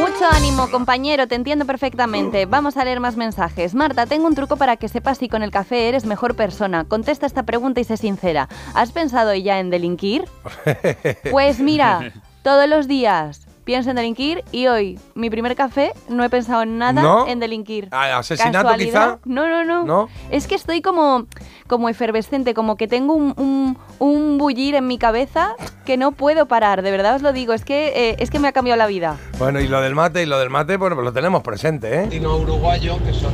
[0.00, 2.46] Mucho ánimo, compañero, te entiendo perfectamente.
[2.46, 3.74] Vamos a leer más mensajes.
[3.74, 6.84] Marta, tengo un truco para que sepas si con el café eres mejor persona.
[6.84, 8.48] Contesta esta pregunta y sé sincera.
[8.74, 10.24] ¿Has pensado ya en delinquir?
[11.30, 12.12] Pues mira,
[12.42, 16.76] todos los días pienso en delinquir y hoy, mi primer café, no he pensado en
[16.76, 17.28] nada ¿No?
[17.28, 17.86] en delinquir.
[17.92, 19.18] Ah, ¿Asesinato ¿Casualidad?
[19.20, 19.30] quizá?
[19.32, 20.08] No, no, no, ¿No?
[20.28, 21.26] Es que estoy como,
[21.68, 25.54] como efervescente, como que tengo un, un, un bullir en mi cabeza
[25.86, 27.52] que no puedo parar, de verdad os lo digo.
[27.52, 29.16] Es que, eh, es que me ha cambiado la vida.
[29.38, 32.08] Bueno, y lo del mate, y lo del mate, bueno, pues lo tenemos presente, ¿eh?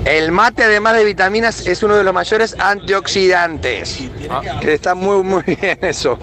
[0.05, 4.03] El mate, además de vitaminas, es uno de los mayores antioxidantes.
[4.61, 6.19] Que está muy, muy bien eso.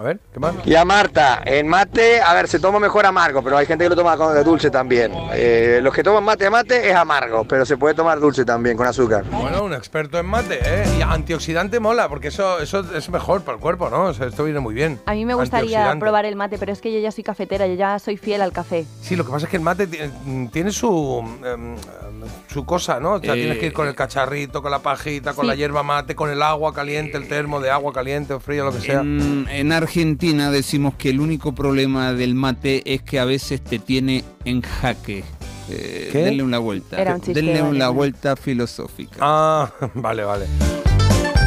[0.00, 0.54] A ver, ¿qué más?
[0.64, 3.90] Y a Marta, en mate, a ver, se toma mejor amargo, pero hay gente que
[3.90, 5.12] lo toma con dulce también.
[5.34, 8.78] Eh, los que toman mate a mate es amargo, pero se puede tomar dulce también
[8.78, 9.26] con azúcar.
[9.30, 10.84] Bueno, un experto en mate, ¿eh?
[10.98, 14.04] Y antioxidante mola, porque eso, eso es mejor para el cuerpo, ¿no?
[14.04, 14.98] O sea, esto viene muy bien.
[15.04, 17.74] A mí me gustaría probar el mate, pero es que yo ya soy cafetera, yo
[17.74, 18.86] ya soy fiel al café.
[19.02, 21.76] Sí, lo que pasa es que el mate tiene, tiene su, em,
[22.52, 23.14] su cosa, ¿no?
[23.14, 25.48] O sea, Eh, tienes que ir con el cacharrito, con la pajita, con Sí.
[25.48, 28.72] la hierba mate, con el agua caliente, el termo de agua caliente o frío, lo
[28.72, 29.00] que sea.
[29.00, 33.78] En, en Argentina decimos que el único problema del mate es que a veces te
[33.78, 35.24] tiene en jaque.
[35.68, 36.18] Eh, ¿Qué?
[36.24, 37.00] Denle una vuelta.
[37.00, 37.96] Era un chiste, Denle una vale.
[37.96, 39.16] vuelta filosófica.
[39.20, 40.46] Ah, vale, vale.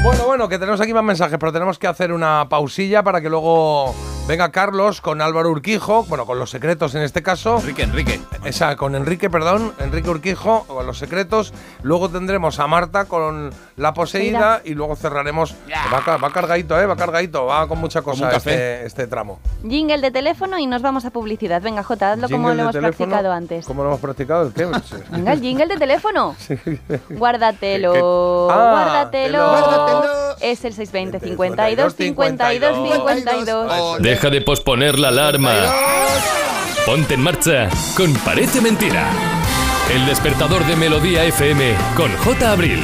[0.04, 3.30] Bueno, bueno, que tenemos aquí más mensajes, pero tenemos que hacer una pausilla para que
[3.30, 3.94] luego
[4.28, 7.58] venga Carlos con Álvaro Urquijo, bueno, con los secretos en este caso.
[7.60, 8.20] Enrique, Enrique.
[8.46, 11.54] Esa, con Enrique, perdón, Enrique Urquijo, con los secretos.
[11.82, 15.56] Luego tendremos a Marta con la poseída y luego cerraremos.
[15.94, 16.86] Va, ca- va cargadito, ¿eh?
[16.86, 19.40] Va cargadito, va con mucha cosa este, este tramo.
[19.68, 21.62] Jingle de teléfono y nos vamos a publicidad.
[21.62, 23.66] Venga, Jota, hazlo como lo hemos teléfono, practicado antes.
[23.66, 24.54] ¿Cómo lo hemos practicado?
[24.54, 24.66] ¿Qué?
[25.12, 26.36] Venga, el jingle de teléfono.
[27.10, 27.94] Guárdatelo.
[27.94, 28.00] ¿Qué?
[28.54, 29.50] Ah, guárdatelo.
[29.50, 30.36] Guárdatelo.
[30.42, 34.00] Es el 620 52 52 52.
[34.14, 35.56] Deja de posponer la alarma.
[36.86, 37.68] Ponte en marcha
[37.98, 39.10] con Parece Mentira.
[39.92, 42.52] El despertador de Melodía FM con J.
[42.52, 42.84] Abril.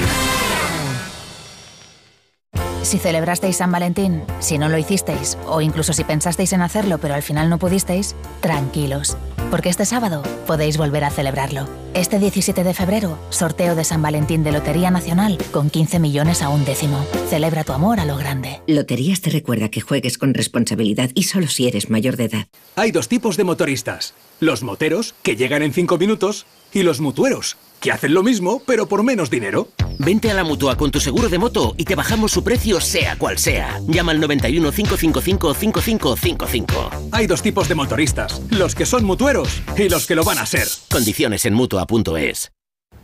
[2.81, 7.13] Si celebrasteis San Valentín, si no lo hicisteis, o incluso si pensasteis en hacerlo pero
[7.13, 9.15] al final no pudisteis, tranquilos,
[9.49, 11.67] porque este sábado podéis volver a celebrarlo.
[11.93, 16.49] Este 17 de febrero, sorteo de San Valentín de Lotería Nacional con 15 millones a
[16.49, 17.03] un décimo.
[17.29, 18.61] Celebra tu amor a lo grande.
[18.67, 22.47] Loterías te recuerda que juegues con responsabilidad y solo si eres mayor de edad.
[22.75, 24.13] Hay dos tipos de motoristas.
[24.39, 28.87] Los moteros, que llegan en 5 minutos, y los mutueros, que hacen lo mismo, pero
[28.87, 29.69] por menos dinero.
[29.97, 33.17] Vente a la mutua con tu seguro de moto y te bajamos su precio, sea
[33.17, 33.79] cual sea.
[33.87, 36.89] Llama al 91 555 5555.
[37.11, 40.45] Hay dos tipos de motoristas, los que son mutueros y los que lo van a
[40.45, 40.67] ser.
[40.89, 42.51] Condiciones en mutua.es.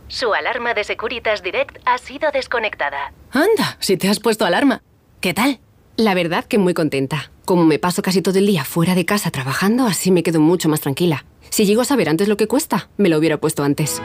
[0.08, 3.12] Su alarma de Securitas Direct ha sido desconectada.
[3.32, 4.82] Anda, si te has puesto alarma.
[5.20, 5.58] ¿Qué tal?
[5.96, 7.30] La verdad que muy contenta.
[7.44, 10.68] Como me paso casi todo el día fuera de casa trabajando, así me quedo mucho
[10.68, 11.24] más tranquila.
[11.50, 14.00] Si llego a saber antes lo que cuesta, me lo hubiera puesto antes.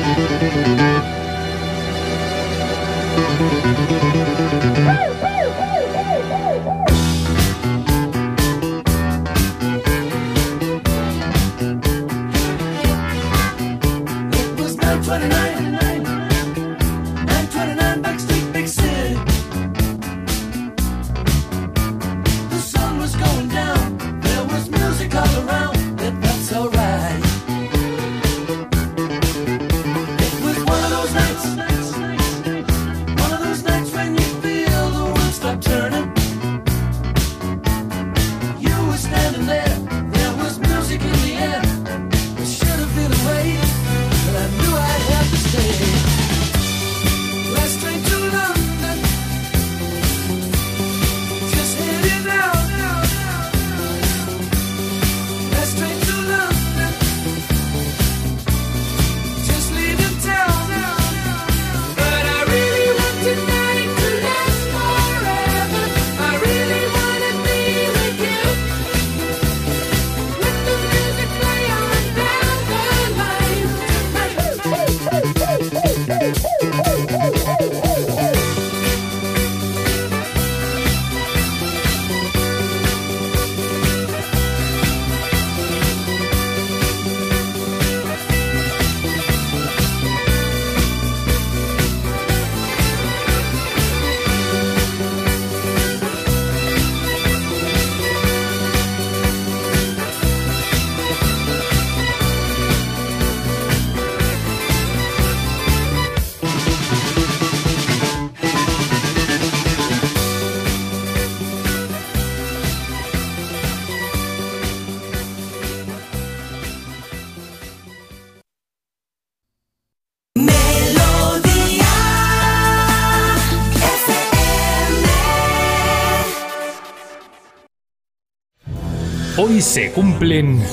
[129.51, 130.63] Hoy se cumplen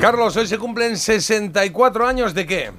[0.00, 2.72] Carlos, hoy se cumplen 64 años de qué?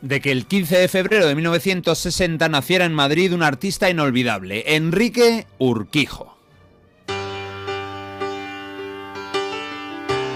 [0.00, 5.48] de que el 15 de febrero de 1960 naciera en Madrid un artista inolvidable, Enrique
[5.58, 6.36] Urquijo.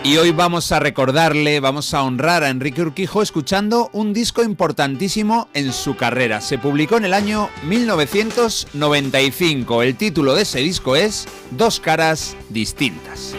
[0.07, 5.49] Y hoy vamos a recordarle, vamos a honrar a Enrique Urquijo escuchando un disco importantísimo
[5.53, 6.41] en su carrera.
[6.41, 9.83] Se publicó en el año 1995.
[9.83, 13.35] El título de ese disco es Dos caras distintas.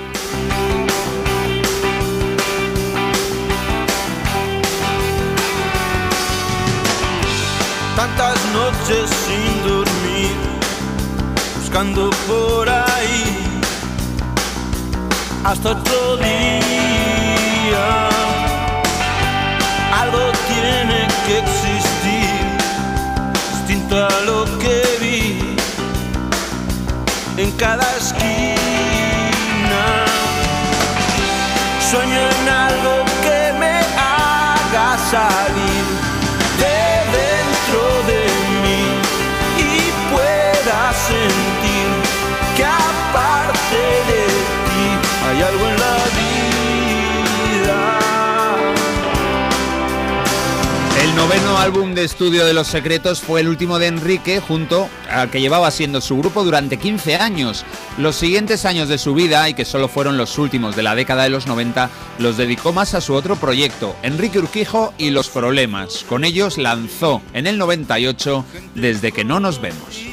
[7.95, 10.35] Tantas noches sin dormir,
[11.61, 12.86] buscando por ahí
[15.47, 17.85] hasta otro día.
[20.01, 22.29] Algo tiene que existir,
[23.53, 25.55] distinto a lo que vi
[27.37, 29.83] en cada esquina.
[31.89, 32.93] Sueño en algo
[33.23, 35.76] que me haga salir
[51.17, 55.41] noveno álbum de estudio de Los Secretos fue el último de Enrique junto al que
[55.41, 57.65] llevaba siendo su grupo durante 15 años.
[57.97, 61.23] Los siguientes años de su vida, y que solo fueron los últimos de la década
[61.23, 61.89] de los 90,
[62.19, 66.05] los dedicó más a su otro proyecto, Enrique Urquijo y Los Problemas.
[66.07, 68.45] Con ellos lanzó en el 98
[68.75, 70.03] Desde que no nos vemos.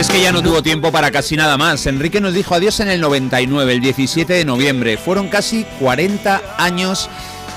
[0.00, 1.84] Es que ya no tuvo tiempo para casi nada más.
[1.86, 4.96] Enrique nos dijo adiós en el 99, el 17 de noviembre.
[4.96, 7.10] Fueron casi 40 años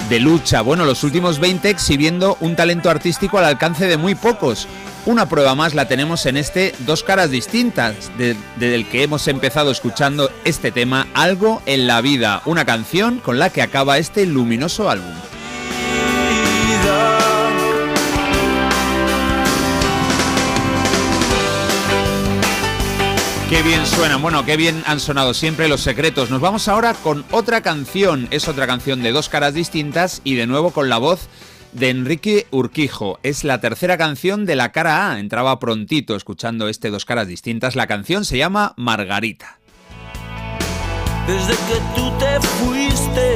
[0.09, 0.61] de lucha.
[0.61, 4.67] Bueno, los últimos 20 exhibiendo un talento artístico al alcance de muy pocos.
[5.05, 9.71] Una prueba más la tenemos en este Dos caras distintas, de- del que hemos empezado
[9.71, 14.89] escuchando este tema, Algo en la vida, una canción con la que acaba este luminoso
[14.89, 15.13] álbum.
[23.49, 26.31] Qué bien suenan, bueno, qué bien han sonado siempre los secretos.
[26.31, 30.47] Nos vamos ahora con otra canción, es otra canción de dos caras distintas y de
[30.47, 31.27] nuevo con la voz
[31.71, 33.19] de Enrique Urquijo.
[33.21, 37.75] Es la tercera canción de la cara A, entraba prontito escuchando este dos caras distintas.
[37.75, 39.59] La canción se llama Margarita.
[41.27, 43.35] Desde que tú te fuiste,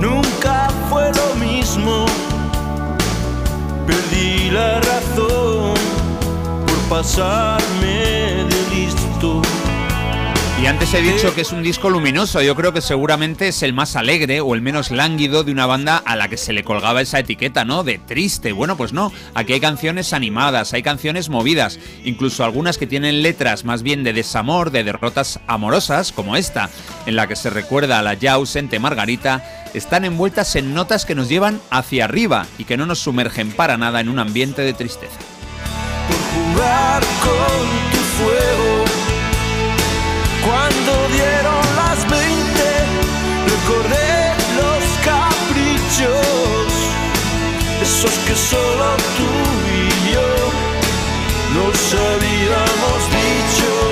[0.00, 2.06] nunca fue lo mismo.
[3.86, 5.35] Perdí la razón
[6.88, 9.42] pasarme de listo.
[10.62, 13.74] Y antes he dicho que es un disco luminoso, yo creo que seguramente es el
[13.74, 17.02] más alegre o el menos lánguido de una banda a la que se le colgaba
[17.02, 17.84] esa etiqueta, ¿no?
[17.84, 18.52] De triste.
[18.52, 23.66] Bueno, pues no, aquí hay canciones animadas, hay canciones movidas, incluso algunas que tienen letras
[23.66, 26.70] más bien de desamor, de derrotas amorosas, como esta,
[27.04, 29.44] en la que se recuerda a la ya ausente Margarita,
[29.74, 33.76] están envueltas en notas que nos llevan hacia arriba y que no nos sumergen para
[33.76, 35.35] nada en un ambiente de tristeza.
[36.34, 37.62] Jugar con
[37.92, 38.84] tu fuego.
[40.46, 42.26] Cuando dieron las 20,
[43.54, 46.66] recordé los caprichos,
[47.82, 49.30] esos que solo tú
[49.78, 50.30] y yo
[51.56, 53.85] nos habíamos dicho.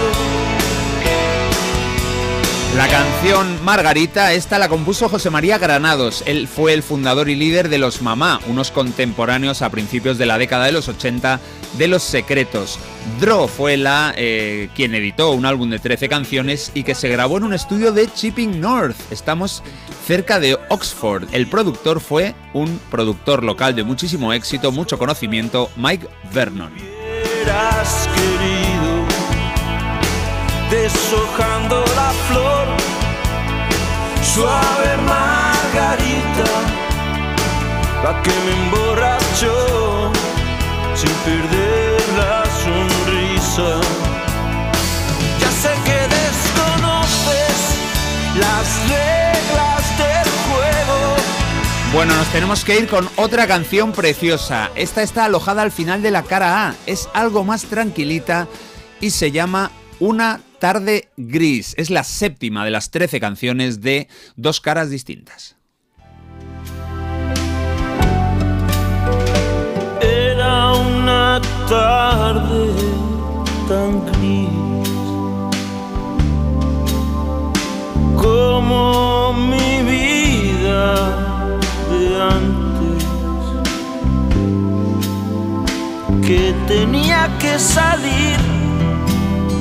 [2.77, 6.25] La canción Margarita, esta la compuso José María Granados.
[6.27, 10.39] Él fue el fundador y líder de Los Mamá, unos contemporáneos a principios de la
[10.39, 11.39] década de los 80
[11.79, 12.81] de Los Secretos.
[13.21, 17.39] Dro fue la eh, quien editó un álbum de 13 canciones y que se grabó
[17.39, 18.97] en un estudio de Chipping North.
[19.13, 19.63] Estamos
[20.05, 21.29] cerca de Oxford.
[21.31, 26.73] El productor fue un productor local de muchísimo éxito, mucho conocimiento, Mike Vernon.
[30.75, 32.67] Deshojando la flor,
[34.25, 36.51] suave margarita,
[38.03, 40.11] la que me emborrachó
[40.97, 43.81] sin perder la sonrisa.
[45.39, 47.57] Ya sé que desconoces
[48.35, 50.99] las reglas del juego.
[51.93, 54.73] Bueno, nos tenemos que ir con otra canción preciosa.
[54.75, 56.75] Esta está alojada al final de la cara A.
[56.87, 58.49] Es algo más tranquilita
[59.01, 59.71] y se llama
[60.01, 65.57] Una Tarde Gris es la séptima de las 13 canciones de Dos Caras Distintas.
[70.01, 72.73] Era una tarde
[73.69, 74.49] tan gris
[78.17, 81.59] como mi vida
[81.91, 83.05] de antes
[86.27, 88.44] que tenía que salir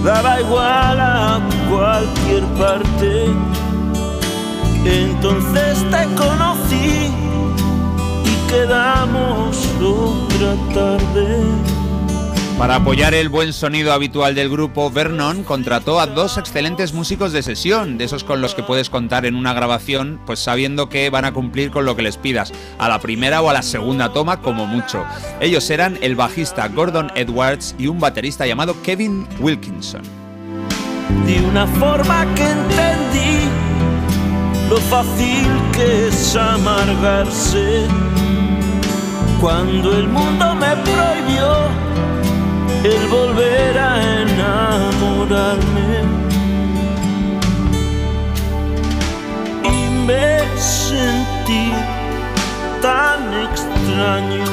[0.03, 1.39] Daba igual a
[1.69, 3.27] cualquier parte.
[4.83, 7.09] Entonces te conocí
[8.25, 11.72] y quedamos otra tarde.
[12.63, 17.43] Para apoyar el buen sonido habitual del grupo, Vernon contrató a dos excelentes músicos de
[17.43, 21.25] sesión, de esos con los que puedes contar en una grabación, pues sabiendo que van
[21.25, 24.39] a cumplir con lo que les pidas, a la primera o a la segunda toma
[24.39, 25.03] como mucho.
[25.41, 30.03] Ellos eran el bajista Gordon Edwards y un baterista llamado Kevin Wilkinson.
[31.25, 33.49] De una forma que entendí
[34.69, 37.87] lo fácil que es amargarse.
[39.41, 41.83] Cuando el mundo me prohibió
[42.83, 46.01] el volver a enamorarme.
[49.63, 51.71] Y me sentí
[52.81, 54.43] tan extraño.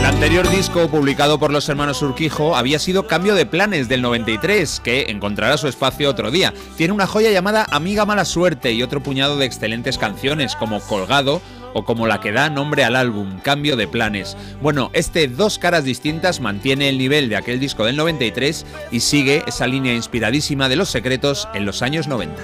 [0.00, 4.80] El anterior disco, publicado por los hermanos Urquijo, había sido Cambio de Planes del 93,
[4.80, 6.52] que encontrará su espacio otro día.
[6.76, 11.40] Tiene una joya llamada Amiga Mala Suerte y otro puñado de excelentes canciones, como Colgado
[11.74, 14.36] o como la que da nombre al álbum, Cambio de Planes.
[14.60, 19.42] Bueno, este Dos Caras Distintas mantiene el nivel de aquel disco del 93 y sigue
[19.46, 22.42] esa línea inspiradísima de los secretos en los años 90.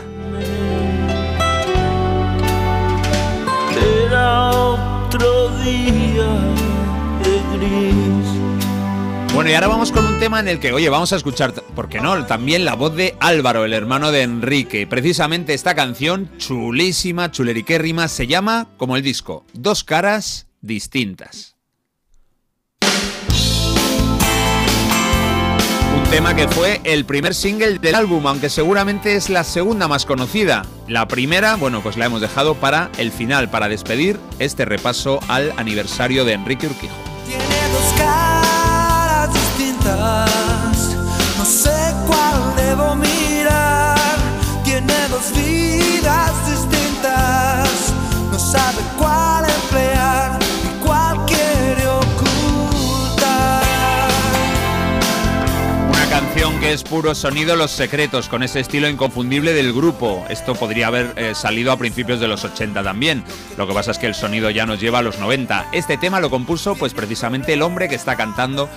[4.07, 6.27] Era otro día
[7.23, 8.48] de gris.
[9.35, 11.89] Bueno, y ahora vamos con un tema en el que, oye, vamos a escuchar, ¿por
[11.89, 12.27] qué no?
[12.27, 14.87] También la voz de Álvaro, el hermano de Enrique.
[14.87, 21.55] Precisamente esta canción, chulísima, chuleriquérrima, se llama, como el disco, Dos caras distintas.
[25.97, 30.07] Un tema que fue el primer single del álbum, aunque seguramente es la segunda más
[30.07, 30.65] conocida.
[30.89, 35.53] La primera, bueno, pues la hemos dejado para el final, para despedir este repaso al
[35.57, 36.97] aniversario de Enrique Urquijo.
[41.39, 41.71] No sé
[42.07, 43.97] cuál debo mirar.
[44.63, 47.95] Tiene dos vidas distintas.
[48.31, 53.63] No sabe cuál emplear y cuál quiere ocultar.
[55.89, 60.27] Una canción que es puro sonido Los Secretos, con ese estilo inconfundible del grupo.
[60.29, 63.25] Esto podría haber eh, salido a principios de los 80 también.
[63.57, 65.69] Lo que pasa es que el sonido ya nos lleva a los 90.
[65.73, 68.69] Este tema lo compuso pues precisamente el hombre que está cantando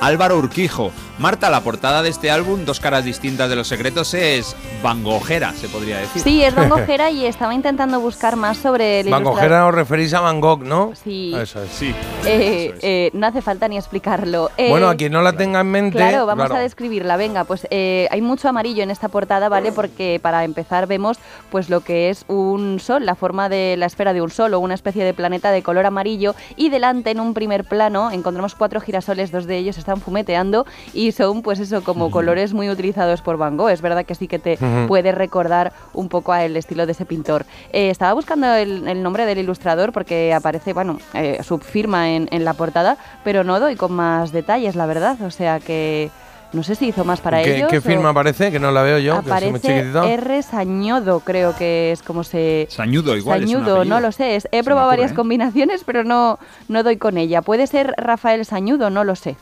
[0.00, 0.92] Álvaro Urquijo.
[1.18, 5.68] Marta, la portada de este álbum, Dos caras distintas de los secretos, es bangojera, se
[5.68, 6.20] podría decir.
[6.20, 9.24] Sí, es Van Gogera y estaba intentando buscar más sobre el.
[9.24, 10.92] Gogera os referís a Van Gogh, ¿no?
[11.02, 11.34] Sí.
[11.34, 11.70] Eso es.
[11.70, 11.94] Sí.
[12.26, 14.50] Eh, eh, no hace falta ni explicarlo.
[14.58, 15.96] Eh, Bueno, a quien no la tenga en mente.
[15.96, 16.60] Claro, vamos claro.
[16.60, 17.16] a describirla.
[17.16, 19.72] Venga, pues eh, hay mucho amarillo en esta portada, ¿vale?
[19.72, 21.18] Porque para empezar vemos
[21.50, 24.58] pues lo que es un sol, la forma de la esfera de un sol o
[24.58, 28.80] una especie de planeta de color amarillo y delante en un primer plano encontramos cuatro
[28.80, 33.36] girasoles, dos de ellos están fumeteando y son pues eso como colores muy utilizados por
[33.36, 33.70] Van Gogh.
[33.70, 34.88] Es verdad que sí que te Ujú.
[34.88, 37.46] puede recordar un poco al estilo de ese pintor.
[37.72, 42.28] Eh, estaba buscando el, el nombre del ilustrador porque aparece, bueno, eh, su firma en,
[42.32, 45.22] en la portada, pero no doy con más detalles, la verdad.
[45.22, 46.10] O sea que
[46.52, 47.68] no sé si hizo más para ¿Qué, ellos.
[47.70, 48.50] ¿Qué o- firma aparece?
[48.50, 50.12] Que no la veo yo, que soy muy Aparece.
[50.14, 50.42] R.
[50.42, 52.66] Sañodo, creo que es como se...
[52.70, 53.40] Sañudo igual.
[53.40, 54.36] Sañudo, no lo sé.
[54.36, 55.14] Es- He probado ocurre, varias ¿eh?
[55.14, 56.38] combinaciones, pero no,
[56.68, 57.42] no doy con ella.
[57.42, 58.90] ¿Puede ser Rafael Sañudo?
[58.90, 59.36] No lo sé.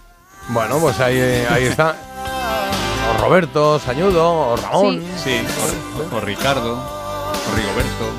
[0.49, 1.97] Bueno, pues ahí, eh, ahí está.
[3.15, 5.03] O Roberto, Sañudo, o Ramón.
[5.23, 5.41] Sí,
[6.13, 8.13] o, o Ricardo, o Rigoberto.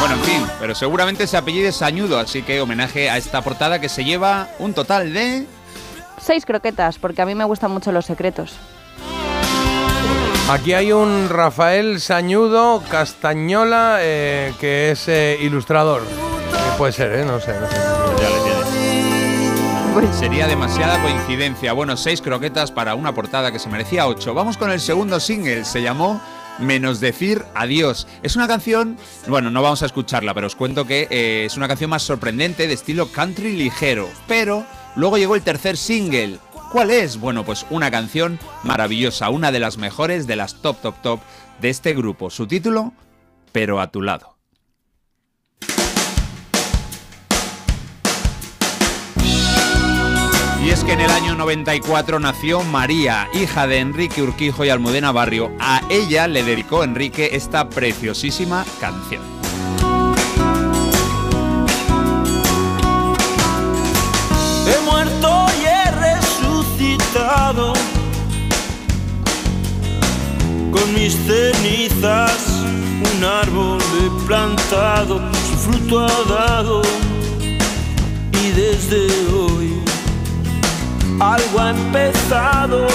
[0.00, 3.80] Bueno, en fin, pero seguramente ese apellido es Sañudo, así que homenaje a esta portada
[3.80, 5.46] que se lleva un total de...
[6.20, 8.52] Seis croquetas, porque a mí me gustan mucho los secretos.
[10.50, 16.02] Aquí hay un Rafael Sañudo Castañola eh, que es eh, ilustrador.
[16.76, 17.24] Puede ser, ¿eh?
[17.24, 17.76] No sé, no sé.
[18.20, 18.49] Ya le
[20.12, 21.72] Sería demasiada coincidencia.
[21.72, 24.34] Bueno, seis croquetas para una portada que se merecía ocho.
[24.34, 25.64] Vamos con el segundo single.
[25.64, 26.20] Se llamó
[26.58, 28.06] Menos decir adiós.
[28.22, 31.68] Es una canción, bueno, no vamos a escucharla, pero os cuento que eh, es una
[31.68, 34.08] canción más sorprendente de estilo country ligero.
[34.28, 34.64] Pero
[34.94, 36.38] luego llegó el tercer single.
[36.70, 37.18] ¿Cuál es?
[37.18, 41.20] Bueno, pues una canción maravillosa, una de las mejores de las top, top, top
[41.60, 42.30] de este grupo.
[42.30, 42.92] Su título,
[43.52, 44.39] Pero a tu lado.
[50.70, 55.10] Y es que en el año 94 nació María, hija de Enrique Urquijo y Almudena
[55.10, 55.50] Barrio.
[55.58, 59.20] A ella le dedicó Enrique esta preciosísima canción.
[64.64, 67.72] He muerto y he resucitado
[70.70, 72.62] con mis cenizas.
[73.16, 76.82] Un árbol he plantado, su fruto ha dado
[78.40, 79.89] y desde hoy
[81.20, 82.86] algo ha empezado.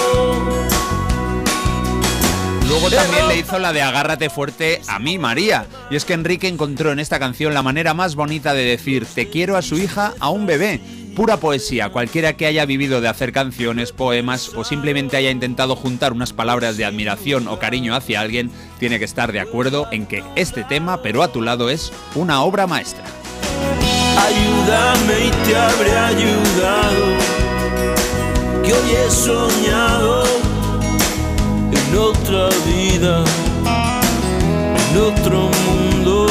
[2.67, 5.67] Luego también le hizo la de agárrate fuerte a mí, María.
[5.91, 9.29] Y es que Enrique encontró en esta canción la manera más bonita de decir te
[9.29, 10.81] quiero a su hija, a un bebé.
[11.15, 16.11] Pura poesía, cualquiera que haya vivido de hacer canciones, poemas o simplemente haya intentado juntar
[16.11, 20.23] unas palabras de admiración o cariño hacia alguien, tiene que estar de acuerdo en que
[20.35, 23.05] este tema, pero a tu lado, es una obra maestra.
[24.17, 27.34] Ayúdame y te habré ayudado.
[28.75, 30.23] Hoy he soñado
[31.71, 33.23] en otra vida,
[34.91, 36.27] en otro mundo.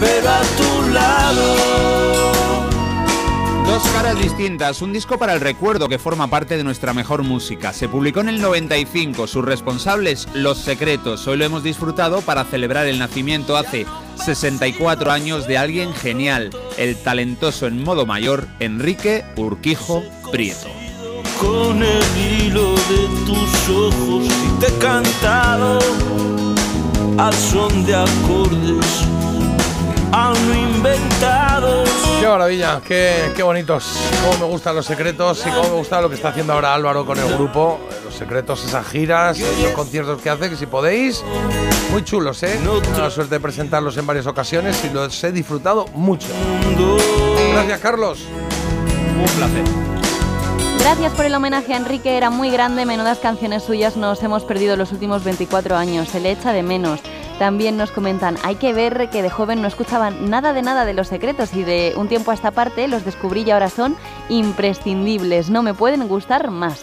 [0.00, 1.76] Pero a tu lado.
[3.66, 7.72] Dos caras distintas, un disco para el recuerdo que forma parte de nuestra mejor música.
[7.72, 11.26] Se publicó en el 95, sus responsables Los Secretos.
[11.26, 13.86] Hoy lo hemos disfrutado para celebrar el nacimiento hace
[14.16, 20.68] 64 años de alguien genial, el talentoso en modo mayor Enrique Urquijo Prieto.
[21.40, 25.78] con el hilo de tus ojos y te he cantado
[27.18, 29.25] al son de acordes.
[32.20, 33.84] Qué maravilla, qué, qué bonitos.
[34.24, 37.04] Cómo me gustan los secretos y cómo me gusta lo que está haciendo ahora Álvaro
[37.04, 37.78] con el grupo.
[38.04, 41.22] Los secretos, esas giras, esos conciertos que hace, que si podéis,
[41.92, 42.58] muy chulos, ¿eh?
[42.62, 46.28] Tengo la suerte de presentarlos en varias ocasiones y los he disfrutado mucho.
[47.52, 48.20] Gracias, Carlos.
[49.18, 49.64] Un placer.
[50.80, 54.76] Gracias por el homenaje a Enrique, era muy grande, menudas canciones suyas nos hemos perdido
[54.76, 57.00] los últimos 24 años, se le echa de menos.
[57.38, 60.94] También nos comentan, hay que ver que de joven no escuchaban nada de nada de
[60.94, 63.96] los secretos y de un tiempo a esta parte los descubrí y ahora son
[64.30, 66.82] imprescindibles, no me pueden gustar más.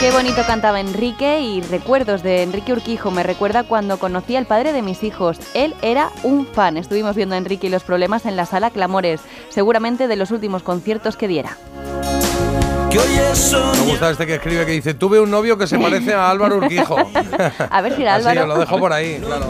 [0.00, 3.10] Qué bonito cantaba Enrique y recuerdos de Enrique Urquijo.
[3.10, 5.38] Me recuerda cuando conocí al padre de mis hijos.
[5.52, 6.78] Él era un fan.
[6.78, 9.20] Estuvimos viendo a Enrique y los problemas en la sala Clamores,
[9.50, 11.58] seguramente de los últimos conciertos que diera.
[12.90, 16.56] Me gusta este que escribe que dice, tuve un novio que se parece a Álvaro
[16.56, 16.96] Urquijo.
[17.70, 18.46] A ver si era Así, Álvaro.
[18.48, 19.46] lo dejo por ahí, claro.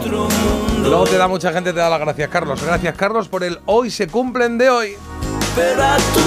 [0.81, 2.63] Luego te da mucha gente, te da las gracias, Carlos.
[2.63, 4.95] Gracias, Carlos, por el hoy se cumplen de hoy.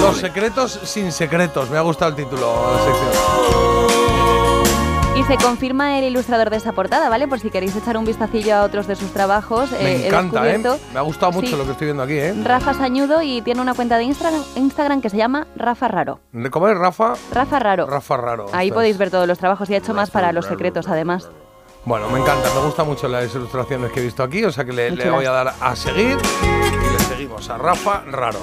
[0.01, 1.69] Los secretos sin secretos.
[1.69, 4.04] Me ha gustado el título de la sección.
[5.15, 7.27] Y se confirma el ilustrador de esa portada, ¿vale?
[7.27, 9.71] Por si queréis echar un vistacillo a otros de sus trabajos.
[9.71, 10.61] Me eh, he encanta, ¿eh?
[10.93, 11.55] Me ha gustado mucho Sí.
[11.55, 12.35] lo que estoy viendo aquí, ¿eh?
[12.43, 16.19] Rafa Sañudo y tiene una cuenta de Instagram, Instagram que se llama Rafa Raro.
[16.51, 17.13] ¿Cómo es, Rafa?
[17.31, 17.85] Rafa Raro.
[17.87, 18.47] Rafa Raro.
[18.51, 21.29] Ahí podéis ver todos los trabajos y ha hecho más para los secretos, además.
[21.85, 24.73] Bueno, me encanta, me gustan mucho las ilustraciones que he visto aquí, o sea que
[24.73, 28.39] le, voy a dar a seguir y le seguimos a Rafa Raro.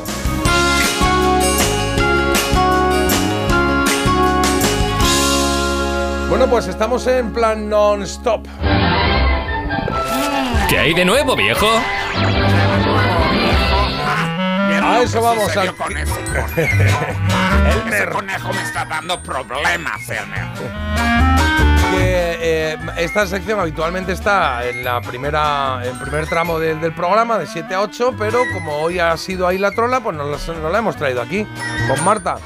[6.33, 8.47] Bueno, pues estamos en plan non-stop.
[10.67, 11.67] ¿Qué hay de nuevo, viejo?
[14.83, 15.77] A eso vamos al...
[15.77, 16.11] con ese
[17.87, 20.47] Ese conejo me está dando problemas, Elmer.
[22.05, 27.47] Eh, esta sección habitualmente está en la primera el primer tramo del, del programa de
[27.47, 30.73] 7 a 8 pero como hoy ha sido ahí la trola pues nos, la- nos
[30.73, 31.47] la hemos traído aquí
[31.89, 32.37] con Marta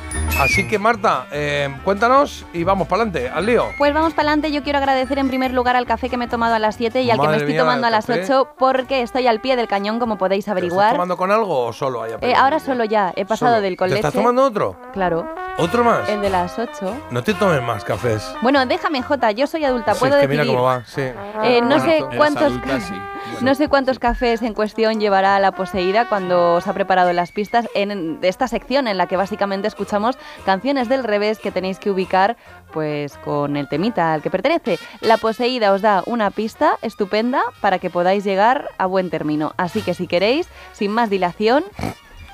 [0.41, 4.53] así que Marta eh, cuéntanos y vamos para adelante al lío Pues vamos para adelante.
[4.53, 7.03] Yo quiero agradecer en primer lugar al café que me he tomado a las 7
[7.03, 8.25] y al que me estoy mía, tomando a las café.
[8.25, 10.93] 8 porque estoy al pie del cañón, como podéis ¿Te estás averiguar.
[10.93, 13.63] tomando con algo o solo ahí Eh, ahora solo ya, he pasado Solo.
[13.63, 14.09] del con ¿Te leche.
[14.09, 14.79] estás tomando otro?
[14.93, 15.27] Claro.
[15.59, 16.07] ¿Otro más?
[16.11, 16.95] El de las 8.
[17.11, 20.29] No te tomes más cafés Bueno, déjame, Jota, yo soy adulta, Sí, puedo es que
[20.29, 20.57] mira decidir.
[20.57, 21.01] cómo va sí.
[21.03, 22.53] Eh, no Bueno, sé cuántos
[23.41, 27.69] no sé cuántos cafés en cuestión llevará la poseída cuando os ha preparado las pistas
[27.75, 31.91] en de esta sección en la que básicamente escuchamos canciones del revés que tenéis que
[31.91, 32.37] ubicar
[32.73, 34.79] pues con el temita al que pertenece.
[35.01, 39.53] La poseída os da una pista estupenda para que podáis llegar a buen término.
[39.57, 41.65] Así que si queréis, sin más dilación,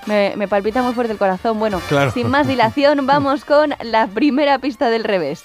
[0.07, 1.59] me, me palpita muy fuerte el corazón.
[1.59, 2.11] Bueno, Claro.
[2.11, 5.45] sin más dilación, vamos con la primera pista del revés.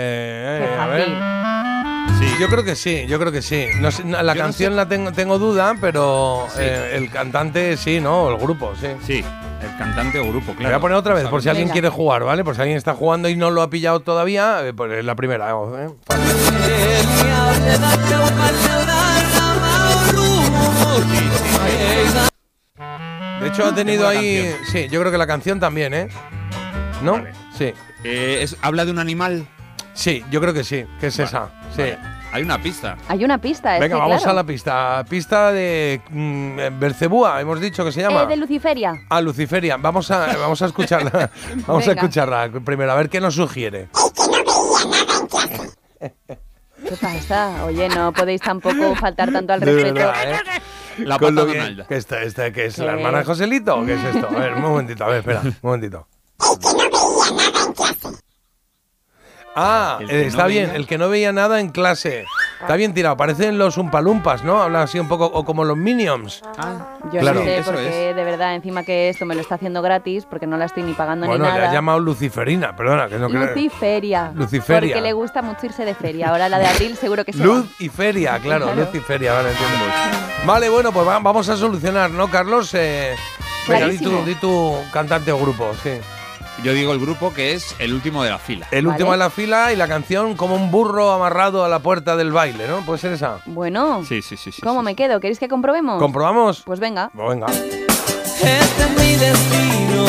[0.00, 1.08] Eh, a ver.
[2.18, 3.66] Sí, yo creo que sí, yo creo que sí.
[3.80, 6.60] No sé, la Yo no canción sé- la tengo, tengo duda, pero Sí.
[6.62, 8.30] eh, el cantante sí, ¿no?
[8.30, 8.88] El grupo, sí.
[9.06, 9.24] Sí,
[9.62, 10.68] el cantante o grupo, claro.
[10.70, 11.72] Voy a poner otra vez, por si alguien Venga.
[11.74, 12.44] quiere jugar, ¿vale?
[12.44, 15.14] Por si alguien está jugando y no lo ha pillado todavía, eh, pues es la
[15.14, 15.50] primera.
[15.50, 15.88] ¿eh?
[23.40, 24.54] De hecho, ha tenido ahí.
[24.70, 26.08] Sí, yo creo que la canción también, ¿eh?
[27.02, 27.12] ¿No?
[27.12, 27.32] Vale.
[27.56, 27.72] Sí.
[28.04, 29.46] Eh, es- ¿Habla de un animal?
[29.94, 31.50] Sí, yo creo que sí, que es esa.
[31.74, 31.82] Sí.
[31.82, 31.98] Vale.
[32.30, 32.96] Hay una pista.
[33.08, 34.30] Hay una pista, es Venga, que, vamos claro.
[34.32, 35.04] a la pista.
[35.08, 38.24] Pista de mm, Belcebúa, hemos dicho que se llama.
[38.24, 38.92] Eh, de Luciferia.
[39.08, 39.76] Ah, Luciferia.
[39.78, 41.30] Vamos a, vamos a escucharla.
[41.66, 43.88] vamos a escucharla primero, a ver qué nos sugiere.
[46.88, 47.64] ¿Qué pasa?
[47.64, 49.94] Oye, no podéis tampoco faltar tanto al respeto.
[49.94, 50.62] verdad, ¿eh?
[51.04, 51.86] La Con pata.
[51.88, 52.78] ¿Qué está, esta, ¿Qué es?
[52.78, 52.90] ¿La ¿Qué?
[52.92, 54.28] hermana de Joselito o qué es esto?
[54.28, 56.06] A ver, un momentito, a ver, espera, un momentito.
[59.60, 62.24] Ah, El que está no bien, veía- el que no veía nada en clase.
[62.60, 64.60] Está bien tirado, parecen los Umpalumpas, ¿no?
[64.62, 66.42] Hablan así un poco, o como los Minions.
[67.12, 67.40] Yo Claro.
[67.40, 70.46] no sé, Eso porque de verdad, encima que esto me lo está haciendo gratis, porque
[70.46, 71.68] no la estoy ni pagando Bueno, ni le nada.
[71.68, 73.46] has llamado Luciferina, perdona, que no creo.
[73.46, 74.32] Luciferia.
[74.34, 74.94] Luciferia.
[74.94, 76.28] Porque le gusta mucho irse de feria.
[76.30, 77.68] Ahora la de abril seguro que se Luz va.
[77.78, 78.80] y feria, claro, Claro.
[78.80, 79.84] luz y feria, vale, entiendo.
[80.46, 82.74] Vale, bueno, pues va- vamos a solucionar, ¿no, Carlos?
[82.74, 83.14] Eh,
[83.68, 84.24] venga, di tu, Clarísimo.
[84.26, 85.90] di tu cantante o grupo, sí.
[86.64, 88.66] Yo digo el grupo que es el último de la fila.
[88.72, 92.16] El último de la fila y la canción como un burro amarrado a la puerta
[92.16, 92.78] del baile, ¿no?
[92.84, 93.38] ¿Puede ser esa?
[93.46, 94.50] Bueno, Sí, sí, sí.
[94.50, 94.60] sí.
[94.62, 95.20] ¿cómo me quedo?
[95.20, 96.00] ¿Queréis que comprobemos?
[96.00, 96.62] ¿Comprobamos?
[96.64, 97.10] Pues venga.
[97.14, 97.46] Pues venga.
[97.46, 100.04] Este es mi destino.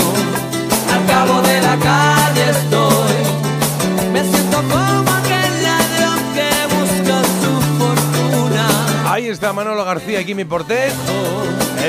[0.92, 4.12] Al cabo de la calle estoy.
[4.12, 9.12] Me siento como aquel ladrón que busca su fortuna.
[9.12, 10.94] Ahí está Manolo García, aquí mi portés.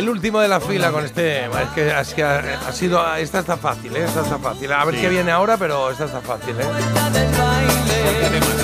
[0.00, 1.44] El último de la fila con este.
[1.44, 3.16] Es que, es que ha, ha sido.
[3.16, 4.04] Esta está fácil, ¿eh?
[4.06, 4.72] Esta está fácil.
[4.72, 5.02] A ver Sí.
[5.02, 6.64] qué viene ahora, pero esta está fácil, ¿eh?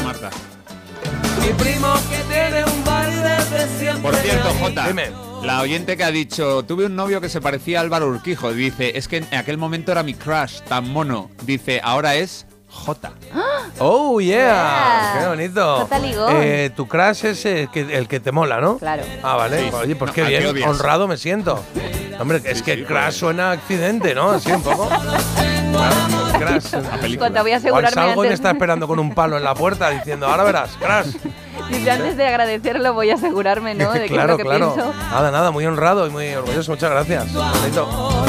[0.03, 0.31] Marta.
[1.43, 4.01] Mi primo que tiene un baile de siempre.
[4.03, 5.11] Por cierto, Jota, Dime.
[5.43, 8.55] la oyente que ha dicho, tuve un novio que se parecía a Álvaro Urquijo.
[8.55, 11.31] Dice, es que en aquel momento era mi crush, tan mono.
[11.43, 12.46] Dice, ahora es
[12.77, 13.13] Jota.
[13.79, 14.37] Oh, yeah.
[14.39, 15.21] Yeah.
[15.21, 15.89] Qué bonito.
[16.01, 16.37] Ligón.
[16.41, 18.79] Eh, tu crush es el que, el que te mola, ¿no?
[18.79, 19.03] Claro.
[19.23, 19.69] Ah, vale.
[19.69, 19.75] Sí.
[19.75, 20.47] Oye, pues No, qué ¿a qué bien.
[20.47, 20.71] odias?
[20.71, 21.63] Honrado me siento.
[22.19, 23.17] Hombre, es que crash pues.
[23.17, 24.31] suena a accidente, ¿no?
[24.31, 24.89] Así un poco.
[26.39, 26.75] Crash.
[27.19, 28.39] Jota, voy a asegurarme salgo y antes.
[28.41, 31.09] está esperando con un palo en la puerta diciendo, ahora verás, crash.
[31.69, 33.93] Dice, antes de agradecerlo voy a asegurarme, ¿no?
[33.93, 34.75] De que claro, es lo que claro.
[34.75, 34.95] pienso.
[35.11, 36.71] Nada, nada, muy honrado y muy orgulloso.
[36.73, 37.33] Muchas gracias.
[37.33, 38.25] Bonito.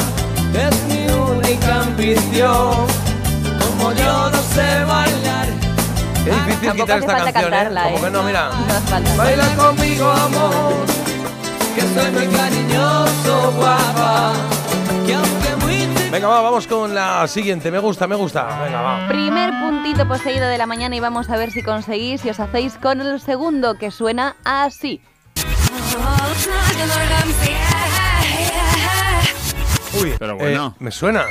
[0.54, 2.86] Es mi única ambición.
[3.78, 5.48] Como yo no sé bailar.
[6.24, 7.92] Qué difícil Tampoco quitar hace esta falta canción, cantarla, ¿eh?
[7.92, 8.10] Como ¿eh?
[8.10, 8.48] que no, mira.
[8.50, 9.16] No hace falta.
[9.16, 10.74] Baila conmigo, amor.
[11.74, 14.32] Que soy muy cariñoso, guapa.
[15.06, 17.70] Que aunque muy Venga, va, vamos con la siguiente.
[17.70, 18.46] Me gusta, me gusta.
[18.64, 19.08] Venga, va.
[19.08, 22.74] Primer puntito poseído de la mañana y vamos a ver si conseguís, si os hacéis
[22.74, 25.00] con el segundo, que suena así.
[30.02, 30.74] Uy, Pero bueno.
[30.74, 31.24] eh, me suena.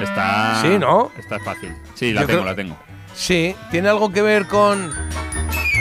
[0.00, 0.60] Está...
[0.62, 1.10] Sí, ¿no?
[1.18, 1.74] Está fácil.
[1.94, 2.76] Sí, la Yo tengo, creo- la tengo.
[3.14, 4.92] Sí, tiene algo que ver con.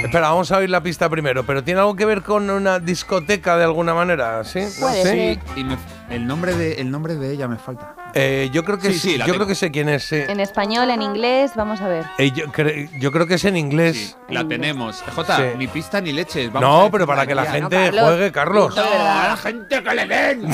[0.03, 3.55] Espera, vamos a oír la pista primero, pero tiene algo que ver con una discoteca
[3.57, 4.59] de alguna manera, ¿sí?
[4.59, 5.39] No Puede ser.
[5.55, 5.77] Y me-
[6.09, 7.95] el, nombre de, el nombre de ella me falta.
[8.13, 9.37] Eh, yo creo que Sí, sí, sí, yo tengo.
[9.37, 10.17] creo que sé quién es, sí.
[10.17, 12.05] En español, en inglés, vamos a ver.
[12.19, 14.15] Eh, yo, cre- yo creo que es en inglés.
[14.29, 15.01] La tenemos.
[15.15, 15.43] Jota, Sí.
[15.57, 16.51] ni pista ni leches.
[16.51, 18.05] Vamos a No, pero para que la gente Carlos.
[18.05, 18.75] juegue, Carlos.
[18.75, 19.27] No, ¿verdad?
[19.29, 20.47] la gente que le den!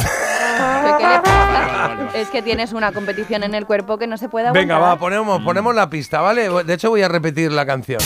[2.14, 4.62] Es que tienes una competición en el cuerpo que no se puede aguantar.
[4.64, 6.50] Venga, va, ponemos, ponemos la pista, ¿vale?
[6.64, 8.00] De hecho, voy a repetir la canción.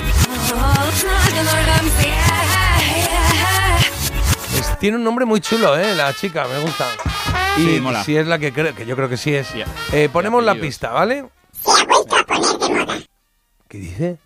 [4.60, 5.96] Es- tiene un nombre muy chulo, ¿eh?
[5.96, 6.88] La chica, me gusta.
[7.58, 8.04] Y Sí, mola.
[8.04, 9.48] si es la que creo, que yo creo que sí es.
[9.92, 11.26] Eh, ponemos la pista, ¿vale?
[13.68, 14.18] ¿Qué dice?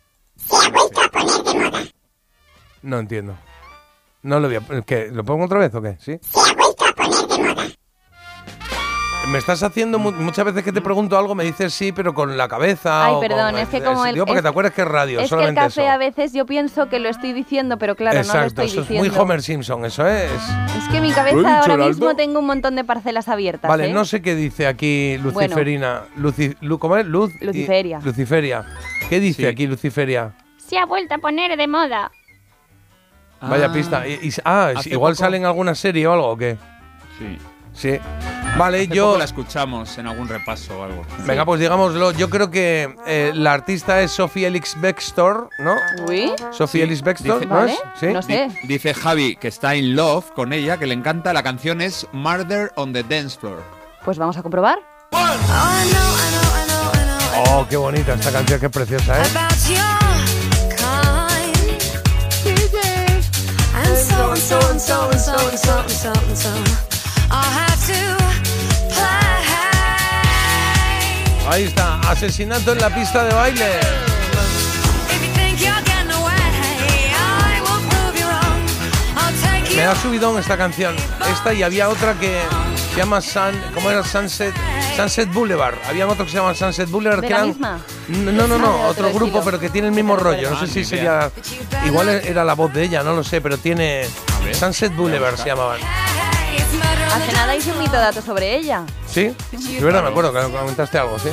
[2.81, 3.37] No entiendo.
[4.23, 4.81] No lo voy a...
[4.85, 5.09] ¿Qué?
[5.11, 5.97] ¿Lo pongo otra vez o qué?
[5.99, 6.19] ¿Sí?
[9.31, 12.37] Me estás haciendo mu- muchas veces que te pregunto algo, me dices sí, pero con
[12.37, 13.05] la cabeza.
[13.07, 14.87] Ay, o perdón, con- es que como el- Digo, porque es- te acuerdas que es
[14.87, 15.91] radio, Es que el solamente café eso.
[15.91, 18.81] a veces yo pienso que lo estoy diciendo, pero claro, no lo Exacto, estoy eso
[18.81, 19.09] es diciendo.
[19.11, 20.31] muy Homer Simpson, eso es.
[20.31, 23.67] Es que mi ¿Lo he cabeza ahora mismo tengo un montón de parcelas abiertas.
[23.67, 23.93] Vale, ¿eh?
[23.93, 26.03] no sé qué dice aquí Luciferina.
[26.17, 27.05] Luci- Lu- ¿Cómo es?
[27.05, 27.33] Luz.
[27.41, 27.99] y- Luciferia.
[28.01, 28.63] Luciferia.
[29.09, 29.47] ¿Qué dice Sí.
[29.47, 30.31] aquí Luciferia?
[30.55, 32.11] Se ha vuelto a poner de moda.
[33.41, 34.07] Vaya Ah, pista.
[34.07, 36.57] Y- y- ah, igual poco- sale en alguna serie o algo, ¿o qué?
[37.19, 37.37] Sí.
[37.77, 37.99] Sí.
[38.57, 39.05] Vale, Hace yo...
[39.07, 41.05] poco la escuchamos en algún repaso o algo.
[41.25, 42.11] Venga, pues digámoslo.
[42.11, 45.75] Yo creo que eh, la artista es Sophie Elix Bextor, ¿no?
[46.07, 47.79] Uy, Sophie Sí, Ellis Bextor, dice- ¿no Vale, es?
[47.99, 48.07] Sí.
[48.07, 48.49] no sé.
[48.63, 51.33] Di- Dice Javi que está in love con ella, que le encanta.
[51.33, 53.61] La canción es Murder on the Dance Floor.
[54.03, 54.79] pues vamos a comprobar.
[57.49, 59.27] Oh, qué bonita esta canción, qué preciosa, ¿eh?
[71.49, 73.65] Ahí está, asesinato en la pista de baile.
[79.75, 80.95] Me ha subido en esta canción.
[81.31, 82.41] Esta y había otra que
[82.91, 84.03] se llama Sun, ¿cómo era?
[84.03, 84.53] Sunset,
[84.95, 85.75] Sunset Boulevard.
[85.87, 87.79] Había otro que se llama Sunset Boulevard ¿De que la eran misma?
[88.07, 89.43] No, no, no, otro otro grupo, estilo.
[89.45, 90.49] pero que tiene el mismo ¿Qué te rollo.
[90.49, 91.31] No sé si sería
[91.85, 94.05] igual era la voz de ella, no lo sé, pero tiene.
[94.51, 95.79] Sunset Boulevard se llamaban.
[97.17, 98.85] Hace nada hice un mito dato sobre ella.
[99.07, 99.33] ¿Sí?
[99.51, 101.29] De verdad me acuerdo que comentaste algo, ¿sí?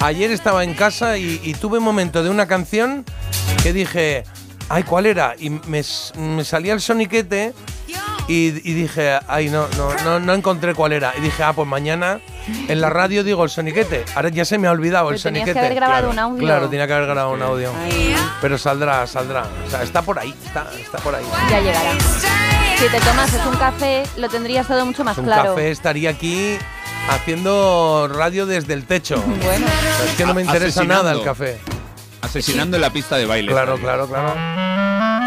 [0.00, 3.04] Ayer estaba en casa y, y tuve un momento de una canción
[3.62, 4.24] que dije,
[4.70, 5.34] ay, ¿cuál era?
[5.38, 5.82] Y me,
[6.16, 7.52] me salía el soniquete
[8.26, 11.12] y, y dije, ay, no, no, no, no encontré cuál era.
[11.16, 12.20] Y dije, ah, pues mañana
[12.68, 14.04] en la radio digo el soniquete.
[14.14, 15.66] Ahora ya se me ha olvidado el tenías que soniquete.
[15.66, 16.46] haber grabado claro, un audio.
[16.46, 17.72] Claro, tenía que haber grabado un audio.
[18.40, 19.46] Pero saldrá, saldrá.
[19.66, 21.24] O sea, está por ahí, está, está por ahí.
[21.50, 21.92] Ya llegará.
[22.78, 25.54] Si te tomases un café, lo tendrías todo mucho más un claro.
[25.54, 26.56] café estaría aquí
[27.08, 29.22] haciendo radio desde el techo.
[29.22, 29.66] Bueno.
[29.66, 31.02] O sea, es que no me interesa asesinando.
[31.04, 31.60] nada el café.
[32.22, 33.52] Asesinando en la pista de baile.
[33.52, 34.73] Claro, claro, claro.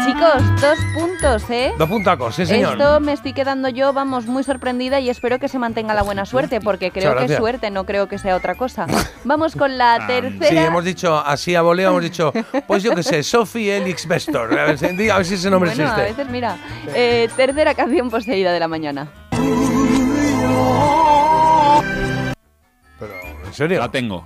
[0.08, 1.72] Chicos, dos puntos, ¿eh?
[1.76, 2.72] Dos puntacos, sí, señor.
[2.80, 6.24] Esto me estoy quedando yo, vamos, muy sorprendida y espero que se mantenga la buena
[6.24, 8.86] suerte, porque creo que es suerte, no creo que sea otra cosa.
[9.24, 10.64] Vamos con la Sí, tercera.
[10.66, 12.32] hemos dicho así a voleo, hemos dicho,
[12.66, 14.58] pues yo qué sé, Sophie Elix Bestor.
[14.58, 16.10] A ver, si- a ver si ese nombre bueno, a existe.
[16.12, 16.56] veces mira.
[16.94, 19.08] Eh, tercera canción poseída de la mañana.
[22.98, 23.12] Pero,
[23.44, 23.78] ¿en serio?
[23.78, 24.24] La tengo.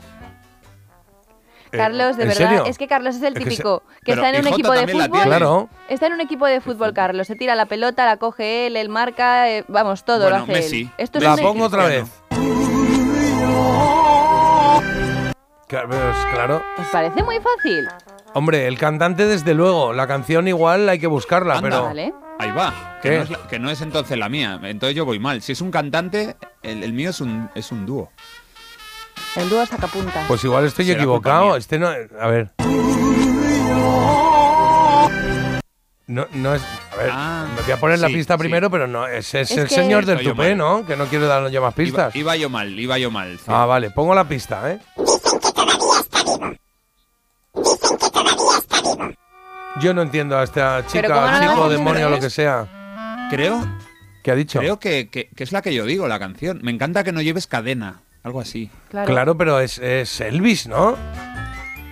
[1.72, 2.64] Eh, Carlos, de ¿en verdad, serio?
[2.66, 4.72] es que Carlos es el Es que se- típico que, está en un Jota equipo
[4.72, 5.22] de fútbol.
[5.22, 5.68] Claro.
[5.88, 7.26] Está en un equipo de fútbol, Carlos.
[7.26, 10.52] Se tira la pelota, la coge él, él marca, eh, vamos, todo Bueno, lo hace
[10.52, 10.80] Messi.
[10.82, 10.90] él.
[10.98, 12.04] Esto es La pongo otra vez.
[15.68, 16.00] Claro, pues,
[16.34, 16.62] claro.
[16.78, 17.88] ¿Os parece muy fácil?
[18.34, 21.68] Hombre, el cantante desde luego, la canción igual hay que buscarla, Anda.
[21.70, 21.82] pero...
[21.84, 22.14] Vale.
[22.38, 22.98] Ahí va.
[23.02, 23.08] ¿Qué?
[23.10, 24.58] Que no, es, la- que no es entonces la mía.
[24.64, 25.40] Entonces yo voy mal.
[25.42, 28.10] Si es un cantante, el, el mío es un, es un dúo.
[29.36, 30.26] El dúo sacapuntas.
[30.28, 31.56] Pues igual estoy Será equivocado.
[31.56, 31.88] Este no...
[31.88, 32.50] A ver.
[36.06, 36.62] No, no es...
[36.92, 37.12] A ver,
[37.56, 38.38] me voy a poner la pista sí.
[38.38, 40.54] primero, pero no, es, Es el que- señor del tupé.
[40.54, 40.84] ¿no?
[40.84, 42.14] Que no quiero dar yo más pistas.
[42.14, 43.38] iba yo mal, iba yo mal.
[43.38, 43.44] sí.
[43.48, 44.78] Ah, vale, pongo la pista, ¿eh?
[49.80, 53.28] Yo no entiendo a esta chica, ¿cómo no la chico, demonio, lo que sea.
[53.30, 53.64] Creo,
[54.22, 54.58] ¿Qué ha dicho?
[54.58, 56.60] creo que, que- que es la que yo digo, la canción.
[56.62, 58.01] Me encanta que no lleves cadena.
[58.22, 58.70] Algo así.
[58.90, 59.06] Claro.
[59.06, 60.96] Claro, pero es, es Elvis, ¿no?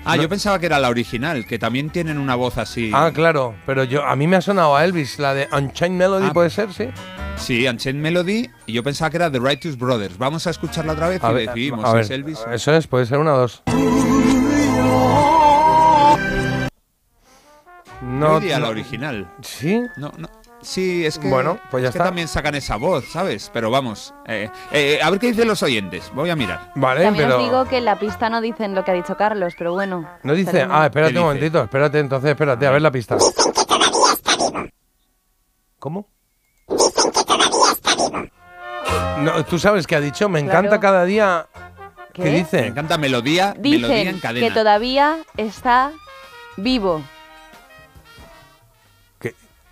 [0.05, 0.23] Ah, No.
[0.23, 2.91] yo pensaba que era la original, que también tienen una voz así.
[2.95, 6.29] Ah, claro, pero yo a mí me ha sonado a Elvis, la de Unchained Melody,
[6.31, 6.33] Ah.
[6.33, 6.73] ¿puede ser?
[6.73, 6.89] Sí.
[7.37, 10.17] Sí, Unchained Melody, y yo pensaba que era The Righteous Brothers.
[10.19, 12.39] Vamos a escucharla otra vez A y ver, decidimos a ver, es Elvis.
[12.51, 13.63] Eso es, puede ser una o dos.
[18.03, 19.31] No, no- la original.
[19.43, 19.83] ¿Sí?
[19.97, 20.29] No, no.
[20.63, 22.05] Sí, es que, Bueno, pues ya es que está.
[22.09, 23.51] también sacan esa voz, ¿sabes?
[23.53, 26.11] Pero vamos, eh, eh, a ver qué dicen los oyentes.
[26.15, 26.73] Voy a mirar.
[26.75, 27.39] Vale, También pero...
[27.39, 30.07] os digo que en la pista no dicen lo que ha dicho Carlos, pero bueno.
[30.23, 30.67] No dice...
[30.71, 31.35] Ah, espérate ¿Qué un dice?
[31.35, 33.17] momentito, espérate, entonces, espérate, a ver la pista.
[35.79, 36.09] ¿Cómo?
[39.19, 40.29] No, ¿Tú sabes qué ha dicho?
[40.29, 40.81] Me encanta Claro.
[40.81, 41.47] cada día...
[42.13, 42.31] ¿Qué, ¿Qué?
[42.31, 42.67] Me dice?
[42.67, 44.49] encanta melodía, melodía en Dicen cadena.
[44.49, 45.93] que todavía está
[46.57, 47.03] vivo.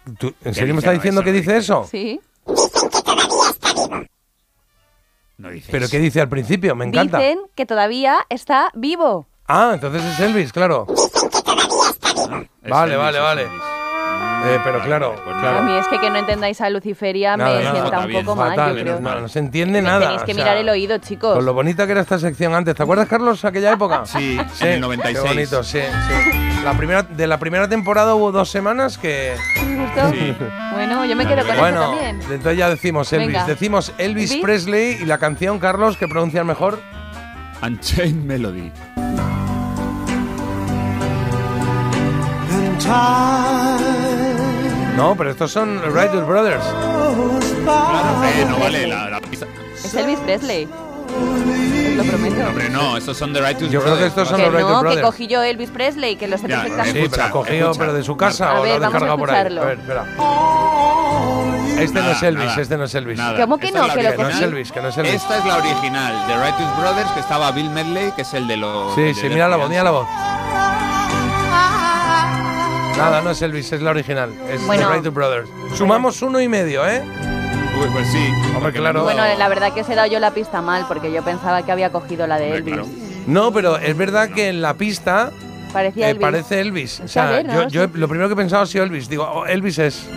[0.08, 1.88] ¿Qué- tú- ¿En ¿Qué serio me está No, diciendo eso que dice eso?
[1.90, 2.20] Sí.
[5.36, 5.68] No dices.
[5.70, 6.74] ¿Pero qué dice al principio?
[6.74, 7.18] Me encanta.
[7.18, 9.26] Dicen que todavía está vivo.
[9.46, 10.86] Ah, entonces es Elvis, claro.
[10.90, 13.46] Es Vale, Elvis, vale, vale.
[14.44, 15.58] Eh, pero claro, pues claro.
[15.58, 18.36] A mí es que que no entendáis a Luciferia Nada, me nada, sienta un poco
[18.36, 19.00] mal, Fatal, yo creo.
[19.00, 20.00] no, no se entiende nada.
[20.00, 21.34] Tenéis que o sea, mirar el oído, chicos.
[21.34, 22.74] Con lo bonita que era esta sección antes.
[22.76, 24.06] ¿Te acuerdas, Carlos, aquella época?
[24.06, 25.22] Sí, en el 96.
[25.22, 26.62] Qué bonito, sí, sí.
[26.64, 29.34] La primera, de la primera temporada hubo dos semanas que...
[29.56, 30.10] ¿Justo?
[30.12, 30.36] Sí.
[30.72, 32.20] Bueno, yo me quedo con Bueno, eso también.
[32.22, 33.26] entonces ya decimos Elvis.
[33.28, 33.44] Venga.
[33.46, 34.44] Decimos Elvis ¿Elvis?
[34.44, 36.80] Presley y la canción, Carlos, que pronuncian mejor.
[37.62, 38.70] Unchained Melody.
[44.98, 46.64] No, pero estos son Righteous Brothers.
[47.64, 49.46] Claro, eh, no vale la, la pista.
[49.76, 50.64] Es Elvis Presley.
[50.66, 52.46] Os lo prometo.
[52.48, 54.78] Hombre, no, estos son The Righteous Yo creo que estos son Que los Righteous no,
[54.80, 55.06] que Brothers.
[55.06, 56.92] cogí yo Elvis Presley, que lo sé Ya, perfectamente.
[56.98, 57.78] Sí, Escucha, pero ha cogido escucha.
[57.80, 59.36] pero de su casa A o ver, lo ha vamos a descargado por ahí.
[59.36, 59.62] escucharlo.
[59.62, 60.04] A ver, espera.
[61.82, 63.18] Este no Nada, es Elvis, nada, este no es Elvis.
[63.18, 63.40] nada.
[63.40, 63.84] ¿Cómo que Esta no?
[63.86, 64.48] es la Que lo Que no es original.
[64.52, 65.14] Elvis, que no es Elvis.
[65.14, 68.56] Esta es la original, The Righteous Brothers, que estaba Bill Medley, que es el de
[68.56, 68.94] los...
[68.96, 70.06] Sí, sí, mira la voz, mira la voz.
[72.98, 74.32] Nada, no es Elvis, es la original.
[74.50, 74.88] Es Bueno.
[74.88, 75.48] The Righteous Brothers.
[75.74, 77.02] Sumamos uno y medio, ¿eh?
[77.80, 78.28] Uy, pues sí.
[78.56, 79.04] Hombre, claro.
[79.04, 81.70] Bueno, la verdad que os he dado yo la pista mal, porque yo pensaba que
[81.72, 82.74] había cogido la de Hombre, Elvis.
[82.74, 82.88] claro.
[83.26, 85.30] No, pero es verdad que en la pista
[85.72, 86.20] Parecía eh, Elvis.
[86.22, 87.00] parece Elvis.
[87.00, 87.68] O sea, ver, no, yo, sí.
[87.70, 89.08] yo lo primero que he pensado ha sido Elvis.
[89.08, 90.08] Digo, oh, Elvis es.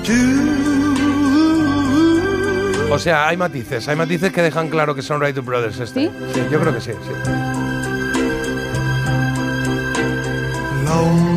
[2.89, 5.79] O sea, hay matices, hay matices que dejan claro que son Righteous Brothers.
[5.79, 6.05] Este.
[6.07, 6.11] ¿Sí?
[6.51, 7.70] yo creo que sí, sí.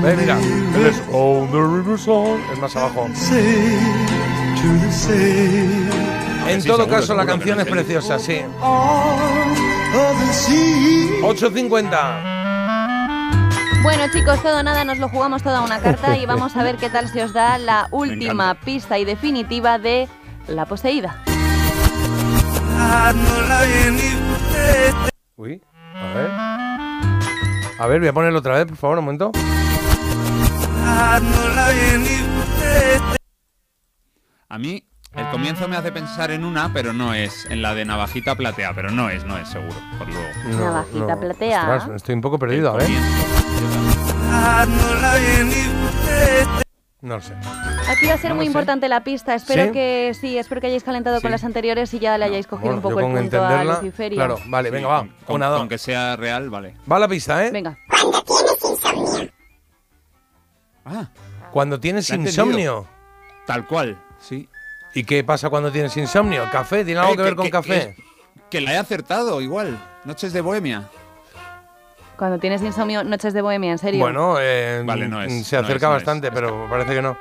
[0.03, 3.07] Ve, mira, él es On the River Song, es más abajo.
[3.07, 3.15] En
[6.61, 8.41] Sí, todo seguro, caso, la seguro canción es preciosa, sí.
[11.23, 13.83] 8.50.
[13.83, 16.77] Bueno, chicos, todo o nada, nos lo jugamos toda una carta y vamos a ver
[16.77, 20.09] qué tal se os da la última pista y definitiva de
[20.49, 21.23] La Poseída.
[25.37, 25.63] Uy,
[25.95, 26.31] a ver.
[27.79, 29.33] A ver, voy a ponerlo otra vez, por favor, un momento.
[34.49, 34.85] A mí
[35.15, 37.47] el comienzo me hace pensar en una, pero no es.
[37.51, 39.77] En la de navajita platea, pero no es, no es seguro.
[39.99, 40.29] Por luego.
[40.65, 41.77] Navajita platea.
[41.77, 42.89] Ostras, estoy un poco perdido, a ver.
[47.05, 47.35] No lo sé.
[47.87, 48.49] Aquí va a ser No muy sé.
[48.49, 49.35] importante la pista.
[49.35, 49.73] Espero ¿Sí?
[49.73, 52.77] que sí, espero que hayáis calentado con las anteriores y ya le hayáis cogido Bueno,
[52.79, 53.21] un poco el punto a
[53.51, 54.17] entenderla, Luciferia.
[54.17, 55.07] Claro, vale, venga, va.
[55.27, 55.61] Con, Una, dos.
[55.61, 56.75] Aunque sea real, vale.
[56.91, 57.51] Va la pista, ¿eh?
[57.51, 57.77] Venga.
[60.87, 61.09] Ah,
[61.53, 62.87] Cuando tienes La he insomnio.
[63.47, 64.49] tal cual, sí.
[64.95, 66.49] ¿Y qué pasa cuando tienes insomnio?
[66.51, 66.85] ¿Café?
[66.85, 67.97] ¿Tiene algo Eh, que ver con que- café?
[68.51, 69.79] Que la he acertado, igual.
[70.05, 70.89] Noches de Bohemia.
[72.17, 74.01] Cuando tienes insomnio, noches de bohemia, en serio.
[74.01, 76.03] Bueno, eh, Vale, no es, se no acerca es, no es.
[76.05, 77.17] bastante, pero parece que no.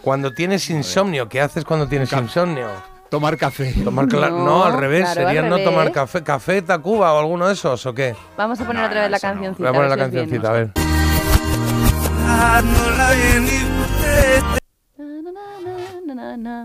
[0.00, 2.68] Cuando tienes insomnio, ¿qué haces cuando tienes insomnio?
[3.10, 3.74] Tomar café.
[3.84, 6.22] Tomar no, No, al revés, claro, sería al no tomar café.
[6.22, 8.14] ¿Café, Tacuba o alguno de esos o qué?
[8.36, 9.68] Vamos a poner otra vez la cancioncita.
[9.68, 10.70] Voy a poner la cancioncita, a ver.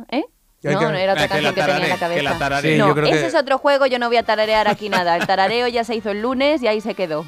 [0.09, 0.23] ¿Eh?
[0.63, 2.37] No, que- no, era otra Ah, que la canción que tenía en la la cabeza.
[2.39, 2.71] tarare.
[2.73, 4.89] Sí, no, yo creo ese que- es otro juego, yo no voy a tararear aquí
[4.89, 5.15] nada.
[5.15, 7.25] El tarareo ya se hizo el lunes y ahí se quedó.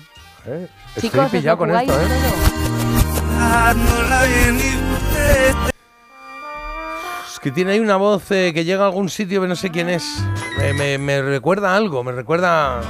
[0.51, 2.05] Eh, Estoy Chicos, pillado con esto, ¿eh?
[7.31, 9.69] Es que tiene ahí una voz eh, que llega a algún sitio, pero no sé
[9.69, 10.03] quién es.
[10.57, 12.81] Me, me- me recuerda a algo, me recuerda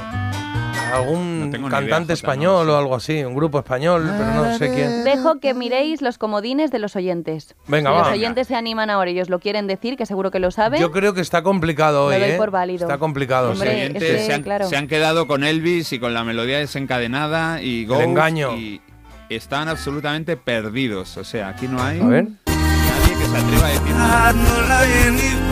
[0.91, 4.73] algún No cantante idea, español no o algo así, un grupo español, pero no sé
[4.73, 5.03] quién.
[5.03, 7.55] Dejo que miréis los comodines de los oyentes.
[7.67, 7.99] Venga, si va.
[8.03, 10.79] los oyentes se animan ahora y os lo quieren decir, que seguro que lo saben.
[10.81, 12.37] Yo creo que está complicado Lo hoy, doy ¿eh?
[12.37, 12.85] por válido.
[12.85, 13.75] Está complicado, Hombre, sí.
[13.75, 14.67] es Oyentes se, han, claro.
[14.69, 18.55] se han quedado con Elvis y con la melodía desencadenada y Ghost engaño.
[18.57, 18.81] y
[19.29, 21.17] están absolutamente perdidos.
[21.17, 22.23] O sea, aquí no hay A ver.
[22.47, 25.48] nadie que se atreva a decir.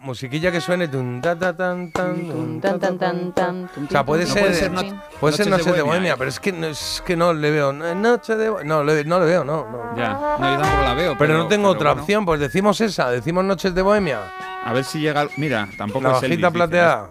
[0.00, 0.86] Musiquilla que suene.
[0.86, 4.42] tun, ta, ta, tan, tan, Tan, ta, tan, tan, tan, O sea, puede No ser,
[4.42, 7.16] puede ser no- not- puede ser Noches de Bohemia, pero es que, no, es que
[7.16, 7.72] no le veo.
[7.72, 9.66] no, Noche de No, le- no le veo, no.
[9.68, 9.96] no.
[9.96, 11.18] Ya, no, yo tampoco la veo.
[11.18, 14.20] Pero, no tengo otra opción, pues decimos esa, decimos Noches de Bohemia.
[14.64, 15.26] A ver si llega.
[15.36, 17.08] Mira, tampoco La es bajita Elvis, dice, plateada.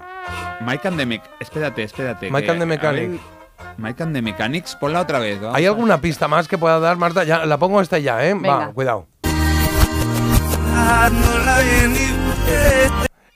[0.61, 1.21] Mike and the Mech.
[1.39, 2.31] Espérate, espérate.
[2.31, 3.09] Mike and the a Mechanic.
[3.11, 3.19] ver,
[3.77, 5.39] Mike and the Mechanics, ponla otra vez.
[5.53, 7.25] ¿Hay alguna pista más que pueda dar, Marta?
[7.25, 8.33] Ya, la pongo esta ya, ¿eh?
[8.33, 8.71] Va, Venga.
[8.73, 9.07] cuidado.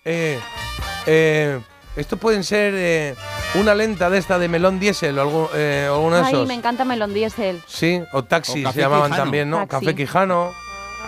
[0.06, 0.40] Eh,
[1.06, 1.60] eh,
[1.96, 3.16] esto pueden ser eh,
[3.56, 6.48] una lenta de esta de melón diésel o algo, eh, o alguno de Ay, esos.
[6.48, 7.62] me encanta Melón Diesel.
[7.68, 9.24] Sí, o taxi O café se llamaban Quijano.
[9.24, 9.58] también, ¿no?
[9.68, 9.86] Taxi.
[9.86, 10.52] Café Quijano.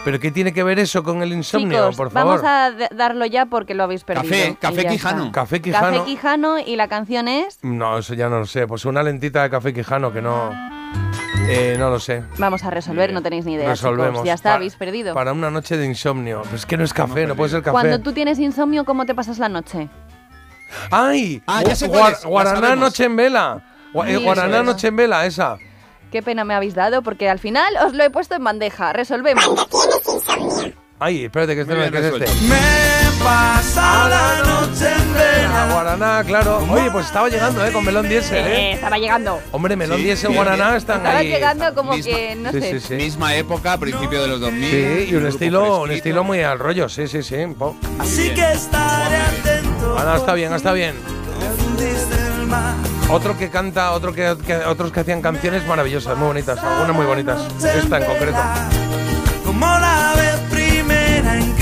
[0.03, 2.41] ¿Pero qué tiene que ver eso con el insomnio, Chicos, por favor?
[2.41, 4.23] vamos a d- darlo ya porque lo habéis perdido.
[4.32, 5.26] Café, y café ya Quijano.
[5.26, 5.32] está.
[5.41, 5.98] Café Quijano.
[5.99, 7.60] Café Quijano y la canción es...
[7.61, 8.65] No, eso ya no lo sé.
[8.65, 10.52] Pues una lentita de café Quijano que no...
[11.48, 12.24] eh, no lo sé.
[12.38, 14.12] Vamos a resolver, no tenéis ni idea, Resolvemos.
[14.14, 14.26] chicos.
[14.26, 15.14] Ya está, habéis perdido.
[15.14, 16.41] Para una noche de insomnio.
[16.44, 17.72] Pues es que no es café, no puede ser café.
[17.72, 19.90] Cuando tú tienes insomnio, ¿cómo te pasas la noche?
[20.90, 21.41] ¡Ay!
[21.48, 22.76] Ah, ya sé Gua- cuál es, la Guaraná.
[22.76, 23.62] Noche en Vela.
[23.94, 24.66] Gua- eh, Sí, Guaraná es.
[24.66, 25.58] Noche en Vela, esa.
[26.12, 28.94] Qué pena me habéis dado porque al final os lo he puesto en bandeja.
[28.94, 29.68] Resolvemos.
[30.99, 32.26] Ay, espérate, que este no es, este.
[32.48, 32.60] Me
[33.82, 35.72] pasa la noche en.
[35.72, 36.58] Guaraná, claro.
[36.70, 37.72] Oye, pues estaba llegando, ¿eh?
[37.72, 39.40] Con Melón Diesel, Eh, estaba llegando.
[39.52, 40.78] Hombre, Melón Sí, Diesel, bien, Guaraná bien.
[40.78, 41.28] están Estaba ahí.
[41.28, 42.72] llegando como misma- que, no Sí, sé.
[42.72, 42.94] sí, sí.
[42.95, 44.70] Misma época, principio de los 2000.
[44.72, 44.78] Sí,
[45.10, 45.94] y un grupo estilo, un fresquito.
[45.98, 47.36] estilo muy al rollo, sí, sí, sí.
[47.58, 47.76] po.
[47.99, 49.95] Así que estaré atento.
[49.99, 50.95] Ah, no, está bien, está bien.
[51.40, 52.74] Confundiste el mar.
[53.10, 57.06] Otro que canta, otro que, que- otros que hacían canciones maravillosas, muy bonitas, algunas muy
[57.06, 57.41] bonitas.
[57.64, 58.38] Esta en concreto.
[59.45, 61.53] Como la vez primera en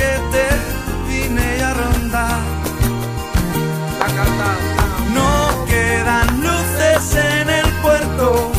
[5.14, 8.52] No quedan luces en el puerto,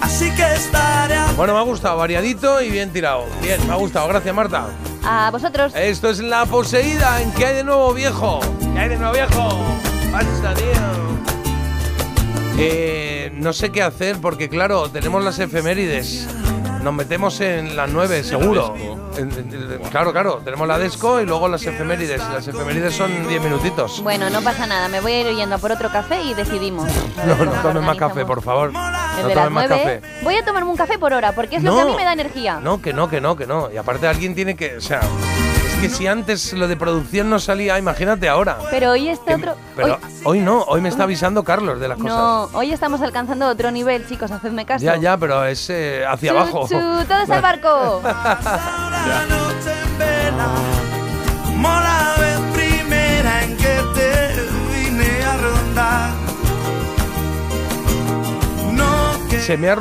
[0.00, 1.16] así que estaré.
[1.36, 3.26] Bueno, me ha gustado, variadito y bien tirado.
[3.42, 4.68] Bien, me ha gustado, gracias Marta.
[5.04, 5.72] A vosotros.
[5.76, 8.40] Esto es La Poseída, ¿en qué hay de nuevo viejo?
[8.74, 9.48] ¿Qué hay de nuevo viejo?
[10.10, 11.06] Pasa, tío.
[12.58, 16.26] Eh, no sé qué hacer porque claro, tenemos las efemérides.
[16.82, 18.74] Nos metemos en las 9, seguro.
[19.16, 22.20] En- en- en- claro, claro, tenemos la desco y luego las efemérides.
[22.32, 24.00] Las efemérides son 10 minutitos.
[24.02, 24.88] Bueno, no pasa nada.
[24.88, 26.88] Me voy a ir yendo a por otro café y decidimos.
[27.18, 28.26] A ver No, no tomes más café, organizamos.
[28.26, 28.72] por favor.
[28.72, 30.00] No tomes más 9.
[30.00, 30.22] café.
[30.22, 32.12] Voy a tomarme un café por hora porque es lo que a mí me da
[32.12, 32.60] energía.
[32.62, 33.68] No, que no, que no, que no.
[33.72, 35.00] Y aparte alguien tiene que, o sea,
[35.80, 38.58] que si antes lo de producción no salía, imagínate ahora.
[38.70, 39.54] Pero hoy este Que- otro.
[39.74, 42.12] Pero hoy- hoy no, hoy me está avisando Carlos de las cosas.
[42.16, 44.30] no, hoy estamos alcanzando otro nivel, chicos.
[44.30, 44.84] Hacedme caso.
[44.84, 46.68] Ya, ya, pero es eh, hacia Chu, abajo.
[46.68, 46.78] chu,
[47.08, 48.00] todos al barco.
[48.04, 50.46] La noche en vela,
[51.44, 54.34] como la vez primera en que te
[54.74, 56.10] vine a rondar.
[59.46, 59.78] Se me, han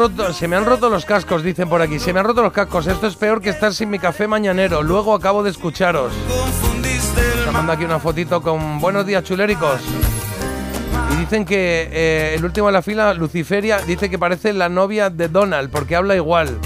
[0.66, 1.98] roto los cascos, dicen por aquí.
[1.98, 2.86] Se me han roto los cascos.
[2.86, 4.84] Esto es peor que estar sin mi café mañanero.
[4.84, 6.14] Luego acabo de escucharos.
[7.44, 9.82] Se manda aquí una fotito con buenos días chuléricos.
[11.12, 15.10] Y dicen que eh, el último de la fila, Luciferia, dice que parece la novia
[15.10, 16.60] de Donald porque habla igual.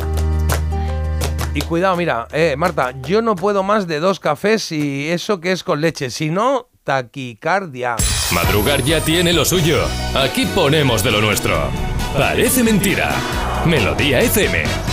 [1.54, 5.54] Y cuidado, mira, eh, Marta, yo no puedo más de dos cafés y eso que
[5.54, 7.96] es con leche, si no, taquicardia.
[8.34, 9.86] Madrugar ya tiene lo suyo.
[10.16, 11.70] Aquí ponemos de lo nuestro.
[12.14, 13.16] Parece mentira.
[13.66, 14.89] Melodía FM.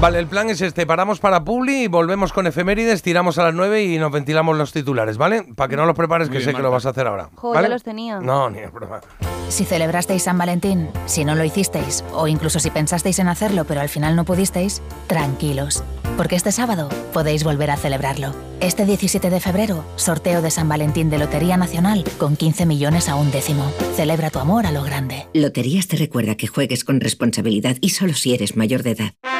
[0.00, 3.54] Vale, el plan es este, paramos para Publi y volvemos con efemérides, tiramos a las
[3.54, 5.44] 9 y nos ventilamos los titulares, ¿vale?
[5.54, 7.28] Para que no los prepares, que sé que lo vas a hacer ahora.
[7.34, 7.68] Jo, ¿vale?
[7.68, 8.18] ya los tenía.
[8.18, 9.02] No, ni es broma.
[9.50, 13.82] Si celebrasteis San Valentín, si no lo hicisteis, o incluso si pensasteis en hacerlo pero
[13.82, 15.84] al final no pudisteis, tranquilos,
[16.16, 18.34] porque este sábado podéis volver a celebrarlo.
[18.60, 23.16] Este 17 de febrero, sorteo de San Valentín de Lotería Nacional con 15 millones a
[23.16, 23.70] un décimo.
[23.96, 25.26] Celebra tu amor a lo grande.
[25.34, 29.39] Loterías te recuerda que juegues con responsabilidad y solo si eres mayor de edad.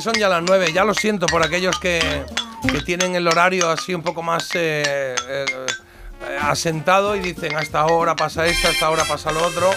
[0.00, 0.72] Son ya las nueve.
[0.72, 2.24] Ya lo siento por aquellos que,
[2.70, 5.44] que tienen el horario así un poco más eh, eh,
[6.40, 9.70] asentado y dicen a esta hora pasa esto, a esta hora pasa lo otro.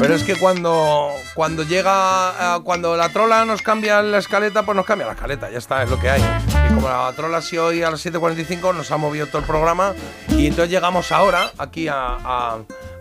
[0.00, 4.74] Pero es que cuando, cuando llega, eh, cuando la trola nos cambia la escaleta, pues
[4.74, 6.22] nos cambia la escaleta, ya está, es lo que hay.
[6.70, 9.92] Y como la trola sí hoy a las 7.45 nos ha movido todo el programa
[10.30, 12.58] y entonces llegamos ahora aquí a-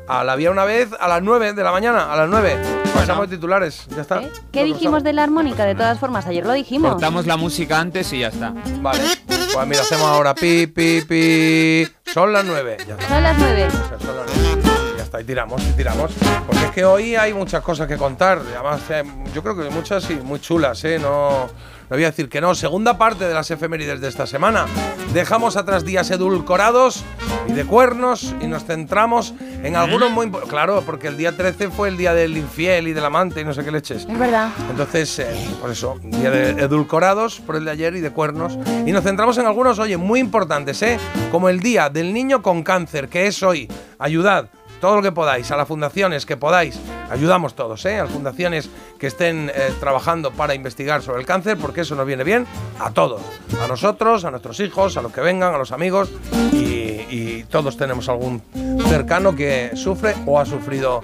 [0.08, 2.58] a la vía una vez a las 9 de la mañana, a las 9.
[2.94, 4.22] Pasamos de titulares, ya está.
[4.52, 5.66] ¿Qué dijimos de la armónica?
[5.66, 6.92] De todas formas, ayer lo dijimos.
[6.92, 8.54] Cortamos la música antes y ya está.
[8.82, 9.04] Vale.
[9.28, 11.88] Pues mira, hacemos ahora pi, pi, pi.
[12.12, 12.78] Son las 9.
[12.88, 13.08] Ya está.
[13.08, 13.68] Son las 9.
[13.68, 14.62] O sea, son las nueve.
[14.98, 16.12] Ya está, y tiramos, y tiramos.
[16.48, 18.40] Porque es que hoy hay muchas cosas que contar.
[18.40, 19.04] Además, eh,
[19.34, 20.98] yo creo que muchas sí, muy chulas, ¿eh?
[21.00, 21.50] No,
[21.90, 22.56] no voy a decir que no.
[22.56, 24.66] Segunda parte de las efemérides de esta semana.
[25.14, 27.04] Dejamos atrás días edulcorados
[27.48, 29.34] y de cuernos y nos centramos
[29.64, 32.94] en algunos muy impo- Claro, porque el día 13 fue el día del infiel y
[32.94, 34.06] del amante y no sé qué leches.
[34.10, 34.50] Es verdad.
[34.70, 35.28] Entonces, eh,
[35.62, 38.58] por eso, día de edulcorados por el de ayer y de cuernos.
[38.86, 40.98] Y nos centramos en algunos, oye, muy importantes, ¿eh?
[41.32, 43.68] Como el día del niño con cáncer, que es hoy.
[44.00, 44.50] Ayudad
[44.84, 46.78] todo lo que podáis, a las fundaciones que podáis.
[47.10, 48.00] Ayudamos todos, ¿eh?
[48.00, 48.70] A las fundaciones
[49.00, 52.46] que estén eh, trabajando para investigar sobre el cáncer, porque eso nos viene bien
[52.82, 53.22] a todos.
[53.64, 56.12] A nosotros, a nuestros hijos, a los que vengan, a los amigos.
[56.52, 58.42] Y, todos tenemos algún
[58.88, 61.02] cercano que sufre o ha sufrido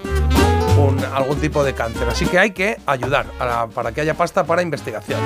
[1.14, 2.08] algún tipo de cáncer.
[2.08, 3.26] Así que hay que ayudar
[3.72, 5.20] para que haya pasta para investigación.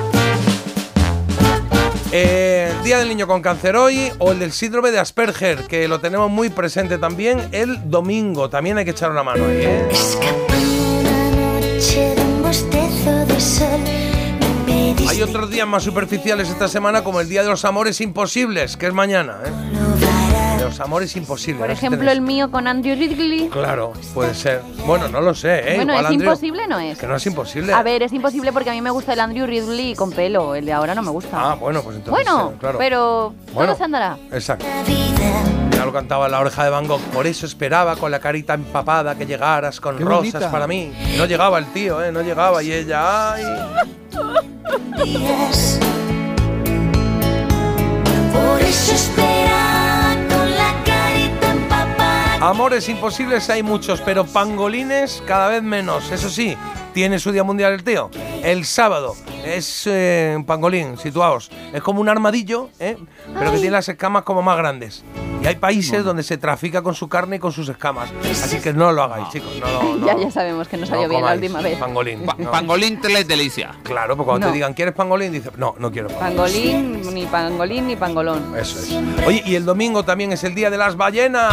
[2.16, 5.89] Eh, el Día del Niño con Cáncer hoy o el del síndrome de Asperger, que
[5.89, 8.49] lo tenemos muy presente también el domingo.
[8.49, 9.89] También hay que echar una mano ahí, ¿eh?
[15.09, 18.86] Hay otros días más superficiales esta semana, como el Día de los Amores Imposibles, que
[18.86, 20.24] es mañana, ¿eh?
[20.65, 21.61] Los Amores Imposibles.
[21.61, 23.49] Por ejemplo, el mío con Andrew Ridley.
[23.51, 24.62] Claro, puede ser.
[24.86, 25.77] Bueno, no lo sé, ¿eh?
[25.77, 26.99] Bueno, Igual es Andrew- imposible, no es.
[26.99, 27.73] Que no es imposible.
[27.74, 30.55] A ver, es imposible porque a mí me gusta el Andrew Ridley con pelo.
[30.55, 31.53] El de ahora no me gusta.
[31.53, 32.24] Ah, bueno, pues entonces.
[32.24, 32.78] bueno, eh, claro.
[32.78, 33.73] pero Bueno.
[33.73, 34.16] todo se andará.
[34.32, 34.65] Exacto.
[35.70, 37.01] Ya lo cantaba en la oreja de Van Gogh.
[37.12, 40.51] Por eso esperaba con la carita empapada que llegaras con Qué rosas bonita.
[40.51, 40.93] para mí.
[41.19, 42.11] No llegaba el tío, ¿eh?
[42.11, 42.62] No llegaba.
[42.62, 43.43] Y ella, ay.
[48.32, 49.84] Por eso espera
[52.40, 56.11] Amores imposibles hay muchos, pero pangolines cada vez menos.
[56.11, 56.56] Eso sí,
[56.93, 58.11] tiene su día mundial el tío.
[58.43, 59.15] El sábado
[59.47, 61.51] es eh, un pangolín, situaos.
[61.73, 62.98] Es como un armadillo, ¿eh?
[63.39, 65.05] pero que tiene las escamas como más grandes.
[65.43, 68.11] Y hay países donde se trafica con su carne y con sus escamas.
[68.31, 69.51] Así que no lo hagáis, chicos.
[69.61, 71.78] No, ya, ya sabemos que no salió No bien la última vez.
[71.78, 72.24] Pangolín.
[72.24, 72.51] Pa- no.
[72.51, 73.74] Pangolín te les delicia.
[73.82, 74.52] Claro, porque cuando No.
[74.52, 75.32] te digan, ¿quieres pangolín?
[75.32, 76.93] Dices, no, no quiero pangolín.
[77.02, 78.55] Pangolín, ni pangolín, ni pangolón.
[78.59, 79.27] Eso es.
[79.27, 81.52] Oye, y el domingo también es el día de las ballenas.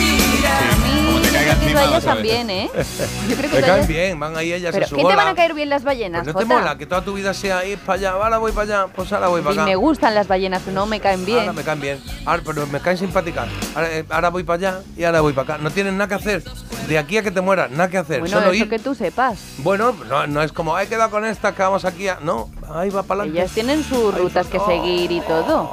[1.59, 2.69] creo que ellas a también, ¿eh?
[3.29, 5.27] Yo creo que Me caen bien, van ahí ellas Pero en su ¿qué te van
[5.27, 6.59] a caer bien las ballenas, Pues no te Jota?
[6.59, 9.27] mola que toda tu vida sea ir para allá, ahora voy para allá, pues ahora
[9.27, 9.65] voy Y para acá.
[9.65, 11.39] me gustan las ballenas, no me caen bien.
[11.39, 11.99] Ahora me caen bien.
[12.25, 13.47] Ahora, pero me caen simpáticas.
[13.75, 15.63] Ahora, eh, ahora voy para allá y ahora voy para acá.
[15.63, 16.43] No tienen nada que hacer.
[16.87, 18.19] De aquí a que te mueras, nada que hacer.
[18.19, 18.69] Bueno, Solo eso ir.
[18.69, 19.39] que tú sepas.
[19.59, 22.19] Bueno, no, no es como, he quedado con esta, que vamos aquí a.
[22.21, 23.39] No, ahí va para adelante.
[23.41, 25.71] Ellas tienen sus rutas que seguir y todo.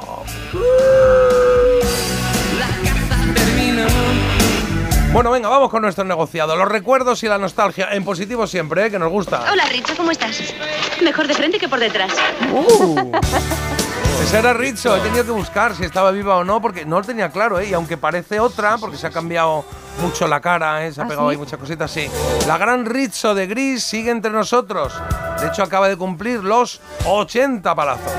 [5.11, 6.55] Bueno, venga, vamos con nuestro negociado.
[6.55, 8.91] Los recuerdos y la nostalgia, en positivo siempre, ¿eh?
[8.91, 9.51] que nos gusta.
[9.51, 10.53] Hola, Richo, ¿cómo estás?
[11.01, 12.13] Mejor de frente que por detrás.
[12.53, 13.11] Uh.
[14.23, 17.05] Ese era Rizzo, he tenido que buscar si estaba viva o no, porque no lo
[17.05, 17.69] tenía claro, ¿eh?
[17.69, 19.65] Y aunque parece otra, porque se ha cambiado
[20.01, 20.93] mucho la cara, ¿eh?
[20.93, 22.07] Se ha ¿Ah, pegado ahí muchas cositas, sí.
[22.45, 24.93] La gran Rizzo de Gris sigue entre nosotros.
[25.39, 28.11] De hecho, acaba de cumplir los 80 palazos.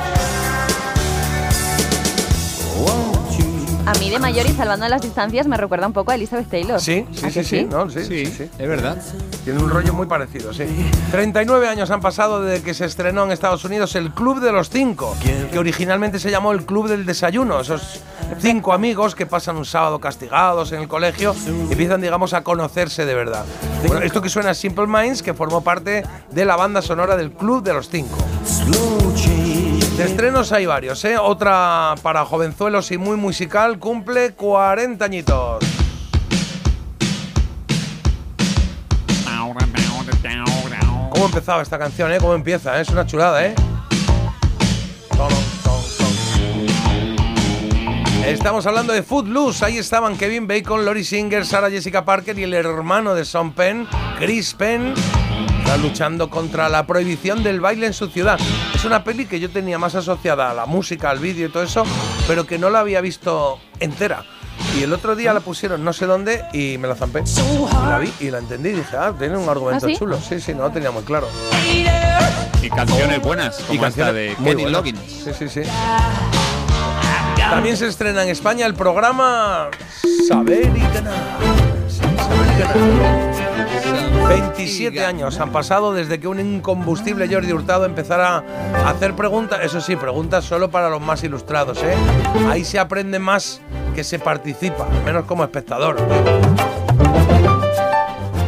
[3.90, 6.80] A mí de mayor y salvando las distancias me recuerda un poco a Elizabeth Taylor.
[6.80, 8.48] Sí, sí, ¿A sí, sí, no, sí, sí, sí.
[8.56, 8.96] Es verdad.
[9.42, 10.62] Tiene un rollo muy parecido, sí.
[11.10, 14.70] 39 años han pasado desde que se estrenó en Estados Unidos el Club de los
[14.70, 15.16] Cinco,
[15.50, 17.58] que originalmente se llamó el Club del Desayuno.
[17.58, 18.00] Esos
[18.38, 21.34] cinco amigos que pasan un sábado castigados en el colegio
[21.68, 23.44] y empiezan, digamos, a conocerse de verdad.
[23.88, 27.32] Bueno, esto que suena es Simple Minds, que formó parte de la banda sonora del
[27.32, 28.16] Club de los Cinco.
[30.01, 31.18] De estrenos hay varios, ¿eh?
[31.18, 35.62] Otra para jovenzuelos y muy musical cumple 40 añitos.
[41.10, 42.16] ¿Cómo empezaba esta canción, eh?
[42.18, 42.81] ¿Cómo empieza?
[42.81, 43.55] Es una chulada, ¿eh?
[48.24, 49.66] Estamos hablando de Footloose.
[49.66, 53.86] Ahí estaban Kevin Bacon, Lori Singer, Sarah Jessica Parker y el hermano de Sean Penn,
[54.18, 54.94] Chris Penn.
[55.82, 58.39] Luchando contra la prohibición del baile en su ciudad.
[58.81, 61.62] Es una peli que yo tenía más asociada a la música, al vídeo y todo
[61.62, 61.82] eso,
[62.27, 64.24] pero que no la había visto entera.
[64.74, 67.23] Y el otro día la pusieron no sé dónde y me la zampé.
[67.23, 69.97] Y la vi y la entendí y dije, ah, tiene un argumento ¿Ah, sí?
[69.98, 70.19] chulo.
[70.19, 71.28] Sí, sí, no lo tenía muy claro.
[72.62, 74.65] Y canciones buenas, como Y esta canciones de Kenny.
[74.70, 74.98] Loggins.
[75.24, 75.61] Sí, sí, sí.
[77.36, 79.69] También se estrena en España el programa
[80.27, 81.39] Saber y Ganar.
[81.86, 83.30] Sí, Saber y Ganar.
[84.28, 88.45] 27 años han pasado desde que un incombustible Jordi Hurtado empezara
[88.85, 91.95] a hacer preguntas, eso sí, preguntas solo para los más ilustrados, ¿eh?
[92.49, 93.61] Ahí se aprende más
[93.95, 95.97] que se participa, menos como espectador.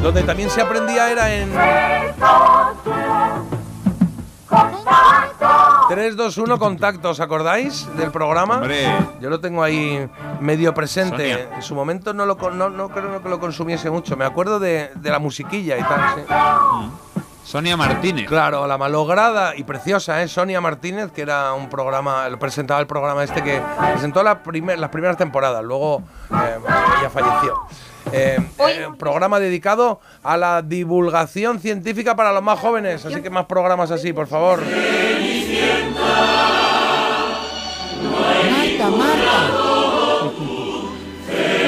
[0.03, 1.51] Donde también se aprendía era en
[5.95, 8.57] 3, 2, 1, contacto, ¿os acordáis del programa?
[8.57, 8.87] Hombre.
[9.21, 10.09] Yo lo tengo ahí
[10.41, 11.33] medio presente.
[11.33, 11.55] Sonia.
[11.57, 14.17] En su momento no, lo, no, no creo que lo consumiese mucho.
[14.17, 16.01] Me acuerdo de, de la musiquilla y tal.
[16.17, 16.23] sí.
[17.45, 18.27] Sonia Martínez.
[18.29, 20.29] Claro, la malograda y preciosa, ¿eh?
[20.29, 23.61] Sonia Martínez, que era un programa, lo presentaba el programa este que
[23.93, 26.59] presentó la primer- las primeras temporadas, luego eh,
[27.03, 27.61] ya falleció.
[28.13, 28.39] Eh,
[28.69, 33.91] eh, programa dedicado a la divulgación científica para los más jóvenes, así que más programas
[33.91, 34.61] así, por favor.
[38.51, 39.39] Marta, Marta.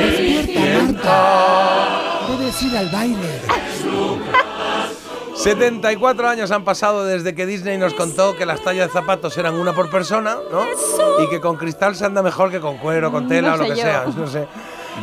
[0.00, 1.16] Despierta, Marta.
[2.38, 3.40] Debes ir al baile.
[5.36, 9.54] 74 años han pasado desde que Disney nos contó que las tallas de zapatos eran
[9.54, 10.64] una por persona, ¿no?
[11.22, 13.64] Y que con cristal se anda mejor que con cuero, con tela No o lo
[13.64, 13.76] que yo.
[13.76, 14.46] sea, no sé.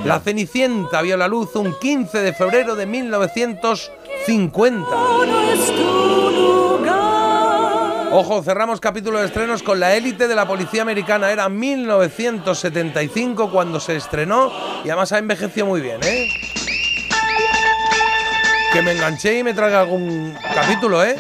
[0.05, 4.87] La Cenicienta vio la luz un 15 de febrero de 1950.
[8.13, 11.31] Ojo, cerramos capítulo de estrenos con la élite de la policía americana.
[11.31, 14.51] Era 1975 cuando se estrenó
[14.83, 16.27] y además ha envejecido muy bien, ¿eh?
[18.73, 21.15] Que me enganché y me traga algún capítulo, ¿eh?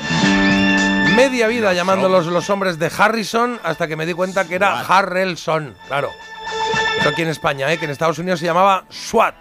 [1.15, 5.73] Media vida llamándolos los hombres de Harrison hasta que me di cuenta que era Harrelson,
[5.87, 6.09] claro.
[6.97, 7.77] Esto aquí en España, ¿eh?
[7.77, 9.35] Que en Estados Unidos se llamaba SWAT.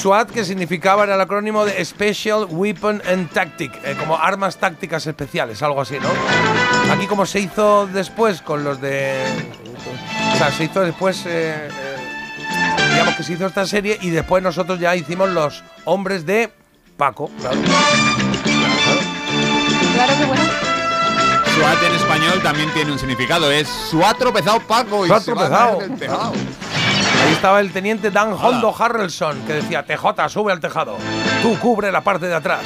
[0.00, 5.06] SWAT, que significaba, era el acrónimo de Special Weapon and Tactic, eh, como armas tácticas
[5.06, 6.08] especiales, algo así, ¿no?
[6.90, 9.22] Aquí como se hizo después con los de...
[10.32, 11.26] O sea, se hizo después...
[11.26, 11.96] eh, eh,
[12.92, 16.50] digamos que se hizo esta serie y después nosotros ya hicimos los hombres de
[16.96, 17.60] Paco, claro.
[19.94, 20.42] Claro que bueno.
[21.56, 23.50] SWAT en español también tiene un significado.
[23.50, 25.80] Es su ha tropezado Paco y a tropezado.
[27.24, 30.96] Ahí estaba el teniente Dan Hondo Harrelson que decía, TJ, sube al tejado.
[31.42, 32.60] Tú cubre la parte de atrás.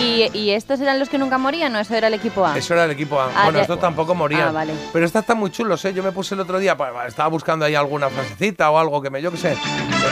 [0.00, 2.56] ¿Y, y estos eran los que nunca morían o eso era el equipo A?
[2.56, 3.26] Eso era el equipo A.
[3.34, 4.48] Ah, bueno, ya- estos tampoco morían.
[4.48, 4.74] Ah, vale.
[4.92, 5.92] Pero estas están muy chulos, ¿eh?
[5.94, 9.10] Yo me puse el otro día, pa- estaba buscando ahí alguna frasecita o algo que
[9.10, 9.56] me, yo qué sé,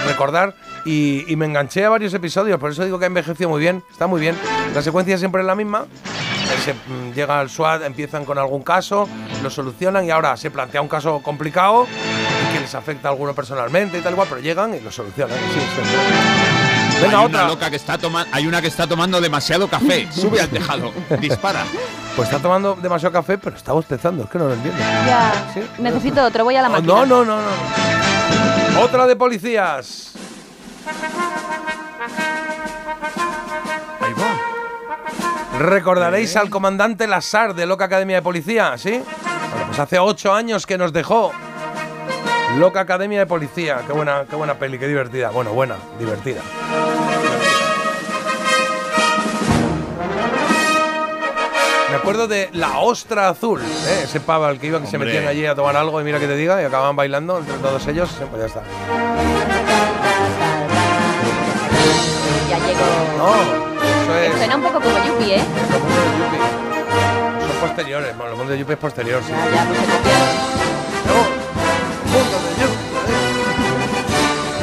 [0.06, 0.54] recordar
[0.84, 3.82] y, y me enganché a varios episodios, por eso digo que ha envejecido muy bien,
[3.90, 4.36] está muy bien.
[4.74, 5.86] La secuencia siempre es la misma.
[6.64, 9.08] Se, mm, llega al SWAT, empiezan con algún caso,
[9.42, 13.34] lo solucionan y ahora se plantea un caso complicado y que les afecta a alguno
[13.34, 15.36] personalmente y tal igual, pero llegan y lo solucionan.
[15.36, 17.02] Sí, sí.
[17.02, 17.40] Venga, hay otra.
[17.44, 20.08] Una loca que está toma- hay una que está tomando demasiado café.
[20.12, 20.92] Sube al tejado.
[21.20, 21.62] Dispara.
[22.16, 24.80] Pues está tomando demasiado café, pero está bostezando, es que no lo entiendo.
[25.06, 25.32] Ya.
[25.78, 26.92] Necesito otro, voy a la Oh, máquina.
[26.94, 28.80] no, no, no, no.
[28.80, 30.12] Otra de policías.
[35.58, 39.02] Recordaréis al comandante Lasar de Loca Academia de Policía, ¿sí?
[39.50, 41.32] Bueno, pues hace ocho años que nos dejó.
[42.58, 43.82] Loca Academia de Policía.
[43.84, 45.30] Qué buena, qué buena peli, qué divertida.
[45.30, 46.42] Bueno, buena, divertida.
[51.90, 54.02] Me acuerdo de la ostra azul, ¿eh?
[54.04, 56.28] ese pavo al que iban que se metían allí a tomar algo y mira que
[56.28, 58.10] te diga y acababan bailando entre todos ellos.
[58.30, 58.62] Pues ya está.
[62.48, 62.86] Ya llegó.
[63.18, 63.67] No,
[64.14, 64.36] eso Que es.
[64.36, 65.44] Suena un poco como Yuppie, ¿eh?
[65.70, 66.40] Los mundos de Yuppie.
[67.46, 69.32] Son posteriores, bueno, los mundos de Yuppie es posterior, sí.
[69.32, 70.28] Ya, pues se copiaron.
[72.06, 72.78] Mundos de Yuppie.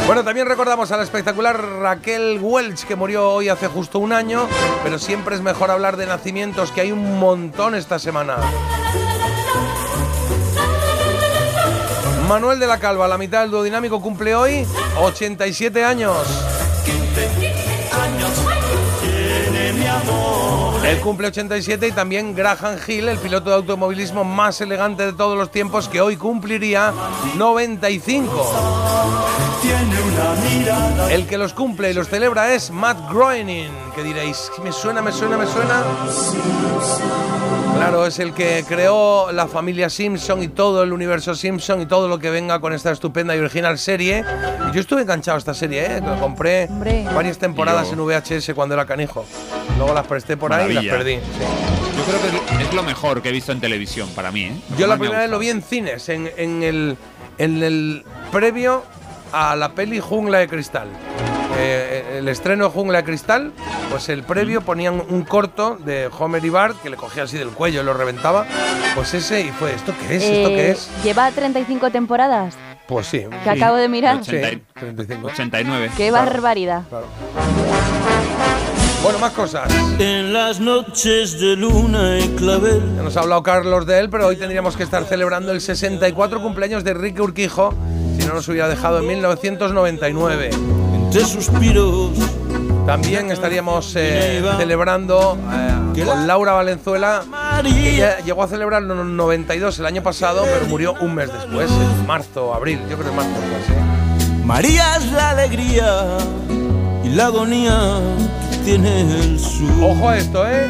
[0.05, 4.47] Bueno, también recordamos a la espectacular Raquel Welch, que murió hoy hace justo un año,
[4.83, 8.35] pero siempre es mejor hablar de nacimientos, que hay un montón esta semana.
[12.27, 14.67] Manuel de la Calva, la mitad del dúo dinámico, cumple hoy
[14.99, 16.15] 87 años.
[20.85, 25.37] Él cumple 87 y también Graham Hill, el piloto de automovilismo más elegante de todos
[25.37, 26.93] los tiempos, que hoy cumpliría
[27.35, 28.53] 95.
[31.09, 35.11] El que los cumple y los celebra es Matt Groening, que diréis, me suena, me
[35.11, 35.83] suena, me suena.
[37.75, 42.07] Claro, es el que creó la familia Simpson y todo el universo Simpson y todo
[42.07, 44.23] lo que venga con esta estupenda y original serie.
[44.69, 46.01] Y yo estuve enganchado a esta serie, ¿eh?
[46.01, 46.67] Lo compré
[47.13, 49.25] varias temporadas en VHS cuando era canijo.
[49.77, 51.15] Luego las presté por ahí y las perdí.
[51.15, 52.21] Yo creo
[52.57, 54.45] que es- lo mejor que he visto en televisión para mí.
[54.45, 54.57] ¿eh?
[54.77, 56.97] Yo la primera vez lo vi en cines, en, en el,
[57.37, 58.83] en el previo
[59.31, 60.87] a la peli Jungla de Cristal.
[61.57, 63.51] Eh, el estreno de Jungla de Cristal,
[63.89, 67.49] pues el previo ponían un corto de Homer y Bart que le cogía así del
[67.49, 68.45] cuello y lo reventaba.
[68.95, 70.23] Pues ese y fue, ¿esto qué es?
[70.23, 70.89] ¿Esto qué Eh, es?
[71.03, 72.55] Lleva 35 temporadas.
[72.87, 73.25] Pues sí.
[73.43, 74.23] Que acabo de mirar.
[74.23, 75.27] Sí, 80 35.
[75.27, 75.91] 89.
[75.97, 76.83] Qué barbaridad.
[79.01, 79.71] Bueno, más cosas.
[79.99, 82.81] En las noches de luna y clavel.
[82.95, 86.41] Ya nos ha hablado Carlos de él, pero hoy tendríamos que estar celebrando el 64
[86.41, 87.73] cumpleaños de Enrique Urquijo,
[88.19, 90.49] si no nos hubiera dejado en 1999.
[91.05, 92.11] Entre suspiros.
[92.85, 97.23] También estaríamos eh, celebrando eh, con Laura Valenzuela,
[97.63, 101.71] que llegó a celebrar en el 92 el año pasado, pero murió un mes después,
[101.71, 103.31] en marzo, abril, yo creo que en marzo.
[104.43, 106.17] María es la alegría
[107.03, 107.99] y la agonía
[108.51, 109.71] que tiene el sur.
[109.81, 110.67] Ojo a esto, ¿eh?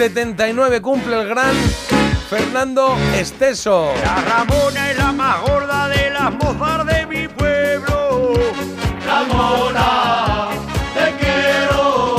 [0.00, 1.54] ...79 cumple el gran
[2.30, 3.92] Fernando Esteso.
[4.02, 4.89] La Ramona
[5.20, 8.32] más gorda de las mozas de mi pueblo.
[9.06, 10.48] Ramona,
[10.94, 12.16] te quiero.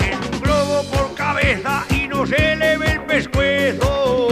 [0.00, 4.28] Es un globo por cabeza y no se le ve el pescuezo.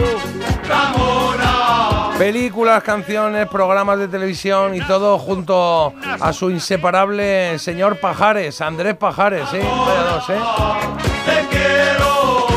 [0.69, 2.17] Ramona.
[2.17, 9.53] Películas, canciones, programas de televisión y todo junto a su inseparable señor Pajares, Andrés Pajares,
[9.53, 9.61] ¿eh?
[9.61, 10.39] Vaya dos, ¿eh?
[11.25, 12.47] Te quiero.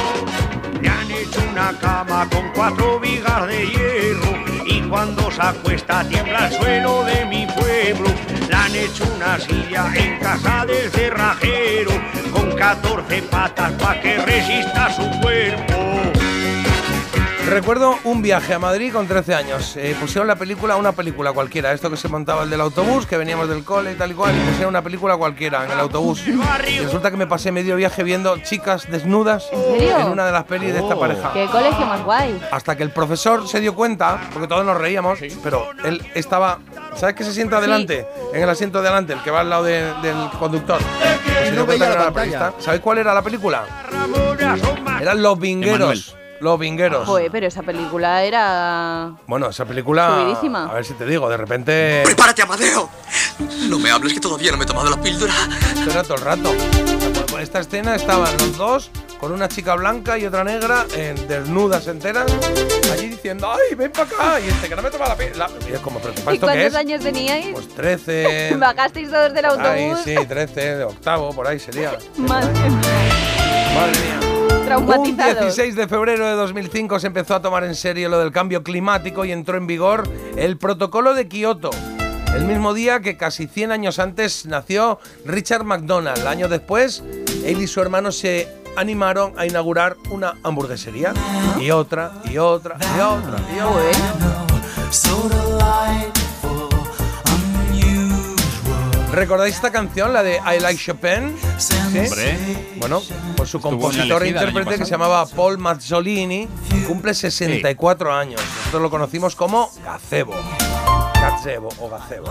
[0.80, 4.55] Le han hecho una cama con cuatro vigas de hierro
[4.88, 8.08] cuando se acuesta tiembla el suelo de mi pueblo.
[8.48, 11.92] Le han hecho una silla en casa del cerrajero
[12.32, 16.15] con 14 patas para que resista su cuerpo.
[17.48, 19.76] Recuerdo un viaje a Madrid con 13 años.
[19.76, 21.72] Eh, pusieron la película, una película cualquiera.
[21.72, 24.34] Esto que se montaba el del autobús, que veníamos del cole y tal y cual,
[24.36, 26.22] y pusieron una película cualquiera en el autobús.
[26.68, 29.98] Y resulta que me pasé medio viaje viendo chicas desnudas serio?
[29.98, 31.32] en una de las pelis de esta pareja.
[31.32, 32.40] Qué colegio más guay.
[32.50, 36.58] Hasta que el profesor se dio cuenta, porque todos nos reíamos, pero él estaba.
[36.96, 38.06] ¿Sabes que se sienta adelante?
[38.34, 40.78] En el asiento de adelante, el que va al lado de- del conductor.
[40.80, 42.12] Pues se dio no cuenta veía que la era pantalla.
[42.38, 42.52] periodista.
[42.64, 43.64] ¿Sabéis cuál era la película?
[45.00, 46.16] Eran Los Vingueros.
[46.40, 47.06] Los Vingueros.
[47.06, 49.12] Joder, pero esa película era.
[49.26, 50.18] Bueno, esa película.
[50.20, 50.66] Subidísima.
[50.70, 52.02] A ver si te digo, de repente.
[52.04, 52.88] ¡Prepárate, Amadeo!
[53.68, 55.32] No me hables que todavía no me he tomado la píldora.
[55.74, 56.54] Esto era todo el rato.
[57.40, 62.26] Esta escena estaban los dos con una chica blanca y otra negra, en desnudas enteras,
[62.92, 64.40] allí diciendo, ¡ay, ven para acá!
[64.40, 65.48] Y este que no me toma la pila.
[65.68, 66.74] Y es como, ¿pero ¿Y ¿esto qué cuántos es?
[66.74, 67.46] años teníais?
[67.54, 68.56] Pues 13.
[68.58, 69.50] Bajasteis todos del Ay,
[69.90, 70.00] autobús.
[70.04, 71.96] sí, 13, de octavo, por ahí sería.
[72.18, 72.52] Madre
[73.74, 74.20] Madre mía.
[74.66, 75.40] Un Traumatizados.
[75.42, 79.24] 16 de febrero de 2005 se empezó a tomar en serio lo del cambio climático
[79.24, 81.70] y entró en vigor el protocolo de Kioto.
[82.34, 86.26] El mismo día que casi 100 años antes nació Richard McDonald.
[86.26, 87.04] Años después,
[87.44, 91.14] él y su hermano se animaron a inaugurar una hamburguesería.
[91.60, 94.46] Y otra, y otra, y otra, y otra.
[99.12, 101.36] ¿Recordáis esta canción, la de I Like Chopin?
[101.58, 101.76] ¿Sí?
[101.76, 102.38] Hombre.
[102.76, 103.02] Bueno,
[103.36, 106.48] pues su compositor e intérprete que se llamaba Paul Mazzolini
[106.86, 108.40] cumple 64 años.
[108.58, 110.34] Nosotros lo conocimos como Gazebo.
[111.14, 112.26] Gazebo o Gazebo.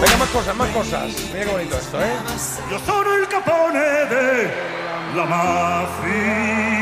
[0.00, 1.06] Venga, más cosas, más cosas.
[1.32, 2.12] Mira qué bonito esto, ¿eh?
[2.70, 4.50] Yo soy el capone de
[5.14, 6.81] la mafia.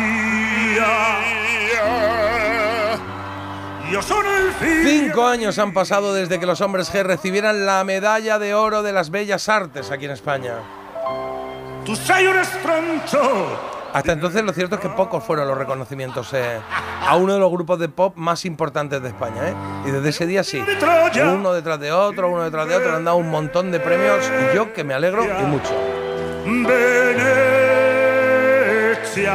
[4.85, 8.93] Cinco años han pasado desde que los hombres G recibieran la medalla de oro de
[8.93, 10.55] las bellas artes aquí en España.
[13.93, 16.61] Hasta entonces lo cierto es que pocos fueron los reconocimientos eh,
[17.07, 19.49] a uno de los grupos de pop más importantes de España.
[19.49, 19.55] ¿eh?
[19.87, 20.63] Y desde ese día sí,
[21.35, 24.55] uno detrás de otro, uno detrás de otro, han dado un montón de premios y
[24.55, 25.75] yo que me alegro y mucho.
[26.45, 26.69] Venecia,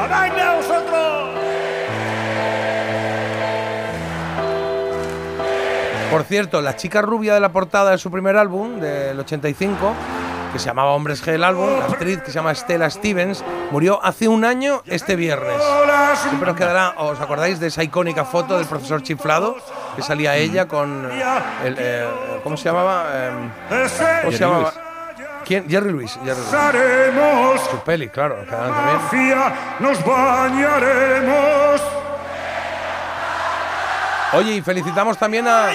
[0.03, 1.15] venga a vosotros.
[6.11, 9.94] Por cierto, la chica rubia de la portada de su primer álbum, del 85,
[10.53, 13.99] que se llamaba Hombres G el álbum, la actriz que se llama Stella Stevens, murió
[14.03, 15.61] hace un año este viernes.
[16.23, 19.57] Siempre os quedará, ¿os acordáis de esa icónica foto del profesor chiflado?
[19.95, 21.10] Que salía ella con
[21.64, 22.07] el, eh,
[22.44, 23.06] ¿cómo se llamaba?
[23.14, 23.52] Em,
[24.22, 24.72] ¿Cómo se llamaba?
[24.72, 24.86] Lewis.
[25.45, 25.69] ¿Quién?
[25.69, 26.07] Jerry.
[26.53, 29.38] Haremos Su peli, claro, también.
[29.80, 31.82] nos bañaremos.
[34.34, 35.69] Oye, y felicitamos también a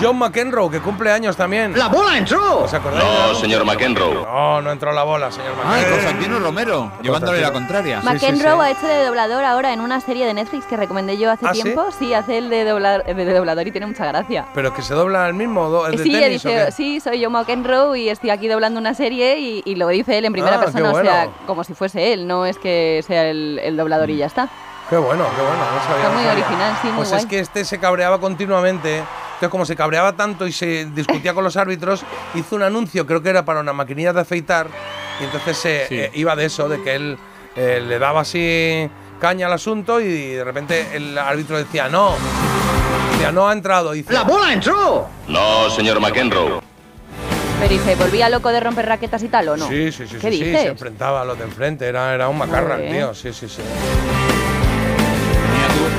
[0.00, 1.76] John McEnroe, que cumple años también.
[1.78, 2.64] ¡La bola entró!
[2.64, 3.04] ¿Os acordáis?
[3.04, 4.14] No, señor McEnroe.
[4.14, 5.90] No, no entró la bola, señor Ah, McEnroe.
[5.92, 8.00] Constantino Romero, llevándole la contraria.
[8.02, 11.46] McEnroe ha hecho de doblador ahora en una serie de Netflix que recomendé yo hace
[11.46, 11.86] ¿Ah, tiempo.
[11.98, 14.46] Sí, hace el de, doblador y tiene mucha gracia.
[14.54, 16.72] Pero que se dobla el mismo, el de sí, tenis, ¿o dice, qué?
[16.72, 20.24] sí, soy yo McEnroe y estoy aquí doblando una serie y, y lo dice él
[20.24, 23.60] en primera Ah, persona, o sea, como si fuese él, no es que sea el,
[23.62, 24.48] el doblador y ya está.
[24.88, 25.58] Qué bueno, qué bueno.
[25.58, 26.32] no sabía, Está no muy sabía.
[26.44, 27.20] original, sí, muy Pues guay.
[27.22, 31.44] es que este se cabreaba continuamente Entonces, como se cabreaba tanto y se discutía con
[31.44, 32.04] los árbitros,
[32.34, 34.68] hizo un anuncio, creo que era para una maquinilla de afeitar,
[35.20, 35.94] y entonces se, Sí.
[35.98, 37.18] eh, iba de eso, de que él
[37.56, 38.88] eh, le daba así
[39.20, 42.14] caña al asunto y de repente el árbitro decía, no,
[43.12, 43.92] decía, no ha entrado.
[43.92, 45.06] Dice, ¡La bola entró!
[45.28, 46.60] No, señor McEnroe.
[47.60, 49.66] Pero ¿y se volvía loco de romper raquetas y tal o no?
[49.68, 50.62] Sí, sí, sí, ¿Qué sí, sí, dices?
[50.62, 53.62] se enfrentaba a los de enfrente, era, era un macarra, tío, sí, sí, sí.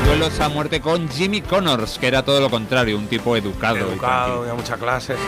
[0.08, 3.76] Duelos a muerte con Jimmy Connors, que era todo lo contrario, un tipo educado.
[3.78, 4.40] y Educado, tranquilo.
[4.42, 5.16] tenía mucha clase.
[5.16, 5.22] sí.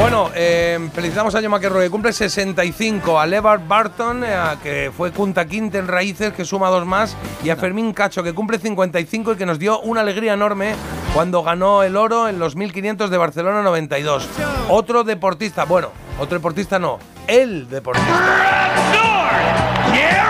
[0.00, 5.10] Bueno, eh, felicitamos a John McEnroe, que cumple 65, a Levar Barton, eh, que fue
[5.10, 9.32] Kunta Quinte en raíces, que suma dos más, y a Fermín Cacho, que cumple 55
[9.32, 10.74] y que nos dio una alegría enorme
[11.14, 14.28] cuando ganó el oro en los 1500 de Barcelona 92.
[14.68, 18.10] Otro deportista, bueno, otro deportista no, el deportista.
[19.94, 20.25] El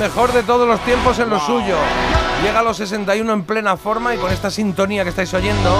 [0.00, 1.76] mejor de todos los tiempos en lo suyo.
[2.42, 5.76] Llega a los 61 en plena forma y con esta sintonía que estáis oyendo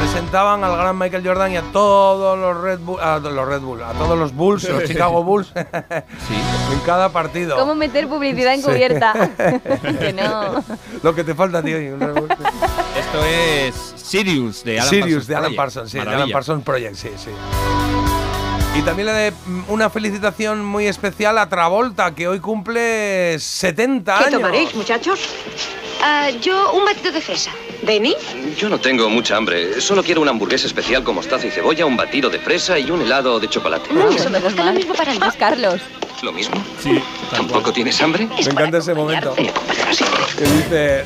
[0.00, 3.82] presentaban al gran Michael Jordan y a todos los Red Bull, a los Red Bull,
[3.82, 7.56] a todos los Bulls, los Chicago Bulls, en cada partido.
[7.58, 8.60] ¿Cómo meter publicidad Sí.
[8.60, 9.12] encubierta?
[10.00, 10.64] que no.
[11.02, 11.76] Lo que te falta, tío.
[11.76, 15.54] Esto es Sirius de Alan Sirius Parsons de Alan.
[15.56, 16.08] Parsons, sí, de.
[16.08, 17.30] Alan Parsons Project, sí, sí.
[18.78, 24.18] Y también le de mm, una felicitación muy especial a Travolta, que hoy cumple 70
[24.18, 24.40] ¿Qué años.
[24.40, 25.18] tomaréis, muchachos?
[26.00, 27.50] Ah, yo un batido de fresa.
[27.82, 28.14] ¿Denny?
[28.56, 29.80] Yo no tengo mucha hambre.
[29.80, 33.02] Solo quiero una hamburguesa especial con mostaza y cebolla, un batido de fresa y un
[33.02, 33.92] helado de chocolate.
[33.92, 35.18] Mm, eso me gusta lo mismo para mí.
[35.36, 35.80] Carlos.
[36.22, 36.54] ¿Lo mismo?
[36.80, 37.02] Sí.
[37.32, 38.28] ¿Tampoco tienes hambre?
[38.28, 39.34] Me encanta ese momento.
[39.34, 41.04] Que dice,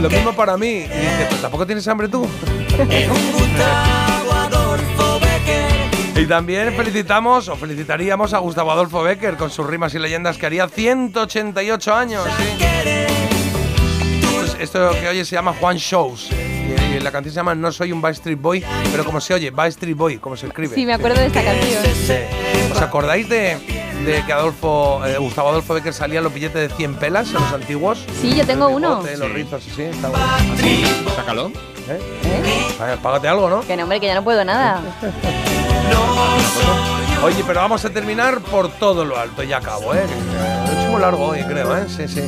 [0.00, 0.66] lo mismo para mí.
[0.66, 2.26] Y dice, pues tampoco tienes hambre tú.
[6.20, 10.44] Y también felicitamos, o felicitaríamos a Gustavo Adolfo Becker con sus rimas y leyendas que
[10.46, 12.24] haría 188 años.
[12.36, 12.66] ¿sí?
[14.34, 16.28] Pues esto que oye se llama Juan Shows.
[16.30, 19.50] Y, y la canción se llama No soy un Backstreet Boy, pero como se oye,
[19.50, 20.74] Backstreet Boy, como se escribe.
[20.74, 21.82] Sí, me acuerdo de esta canción.
[21.94, 22.12] Sí.
[22.70, 23.56] ¿Os acordáis de,
[24.04, 27.34] de que Adolfo, eh, Gustavo Adolfo Becker salía en los billetes de 100 pelas en
[27.34, 28.04] los antiguos?
[28.20, 28.96] Sí, yo tengo El uno.
[28.98, 30.26] bigote, Los rizos, sí, está bueno.
[31.16, 31.50] Sácalo.
[31.88, 31.98] ¿Eh?
[32.78, 33.62] Vaya, Págate algo, ¿no?
[33.62, 34.82] Que no, hombre, que ya no puedo nada.
[37.22, 40.06] Oye, pero vamos a terminar por todo lo alto, ya acabo, ¿eh?
[40.66, 41.84] Lo he muy largo hoy, creo, ¿eh?
[41.88, 42.22] Sí, sí.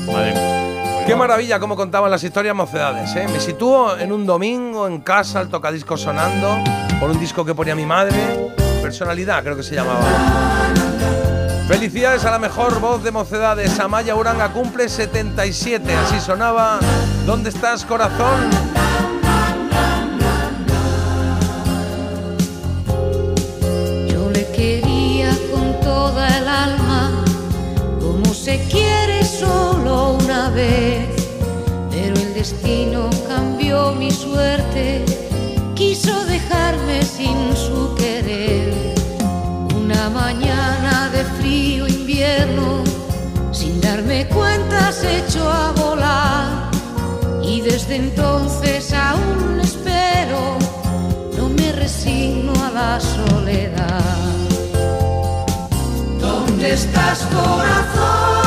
[1.06, 3.26] Qué maravilla cómo contaban las historias mocedades, ¿eh?
[3.32, 6.58] Me sitúo en un domingo en casa, el tocadisco sonando,
[7.00, 10.02] por un disco que ponía mi madre, Personalidad creo que se llamaba.
[11.68, 16.80] Felicidades a la mejor voz de mocedades, Amaya Uranga cumple 77, así sonaba
[17.24, 18.50] ¿Dónde estás, corazón?
[24.62, 27.24] Quería con toda el alma,
[28.00, 31.08] como se quiere solo una vez.
[31.90, 35.04] Pero el destino cambió mi suerte,
[35.74, 38.94] quiso dejarme sin su querer.
[39.82, 42.84] Una mañana de frío invierno,
[43.50, 46.70] sin darme cuenta se echó a volar.
[47.42, 50.40] Y desde entonces aún espero
[51.36, 54.41] no me resigno a la soledad.
[56.62, 58.41] ¿Dónde estás, corazón?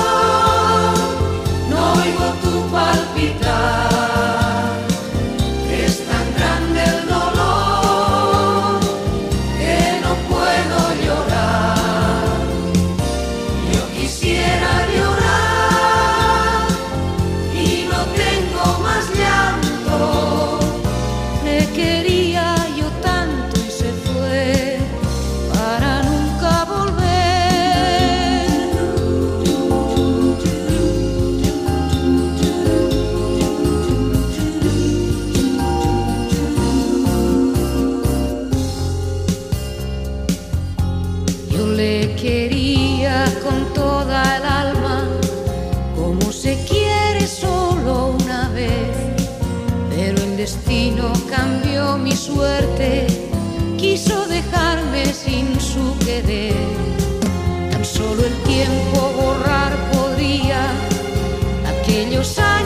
[56.24, 60.62] Tan solo el tiempo borrar podría
[61.68, 62.65] aquellos años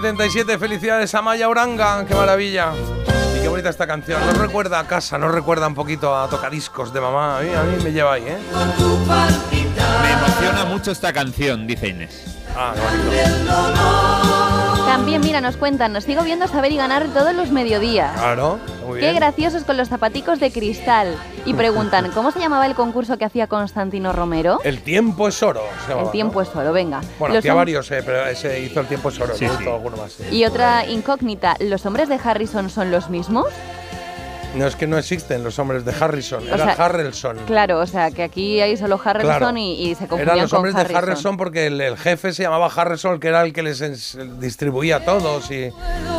[0.00, 2.72] 77, felicidades a Maya Oranga, qué maravilla.
[3.36, 4.24] Y qué bonita esta canción.
[4.24, 7.38] Nos recuerda a casa, nos recuerda un poquito a tocadiscos de mamá.
[7.38, 8.38] A mí, a mí me lleva ahí, ¿eh?
[10.02, 12.38] Me emociona mucho esta canción, dice Inés.
[12.56, 14.47] Ah, qué bonito.
[14.88, 18.10] También, mira, nos cuentan, nos sigo viendo saber y ganar todos los mediodías.
[18.18, 19.16] Claro, muy Qué bien.
[19.16, 21.14] graciosos con los zapaticos de cristal.
[21.44, 24.60] Y preguntan, ¿cómo se llamaba el concurso que hacía Constantino Romero?
[24.64, 25.60] El tiempo es oro.
[25.84, 27.02] se llamaba, El tiempo es oro, venga.
[27.02, 27.08] ¿no?
[27.18, 29.34] Bueno, Los hacía hom- varios, eh, pero ese hizo el tiempo es oro.
[29.36, 29.68] Sí, sí.
[29.68, 30.12] alguno más.
[30.12, 30.24] sí.
[30.34, 33.44] Y otra incógnita, ¿los hombres de Harrison son los mismos?
[34.58, 37.36] No es que no existen los hombres de Harrison, O era sea, Harrelson.
[37.46, 39.56] Claro, o sea, que aquí hay solo Harrison Claro.
[39.56, 40.96] y, y se confundían Eran los con hombres de Harrison.
[41.04, 45.04] Harrison porque el, el jefe se llamaba Harrison, que era el que les distribuía a
[45.04, 45.70] todos y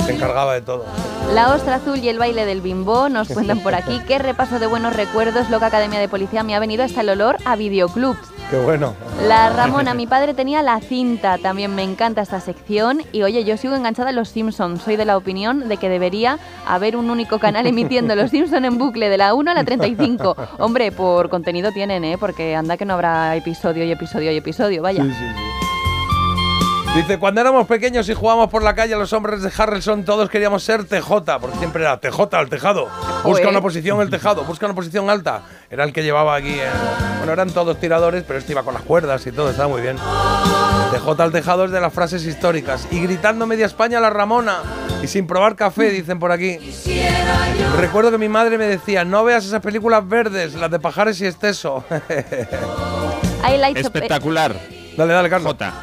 [0.05, 0.85] se encargaba de todo.
[1.33, 3.99] La ostra azul y el baile del bimbo nos cuentan por aquí.
[4.07, 7.37] Qué repaso de buenos recuerdos, loca academia de policía, me ha venido hasta el olor
[7.45, 8.17] a videoclub.
[8.49, 8.95] Qué bueno.
[9.27, 13.03] La Ramona, mi padre tenía la cinta, también me encanta esta sección.
[13.11, 16.39] Y oye, yo sigo enganchada a Los Simpsons, soy de la opinión de que debería
[16.65, 20.35] haber un único canal emitiendo Los Simpsons en bucle de la 1 a la 35.
[20.57, 22.17] Hombre, por contenido tienen, ¿eh?
[22.17, 25.05] Porque anda que no habrá episodio y episodio y episodio, vaya.
[26.95, 30.63] Dice, cuando éramos pequeños y jugábamos por la calle, los hombres de Harrelson todos queríamos
[30.63, 32.89] ser TJ, porque siempre era TJ al tejado.
[33.23, 35.43] Busca una posición el tejado, busca una posición alta.
[35.69, 36.55] Era el que llevaba aquí.
[37.19, 39.97] Bueno, eran todos tiradores, pero este iba con las cuerdas y todo, estaba muy bien.
[39.97, 42.87] TJ al tejado es de las frases históricas.
[42.89, 44.63] Y gritando media España la Ramona.
[45.03, 46.57] Y sin probar café, dicen por aquí.
[47.77, 51.27] Recuerdo que mi madre me decía, no veas esas películas verdes, las de pajares y
[51.27, 51.83] exceso.
[53.75, 54.55] Espectacular.
[54.97, 55.53] Dale, dale, Carlos.
[55.53, 55.73] Jota.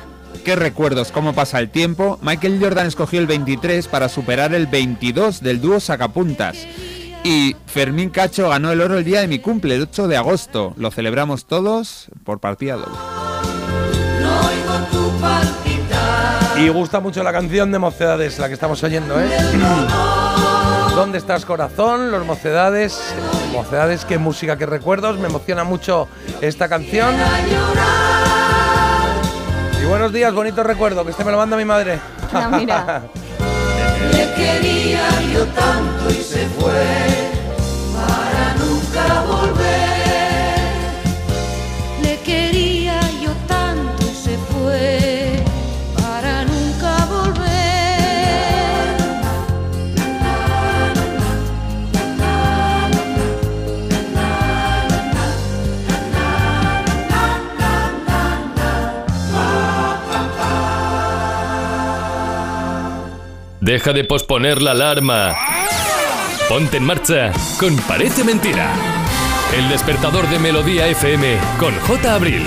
[0.46, 2.20] Qué recuerdos, cómo pasa el tiempo.
[2.22, 6.56] Michael Jordan escogió el 23 para superar el 22 del dúo Sacapuntas.
[7.24, 10.72] Y Fermín Cacho ganó el oro el día de mi cumple, el 8 de agosto.
[10.76, 12.94] Lo celebramos todos por partida doble.
[16.58, 19.28] Y gusta mucho la canción de Mocedades, la que estamos oyendo, ¿eh?
[20.94, 22.12] ¿Dónde estás, corazón?
[22.12, 22.96] Los Mocedades.
[23.52, 25.18] Mocedades, qué música, qué recuerdos.
[25.18, 26.06] Me emociona mucho
[26.40, 27.16] esta canción.
[29.86, 32.00] Y buenos días, bonito recuerdo, que este me lo manda mi madre.
[32.32, 33.02] Ah, mira.
[34.12, 36.72] Le quería yo tanto y se fue
[37.94, 39.35] para nunca volver.
[63.66, 65.34] Deja de posponer la alarma.
[66.48, 68.72] Ponte en marcha con Parece Mentira.
[69.58, 72.14] El despertador de Melodía FM con J.
[72.14, 72.46] Abril.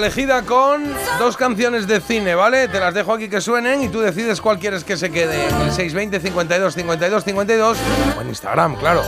[0.00, 0.84] Elegida con
[1.18, 2.68] dos canciones de cine, ¿vale?
[2.68, 5.44] Te las dejo aquí que suenen y tú decides cuál quieres que se quede.
[5.44, 7.78] El 620 52 52 52
[8.16, 9.02] o en Instagram, claro.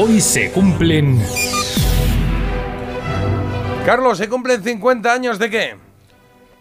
[0.00, 1.20] Hoy se cumplen
[3.84, 5.74] Carlos, ¿se cumplen 50 años de qué?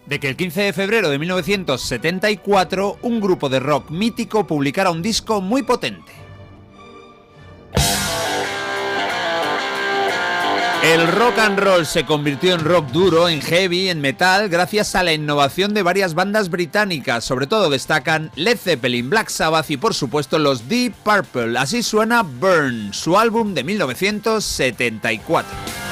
[0.08, 5.04] De que el 15 de febrero de 1974 un grupo de rock mítico publicara un
[5.04, 6.27] disco muy potente.
[10.88, 15.04] El rock and roll se convirtió en rock duro, en heavy, en metal, gracias a
[15.04, 17.26] la innovación de varias bandas británicas.
[17.26, 21.60] Sobre todo destacan Led Zeppelin, Black Sabbath y por supuesto los Deep Purple.
[21.60, 25.87] Así suena Burn, su álbum de 1974.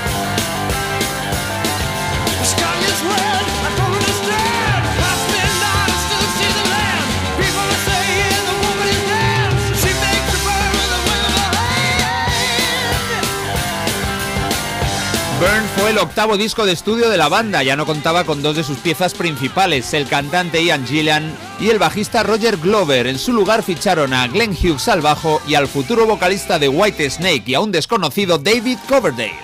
[15.85, 18.63] Fue el octavo disco de estudio de la banda, ya no contaba con dos de
[18.63, 23.05] sus piezas principales, el cantante Ian Gillan y el bajista Roger Glover.
[23.05, 27.07] En su lugar ficharon a Glenn Hughes al bajo y al futuro vocalista de White
[27.07, 29.37] Snake y a un desconocido David Coverdale.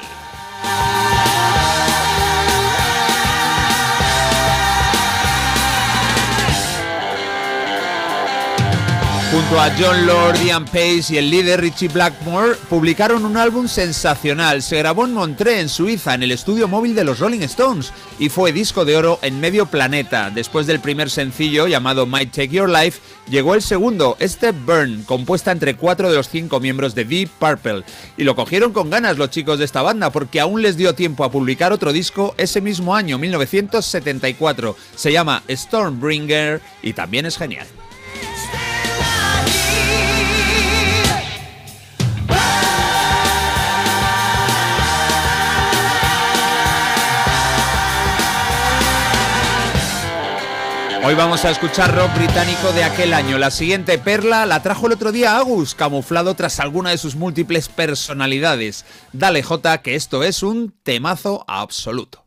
[9.52, 14.62] Junto a John Lord, Ian Pace y el líder Richie Blackmore publicaron un álbum sensacional.
[14.62, 18.30] Se grabó en Montreux, en Suiza, en el estudio móvil de los Rolling Stones y
[18.30, 20.30] fue disco de oro en medio planeta.
[20.30, 25.52] Después del primer sencillo llamado Might Take Your Life, llegó el segundo, Step Burn, compuesta
[25.52, 27.84] entre cuatro de los cinco miembros de Deep Purple.
[28.16, 31.26] Y lo cogieron con ganas los chicos de esta banda porque aún les dio tiempo
[31.26, 34.78] a publicar otro disco ese mismo año, 1974.
[34.96, 37.68] Se llama Stormbringer y también es genial.
[51.12, 53.38] Hoy vamos a escuchar rock británico de aquel año.
[53.38, 57.68] La siguiente perla la trajo el otro día Agus, camuflado tras alguna de sus múltiples
[57.68, 58.86] personalidades.
[59.12, 62.24] Dale J, que esto es un temazo absoluto.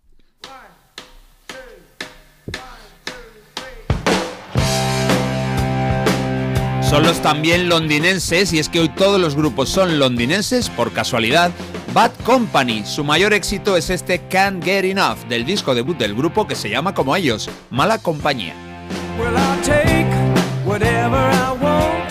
[6.83, 11.53] Son los también londinenses, y es que hoy todos los grupos son londinenses, por casualidad,
[11.95, 12.85] Bad Company.
[12.85, 16.69] Su mayor éxito es este Can't Get Enough del disco debut del grupo que se
[16.69, 18.55] llama como ellos, Mala Compañía.
[19.19, 20.13] Well, I'll take
[20.67, 22.04] whatever I want.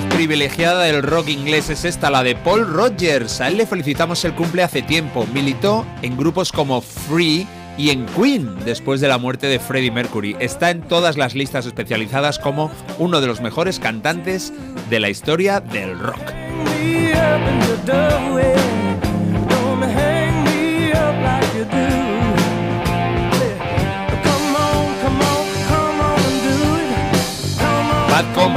[0.00, 3.40] Voz privilegiada del rock inglés es esta, la de Paul Rogers.
[3.40, 5.26] A él le felicitamos el cumple hace tiempo.
[5.32, 10.36] Militó en grupos como Free y en Queen después de la muerte de Freddie Mercury.
[10.38, 14.52] Está en todas las listas especializadas como uno de los mejores cantantes
[14.88, 16.32] de la historia del rock.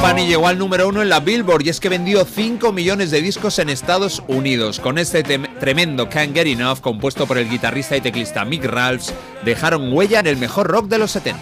[0.02, 3.22] Company llegó al número uno en la Billboard y es que vendió 5 millones de
[3.22, 4.80] discos en Estados Unidos.
[4.80, 9.14] Con este tremendo Can't Get Enough, compuesto por el guitarrista y teclista Mick Ralphs,
[9.46, 11.40] dejaron huella en el mejor rock de los 70.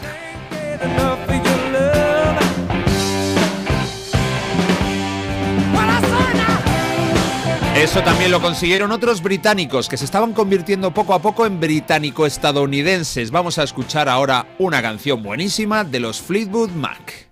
[0.82, 2.36] Enough of your love.
[5.74, 7.82] Well, I saw now.
[7.82, 13.32] Eso también lo consiguieron otros británicos que se estaban convirtiendo poco a poco en británico-estadounidenses.
[13.32, 17.29] Vamos a escuchar ahora una canción buenísima de los Fleetwood Mac.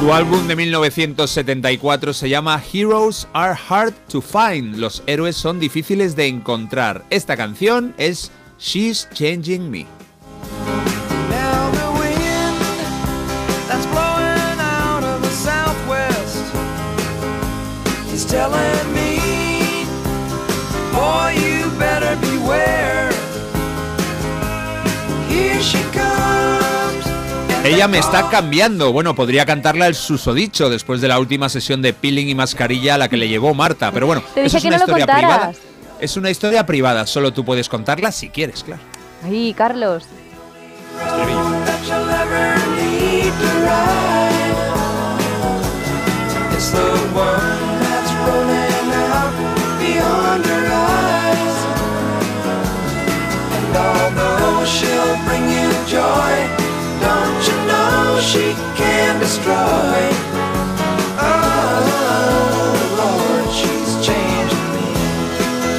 [0.00, 4.76] Su álbum de 1974 se llama Heroes Are Hard to Find.
[4.78, 7.04] Los héroes son difíciles de encontrar.
[7.10, 9.86] Esta canción es She's Changing Me.
[27.70, 28.92] Ella me está cambiando.
[28.92, 32.98] Bueno, podría cantarla el susodicho después de la última sesión de peeling y mascarilla a
[32.98, 33.92] la que le llevó Marta.
[33.92, 35.52] Pero bueno, Te eso es que una no historia privada.
[36.00, 38.82] Es una historia privada, solo tú puedes contarla si quieres, claro.
[39.22, 40.04] Ay, Carlos.
[53.76, 56.59] although she'll bring you joy,
[58.20, 60.29] she can destroy?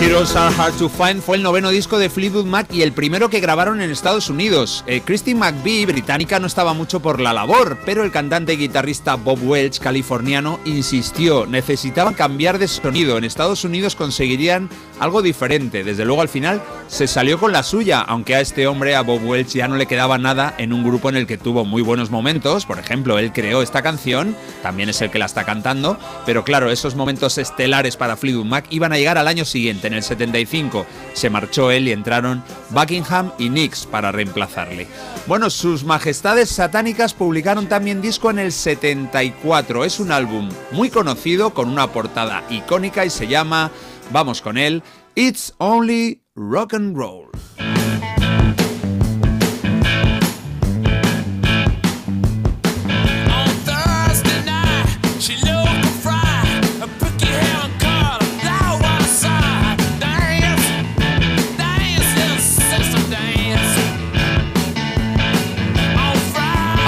[0.01, 3.29] Heroes Are Hard to Find fue el noveno disco de Fleetwood Mac y el primero
[3.29, 4.83] que grabaron en Estados Unidos.
[4.87, 9.13] Eh, Christine McVie, británica, no estaba mucho por la labor, pero el cantante y guitarrista
[9.13, 13.15] Bob Welch, californiano, insistió, necesitaban cambiar de sonido.
[13.15, 15.83] En Estados Unidos conseguirían algo diferente.
[15.83, 19.23] Desde luego al final se salió con la suya, aunque a este hombre, a Bob
[19.23, 22.09] Welch, ya no le quedaba nada en un grupo en el que tuvo muy buenos
[22.09, 22.65] momentos.
[22.65, 26.71] Por ejemplo, él creó esta canción, también es el que la está cantando, pero claro,
[26.71, 30.85] esos momentos estelares para Fleetwood Mac iban a llegar al año siguiente, en el 75.
[31.13, 34.87] Se marchó él y entraron Buckingham y Nix para reemplazarle.
[35.27, 39.85] Bueno, sus majestades satánicas publicaron también disco en el 74.
[39.85, 43.71] Es un álbum muy conocido con una portada icónica y se llama,
[44.11, 44.81] vamos con él,
[45.15, 47.29] It's Only Rock and Roll.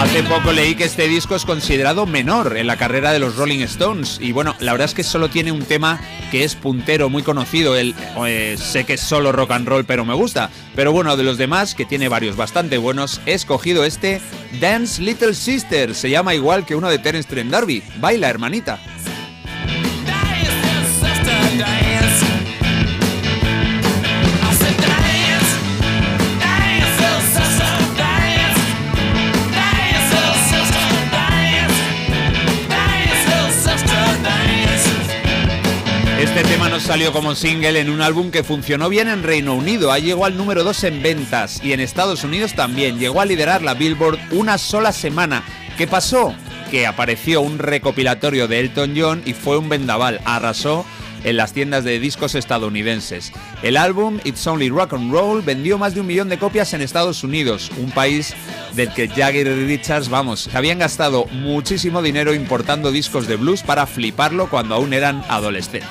[0.04, 3.62] Hace poco leí que este disco es considerado menor en la carrera de los Rolling
[3.62, 7.24] Stones y bueno, la verdad es que solo tiene un tema que es puntero, muy
[7.24, 7.78] conocido.
[7.78, 7.96] El,
[8.28, 10.50] eh, sé que es solo rock and roll, pero me gusta.
[10.76, 14.20] Pero bueno, de los demás, que tiene varios bastante buenos, he escogido este
[14.60, 15.96] Dance Little Sister.
[15.96, 17.82] Se llama igual que uno de Terence Trent D'Arby.
[18.02, 18.82] Baila, hermanita.
[36.84, 39.90] Salió como single en un álbum que funcionó bien en Reino Unido.
[39.90, 43.00] Ahí llegó al número 2 en ventas y en Estados Unidos también.
[43.00, 45.44] Llegó a liderar la Billboard una sola semana.
[45.78, 46.36] ¿Qué pasó?
[46.72, 50.20] Que apareció un recopilatorio de Elton John y fue un vendaval.
[50.26, 50.86] Arrasó
[51.24, 53.32] en las tiendas de discos estadounidenses.
[53.62, 56.82] El álbum It's Only Rock and Roll vendió más de un millón de copias en
[56.82, 58.34] Estados Unidos, un país
[58.74, 63.86] del que Jagger y Richards, vamos, habían gastado muchísimo dinero importando discos de blues para
[63.86, 65.90] fliparlo cuando aún eran adolescentes.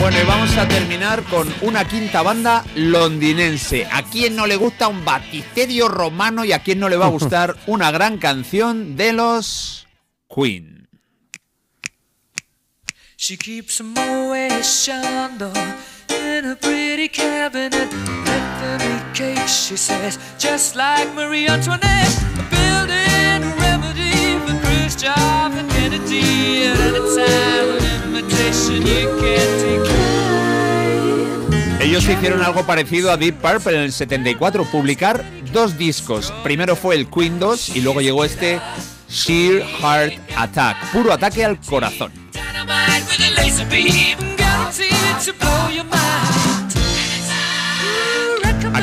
[0.00, 3.86] Bueno, y vamos a terminar con una quinta banda londinense.
[3.90, 7.10] ¿A quién no le gusta un batisterio romano y a quién no le va a
[7.10, 9.86] gustar una gran canción de los
[10.32, 10.88] Queen?
[13.16, 15.52] She keeps a Moet Chandon
[16.08, 17.90] in a pretty cabinet.
[18.24, 22.14] Bethany cake, she says, just like Marie Antoinette.
[22.48, 23.57] Building a remedy
[24.98, 26.64] for Khrushchev and Kennedy.
[26.64, 30.18] At any time, an invitation you can't decline.
[31.80, 36.32] Ellos hicieron algo parecido a Deep Purple en el 74, publicar dos discos.
[36.42, 38.60] Primero fue el Queen 2 y luego llegó este
[39.08, 42.12] Sheer Heart Attack, puro ataque al corazón.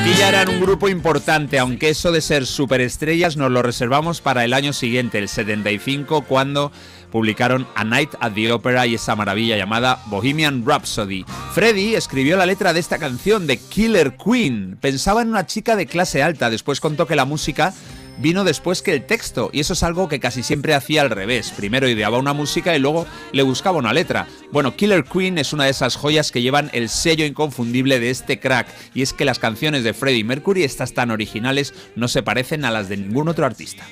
[0.05, 4.45] Aquí ya eran un grupo importante, aunque eso de ser superestrellas nos lo reservamos para
[4.45, 6.71] el año siguiente, el 75, cuando
[7.09, 11.25] publicaron A Night at the Opera y esa maravilla llamada Bohemian Rhapsody.
[11.55, 14.77] Freddie escribió la letra de esta canción de Killer Queen.
[14.79, 17.73] Pensaba en una chica de clase alta, después contó que la música
[18.17, 21.51] vino después que el texto, y eso es algo que casi siempre hacía al revés.
[21.55, 24.27] Primero ideaba una música y luego le buscaba una letra.
[24.51, 28.39] Bueno, Killer Queen es una de esas joyas que llevan el sello inconfundible de este
[28.39, 32.65] crack, y es que las canciones de Freddie Mercury, estas tan originales, no se parecen
[32.65, 33.85] a las de ningún otro artista.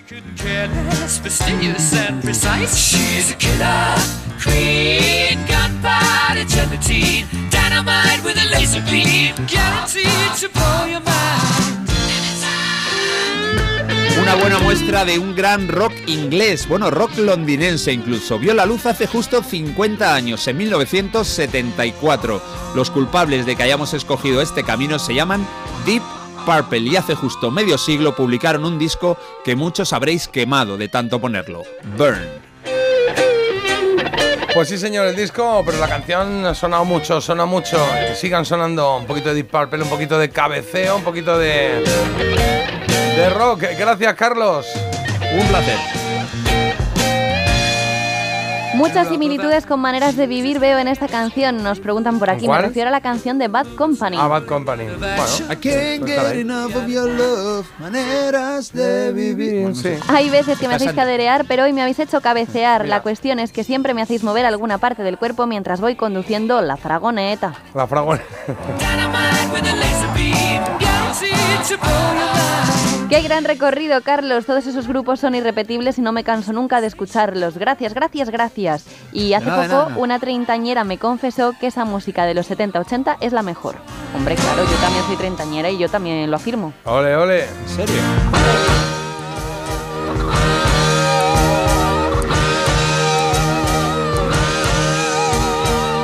[14.22, 18.38] Una buena muestra de un gran rock inglés, bueno, rock londinense incluso.
[18.38, 22.42] Vio la luz hace justo 50 años, en 1974.
[22.76, 25.48] Los culpables de que hayamos escogido este camino se llaman
[25.86, 26.04] Deep
[26.46, 31.20] Purple y hace justo medio siglo publicaron un disco que muchos habréis quemado de tanto
[31.20, 31.64] ponerlo,
[31.98, 32.28] Burn.
[34.54, 37.84] Pues sí, señor, el disco, pero la canción ha sonado mucho, suena mucho.
[38.16, 41.84] Sigan sonando un poquito de Deep Purple, un poquito de cabeceo, un poquito de.
[43.16, 43.64] De rock.
[43.78, 44.66] Gracias, Carlos.
[45.40, 45.78] Un placer.
[48.74, 51.62] Muchas similitudes con maneras de vivir veo en esta canción.
[51.64, 52.48] Nos preguntan por aquí.
[52.48, 52.64] ¿Cuál?
[52.64, 54.18] Me refiero a la canción de Bad Company.
[54.18, 54.86] A Bad Company.
[54.86, 56.40] Bueno, I can't está get ahí.
[56.42, 59.76] enough of your love, maneras de vivir.
[59.76, 59.94] Sí.
[60.10, 62.88] Hay veces que me hacéis caderear, pero hoy me habéis hecho cabecear.
[62.88, 66.60] La cuestión es que siempre me hacéis mover alguna parte del cuerpo mientras voy conduciendo
[66.62, 67.54] la fragoneta.
[67.76, 68.20] La fragua.
[73.10, 74.46] Qué gran recorrido, Carlos.
[74.46, 77.58] Todos esos grupos son irrepetibles y no me canso nunca de escucharlos.
[77.58, 78.86] Gracias, gracias, gracias.
[79.12, 80.02] Y hace Nada, poco nada.
[80.02, 83.76] una treintañera me confesó que esa música de los 70-80 es la mejor.
[84.16, 86.74] Hombre, claro, yo también soy treintañera y yo también lo afirmo.
[86.86, 87.44] Ole, ole.
[87.44, 88.02] ¿En serio?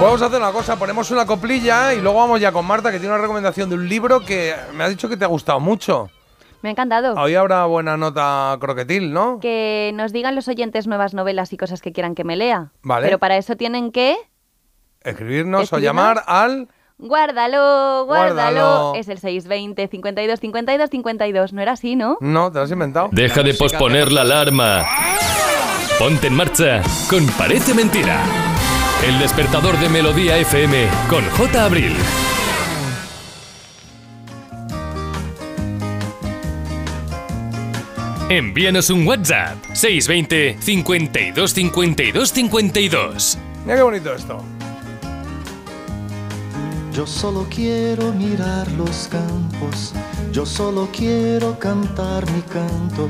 [0.02, 3.00] Vamos a hacer una cosa, ponemos una coplilla y luego vamos ya con Marta, que
[3.00, 6.10] tiene una recomendación de un libro que me ha dicho que te ha gustado mucho.
[6.61, 7.16] Me ha encantado.
[7.16, 9.40] Hoy habrá buena nota croquetil, ¿no?
[9.42, 12.72] Que nos digan los oyentes nuevas novelas y cosas que quieran que me lea.
[12.82, 13.08] Vale.
[13.08, 14.16] Pero para eso tienen que...
[15.02, 16.69] Escribirnos o llamar al...
[16.98, 18.06] Guárdalo, guárdalo.
[18.06, 18.95] Guárdalo.
[18.95, 21.53] Es el 620 52 52 52.
[21.53, 22.18] No era así, ¿no?
[22.22, 23.10] No, te lo has inventado.
[23.11, 24.86] Deja de posponer la alarma.
[25.98, 28.49] Ponte en marcha con Parece Mentira.
[29.08, 31.64] El despertador de Melodía FM con J.
[31.64, 31.95] Abril.
[38.30, 43.38] Envíanos un WhatsApp 620 52 52 52.
[43.64, 44.44] Mira qué bonito esto.
[46.94, 49.94] Yo solo quiero mirar los campos,
[50.34, 53.10] yo solo quiero cantar mi canto,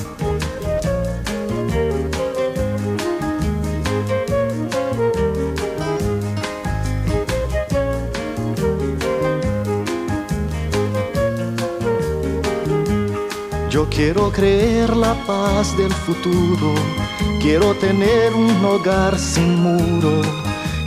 [13.71, 16.75] Yo quiero creer la paz del futuro,
[17.39, 20.40] quiero tener un hogar sin muro.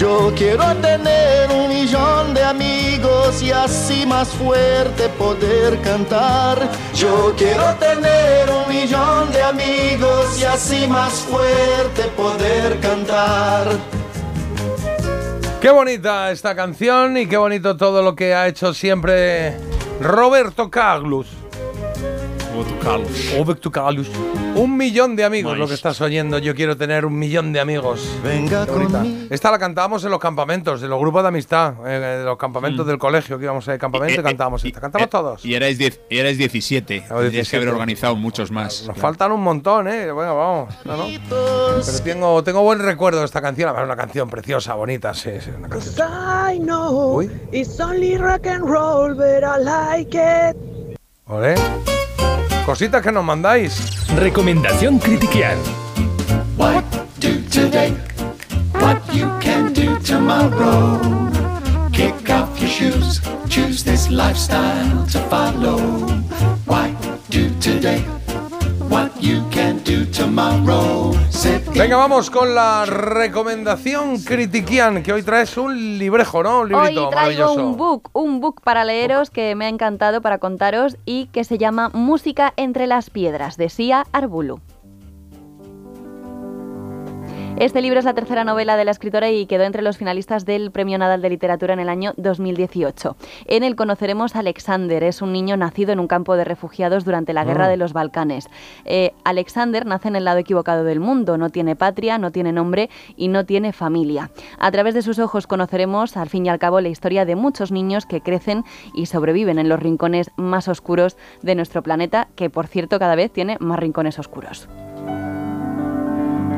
[0.00, 6.70] Yo quiero tener un millón de amigos y así más fuerte poder cantar.
[6.94, 13.68] Yo quiero tener un millón de amigos y así más fuerte poder cantar.
[15.60, 19.54] Qué bonita esta canción y qué bonito todo lo que ha hecho siempre
[20.00, 21.39] Roberto Carlos.
[22.60, 23.34] Roberto Carlos.
[23.38, 24.10] Roberto Carlos.
[24.54, 26.36] Un millón de amigos, lo que estás oyendo.
[26.38, 28.06] Yo quiero tener un millón de amigos.
[28.22, 29.00] Venga conmigo.
[29.30, 32.86] Esta la cantábamos en los campamentos, en los grupos de amistad, eh, en los campamentos
[32.86, 34.78] del colegio que íbamos a campamento y cantábamos esta.
[34.78, 35.44] Cantamos todos.
[35.44, 37.00] Y erais, diez, y erais 17.
[37.00, 37.56] Tendríais que 17.
[37.56, 38.84] haber organizado muchos más.
[38.86, 40.12] Nos faltan un montón, ¿eh?
[40.12, 40.74] Bueno, vamos.
[40.84, 41.06] No, no.
[41.30, 43.70] Pero tengo, tengo buen recuerdo de esta canción.
[43.70, 45.50] Además, una canción preciosa, bonita, sí, sí.
[45.56, 46.06] Una canción.
[46.06, 47.22] I know
[47.52, 50.98] it's only rock and roll, but I like it.
[51.26, 51.54] Ole.
[52.64, 54.06] Cositas que nos mandáis.
[54.16, 55.58] Recomendación Critiquian.
[56.56, 56.84] What
[57.18, 57.92] do today?
[58.74, 61.00] What you can do tomorrow?
[61.92, 65.78] Kick off your shoes, choose this lifestyle to follow.
[66.66, 66.94] Why
[67.30, 68.04] do today?
[68.90, 71.12] What you can do tomorrow?
[71.30, 76.62] Sit Venga, vamos con la recomendación critiquian, que hoy traes un librejo, ¿no?
[76.62, 77.66] Un Hoy librito traigo maravilloso.
[77.66, 81.56] un book, un book para leeros que me ha encantado para contaros y que se
[81.56, 84.60] llama Música entre las piedras de Sia Arbulu.
[87.56, 90.70] Este libro es la tercera novela de la escritora y quedó entre los finalistas del
[90.70, 93.16] Premio Nadal de Literatura en el año 2018.
[93.46, 97.34] En él conoceremos a Alexander, es un niño nacido en un campo de refugiados durante
[97.34, 97.68] la Guerra Ah.
[97.68, 98.48] de los Balcanes.
[98.86, 102.88] Eh, Alexander nace en el lado equivocado del mundo, no tiene patria, no tiene nombre
[103.14, 104.30] y no tiene familia.
[104.58, 107.72] A través de sus ojos conoceremos, al fin y al cabo, la historia de muchos
[107.72, 108.64] niños que crecen
[108.94, 113.30] y sobreviven en los rincones más oscuros de nuestro planeta, que por cierto cada vez
[113.30, 114.66] tiene más rincones oscuros.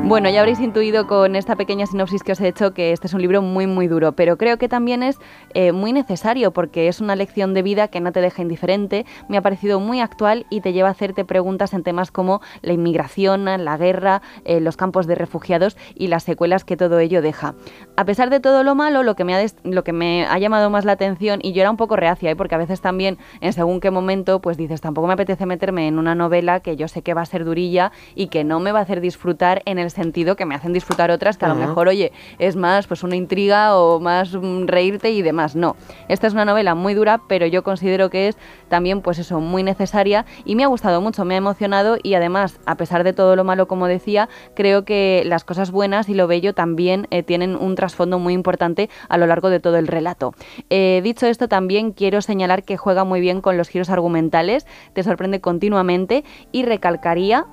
[0.05, 3.13] Bueno, ya habréis intuido con esta pequeña sinopsis que os he hecho que este es
[3.13, 5.17] un libro muy muy duro, pero creo que también es
[5.53, 9.37] eh, muy necesario porque es una lección de vida que no te deja indiferente, me
[9.37, 13.45] ha parecido muy actual y te lleva a hacerte preguntas en temas como la inmigración,
[13.45, 17.55] la guerra, eh, los campos de refugiados y las secuelas que todo ello deja.
[17.95, 20.71] A pesar de todo lo malo, lo que me ha, lo que me ha llamado
[20.71, 22.35] más la atención, y yo era un poco reacia, ¿eh?
[22.35, 25.99] porque a veces también en según qué momento, pues dices, tampoco me apetece meterme en
[25.99, 28.79] una novela que yo sé que va a ser durilla y que no me va
[28.79, 31.87] a hacer disfrutar en el sentido que me hacen disfrutar otras que a lo mejor,
[31.87, 35.55] oye, es más pues una intriga o más mm, reírte y demás.
[35.55, 35.75] No,
[36.07, 38.37] esta es una novela muy dura, pero yo considero que es
[38.69, 42.59] también pues eso, muy necesaria y me ha gustado mucho, me ha emocionado y además,
[42.65, 46.25] a pesar de todo lo malo, como decía, creo que las cosas buenas y lo
[46.25, 50.33] bello también eh, tienen un trasfondo muy importante a lo largo de todo el relato.
[50.69, 55.03] Eh, dicho esto, también quiero señalar que juega muy bien con los giros argumentales, te
[55.03, 57.45] sorprende continuamente y recalcaría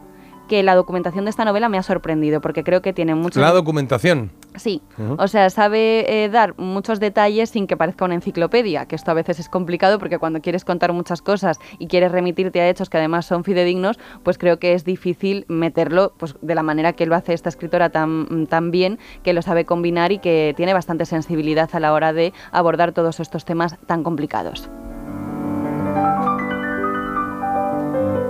[0.49, 3.41] que la documentación de esta novela me ha sorprendido, porque creo que tiene mucho...
[3.41, 4.31] La documentación.
[4.57, 4.83] Sí,
[5.17, 9.15] o sea, sabe eh, dar muchos detalles sin que parezca una enciclopedia, que esto a
[9.15, 12.99] veces es complicado porque cuando quieres contar muchas cosas y quieres remitirte a hechos que
[12.99, 17.15] además son fidedignos, pues creo que es difícil meterlo pues, de la manera que lo
[17.15, 21.71] hace esta escritora tan, tan bien, que lo sabe combinar y que tiene bastante sensibilidad
[21.73, 24.69] a la hora de abordar todos estos temas tan complicados.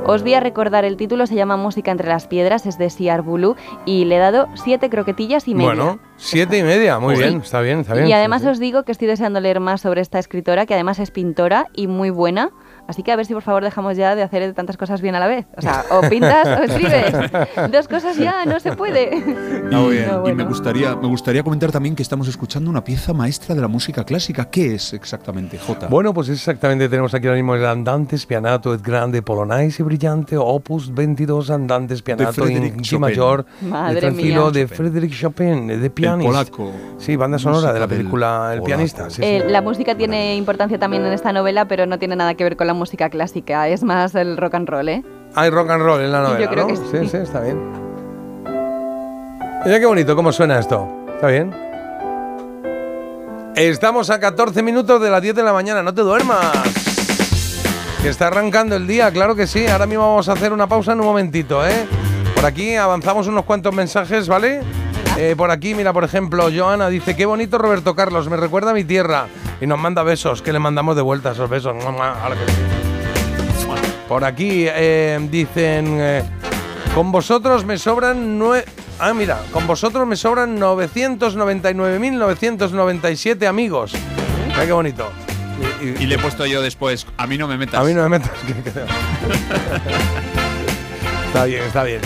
[0.06, 3.22] Os voy a recordar el título, se llama Música entre las piedras, es de Siar
[3.22, 3.54] Bulu
[3.84, 5.68] y le he dado siete croquetillas y media.
[5.68, 7.22] Bueno, siete y media, muy Sí.
[7.22, 8.08] bien, está bien, está bien.
[8.08, 11.10] Y además os digo que estoy deseando leer más sobre esta escritora, que además es
[11.12, 12.50] pintora y muy buena.
[12.90, 15.20] Así que a ver si por favor dejamos ya de hacer tantas cosas bien a
[15.20, 15.46] la vez.
[15.56, 17.14] O sea, o pintas o escribes.
[17.70, 19.16] Dos cosas ya, no se puede.
[19.16, 20.34] Y, No, y bueno.
[20.34, 24.02] me, gustaría, me gustaría comentar también que estamos escuchando una pieza maestra de la música
[24.02, 24.50] clásica.
[24.50, 25.86] ¿Qué es exactamente, Jota?
[25.86, 30.36] Bueno, pues exactamente tenemos aquí ahora mismo el Andante Spianato et Grande Polonais y Brillante
[30.36, 34.40] Opus 22 Andante Spianato Frédéric in G mayor Madre de tal mía.
[34.52, 34.66] de.
[34.66, 36.28] Frédéric Chopin, de pianista.
[36.50, 36.72] polaco.
[36.98, 38.64] Sí, banda sonora de la película El polaco.
[38.66, 39.08] pianista.
[39.10, 39.22] sí, sí.
[39.24, 42.56] Eh, la música tiene importancia también en esta novela, pero no tiene nada que ver
[42.56, 42.79] con la música
[43.10, 43.68] clásica.
[43.68, 45.02] Es más el rock and roll, ¿eh?
[45.34, 46.68] Hay rock and roll en la Yo novela, creo ¿no?
[46.68, 47.08] que sí, sí.
[47.08, 47.58] sí, está bien.
[49.64, 50.88] Mira qué bonito cómo suena esto.
[51.14, 51.52] ¿Está bien?
[53.56, 56.40] Estamos a 14 minutos de las 10 de la mañana, no te duermas.
[58.02, 59.66] Que está arrancando el día, claro que sí.
[59.66, 61.86] Ahora mismo vamos a hacer una pausa en un momentito, ¿eh?
[62.34, 64.62] Por aquí avanzamos unos cuantos mensajes, ¿vale?
[65.22, 68.74] Eh, por aquí, mira, por ejemplo, Joana dice, qué bonito Roberto Carlos, me recuerda a
[68.74, 69.26] mi tierra.
[69.60, 71.76] Y nos manda besos, que le mandamos de vuelta esos besos.
[74.08, 76.22] Por aquí eh, dicen, eh,
[76.94, 78.64] con vosotros me sobran nue
[78.98, 83.92] Ah, mira, con vosotros me sobran 999.997 amigos.
[84.46, 85.10] Mira qué bonito.
[85.82, 87.78] Y le he puesto yo después, a mí no me metas.
[87.78, 88.32] A mí no me metas.
[91.26, 92.00] está bien, está bien.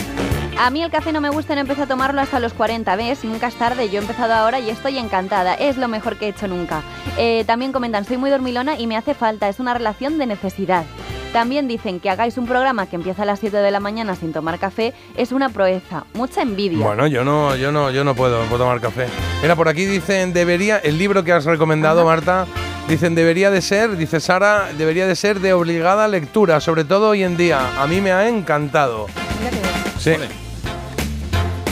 [0.58, 3.24] A mí el café no me gusta, no empecé a tomarlo hasta los 40, ¿ves?
[3.24, 6.28] Nunca es tarde, yo he empezado ahora y estoy encantada, es lo mejor que he
[6.28, 6.82] hecho nunca.
[7.18, 10.84] Eh, también comentan, soy muy dormilona y me hace falta, es una relación de necesidad.
[11.32, 14.32] También dicen que hagáis un programa que empieza a las 7 de la mañana sin
[14.32, 16.86] tomar café, es una proeza, mucha envidia.
[16.86, 19.06] Bueno, yo no, yo no, yo no puedo, no puedo tomar café.
[19.42, 22.46] Mira, por aquí dicen, debería, el libro que has recomendado, Marta,
[22.88, 27.24] dicen, debería de ser, dice Sara, debería de ser de obligada lectura, sobre todo hoy
[27.24, 27.82] en día.
[27.82, 29.08] A mí me ha encantado.
[29.98, 30.12] Sí.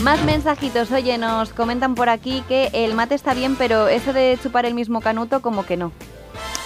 [0.02, 4.36] Más mensajitos, oye, nos comentan por aquí que el mate está bien, pero eso de
[4.42, 5.92] chupar el mismo canuto, como que no.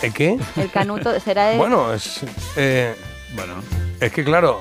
[0.02, 0.39] ¿Eh, ¿Qué?
[0.56, 1.58] El canuto será el...
[1.58, 2.20] Bueno, es.
[2.56, 2.94] eh,
[3.34, 3.55] bueno.
[4.00, 4.60] Es que claro.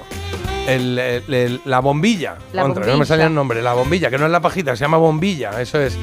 [0.68, 2.38] el- el- el- la bombilla.
[2.52, 3.06] La contra, no me bombilla.
[3.06, 3.62] salía el nombre.
[3.62, 5.62] La bombilla, que no es la pajita, se llama bombilla.
[5.62, 5.98] Eso es.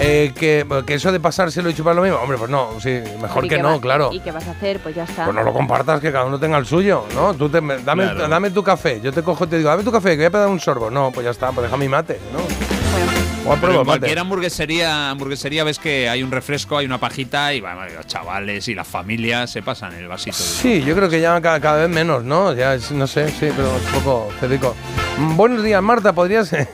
[0.00, 2.18] Eh, que, que eso de pasárselo y chupar lo mismo.
[2.18, 4.10] Hombre, pues no, sí, mejor ¿Y que no, va- claro.
[4.12, 4.80] ¿Y qué vas a hacer?
[4.80, 5.24] Pues ya está.
[5.24, 7.32] Pues no lo compartas, que cada uno tenga el suyo, ¿no?
[7.34, 8.28] Tú te, me- dame, Claro.
[8.28, 10.30] dame tu café, yo te cojo y te digo, dame tu café, que voy a
[10.30, 10.90] pedir un sorbo.
[10.90, 12.40] No, pues ya está, pues deja mi mate, ¿no?
[12.40, 13.98] O Pero apruebo en mate.
[14.00, 18.66] cualquier hamburguesería, hamburguesería ves que hay un refresco, hay una pajita y bueno, los chavales
[18.68, 20.36] y las familias se pasan el vasito.
[20.36, 22.52] Sí, yo creo que ya ca- cada, vez menos, ¿no?
[22.54, 24.74] Ya es- no sé, sí, pero es un poco cedico.
[25.18, 26.50] Mm, Buenos días, Marta, ¿podrías...?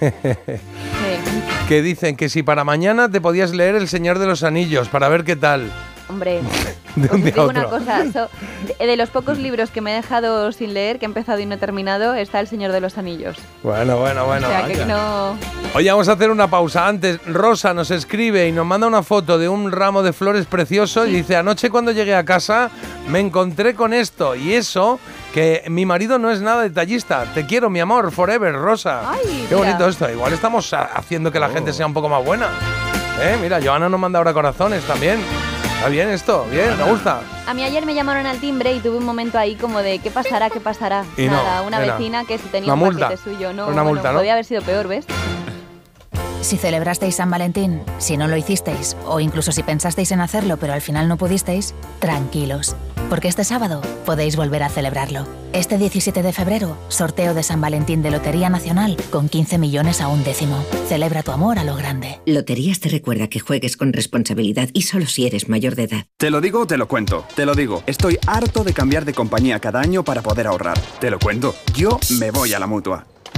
[1.71, 5.09] que dicen que si para mañana te podías leer El Señor de los Anillos para
[5.09, 5.71] ver qué tal.
[6.09, 6.41] Hombre,
[6.97, 8.05] De os un día a digo una cosa.
[8.13, 8.29] so-
[8.79, 11.55] de, los pocos libros que me he dejado sin leer, que he empezado y no
[11.55, 13.37] he terminado, está El Señor de los Anillos.
[13.63, 14.47] Bueno, bueno, bueno.
[14.47, 15.37] o sea, que no...
[15.75, 16.87] Oye, vamos a hacer una pausa.
[16.89, 21.07] Antes, Rosa nos escribe y nos manda una foto de un ramo de flores precioso
[21.07, 22.71] y dice, anoche cuando llegué a casa
[23.09, 24.99] me encontré con esto y eso
[25.33, 27.25] que mi marido no es nada detallista.
[27.35, 29.11] Te quiero, mi amor, forever, Rosa.
[29.13, 29.69] Ay, Qué mira.
[29.69, 30.11] bonito esto.
[30.11, 32.49] Igual estamos haciendo que la gente sea un poco más buena.
[33.23, 33.37] ¿Eh?
[33.41, 35.21] Mira, Joana nos manda ahora corazones también.
[35.81, 37.23] Está bien esto, bien, me gusta.
[37.47, 40.11] A mí ayer me llamaron al timbre y tuve un momento ahí como de ¿qué
[40.11, 40.51] pasará?
[40.51, 41.07] ¿Qué pasará?
[41.17, 43.09] Y no, Nada, una era vecina que si tenía una un multa.
[43.09, 44.19] paquete suyo, no, Una bueno, multa, ¿no?
[44.19, 45.07] podía haber sido peor, ¿ves?
[46.43, 50.75] Si celebrasteis San Valentín, si no lo hicisteis, o incluso si pensasteis en hacerlo pero
[50.75, 52.77] al final no pudisteis, tranquilos,
[53.11, 55.27] porque este sábado podéis volver a celebrarlo.
[55.53, 60.09] Este 17 de febrero, sorteo de San Valentín de Lotería Nacional con 15 millones a
[60.09, 60.65] un décimo.
[60.89, 62.21] Celebra tu amor a lo grande.
[62.25, 66.07] Loterías te recuerda que juegues con responsabilidad y solo si eres mayor de edad.
[66.17, 67.27] Te lo digo, te lo cuento.
[67.35, 67.83] Te lo digo.
[67.87, 70.79] Estoy harto de cambiar de compañía cada año para poder ahorrar.
[71.01, 71.55] Te lo cuento.
[71.75, 73.10] Yo me voy a la mutua.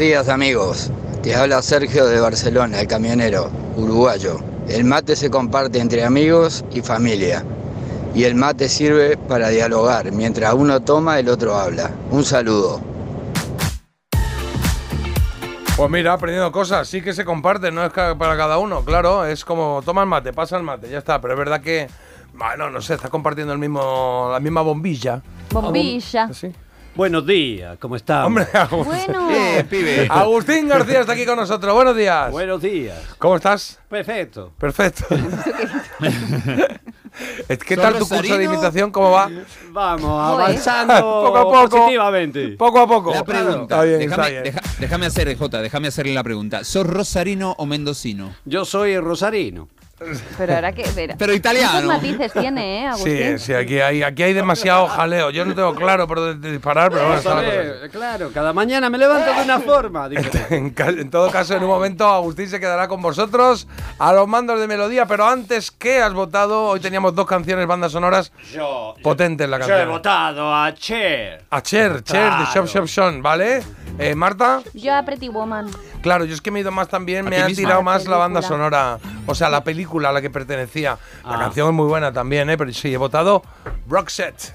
[0.00, 0.90] Días amigos,
[1.22, 4.38] te habla Sergio de Barcelona, el camionero, uruguayo.
[4.66, 7.44] El mate se comparte entre amigos y familia.
[8.14, 10.10] Y el mate sirve para dialogar.
[10.10, 11.90] Mientras uno toma, el otro habla.
[12.10, 12.80] Un saludo.
[15.76, 19.44] Pues mira, aprendiendo cosas, sí que se comparten, no es para cada uno, claro, es
[19.44, 21.88] como toma el mate, pasa el mate, ya está, pero es verdad que,
[22.32, 25.22] bueno, no sé, está compartiendo el mismo, la misma bombilla.
[25.50, 26.32] Bombilla.
[26.32, 26.50] Sí.
[27.00, 28.26] Buenos días, ¿cómo estamos?
[28.26, 29.06] Hombre, Agustín.
[29.06, 29.30] Bueno.
[29.30, 30.06] Eh, pibe.
[30.10, 32.30] Agustín García está aquí con nosotros, buenos días.
[32.30, 32.98] Buenos días.
[33.16, 33.80] ¿Cómo estás?
[33.88, 34.52] Perfecto.
[34.58, 35.06] Perfecto.
[37.48, 38.90] ¿Qué ¿Sos tal tu curso de imitación?
[38.90, 39.30] ¿Cómo va?
[39.70, 40.92] Vamos, avanzando
[41.24, 41.68] Poco a poco.
[41.78, 42.48] positivamente.
[42.58, 43.14] Poco a poco.
[43.14, 43.62] La pregunta.
[43.62, 44.42] Está bien, déjame, está bien.
[44.44, 46.64] deja- déjame hacer, déjame hacerle la pregunta.
[46.64, 48.34] ¿Sos rosarino o mendocino?
[48.44, 49.70] Yo soy rosarino.
[50.38, 50.84] Pero ahora que.
[50.94, 51.86] Pero, Pero italiano.
[51.88, 53.38] Matices tiene, ¿eh, Agustín?
[53.38, 55.30] Sí, sí, aquí hay, aquí hay demasiado jaleo.
[55.30, 58.52] Yo no tengo claro por dónde disparar, pero bueno, está la cosa ver, claro, cada
[58.54, 60.08] mañana me levanto de una forma.
[60.50, 64.58] En, en todo caso, en un momento Agustín se quedará con vosotros a los mandos
[64.58, 66.64] de melodía, pero antes, ¿qué has votado?
[66.64, 69.88] Hoy teníamos dos canciones, bandas sonoras Yo, potentes la yo he canción.
[69.90, 71.44] votado a Cher.
[71.50, 72.66] A Cher, Cher de Shop.
[72.66, 73.62] Shop Son, ¿vale?
[73.98, 75.68] Eh, Marta, Yo a Pretty Woman.
[76.00, 78.16] claro, yo es que me he ido más también, ¿A me ha tirado más la
[78.16, 80.98] banda sonora, o sea, la película a la que pertenecía.
[81.24, 81.38] La Ah.
[81.38, 82.56] canción es muy buena también, ¿eh?
[82.58, 83.42] Pero sí, he votado
[83.88, 84.54] Roxette.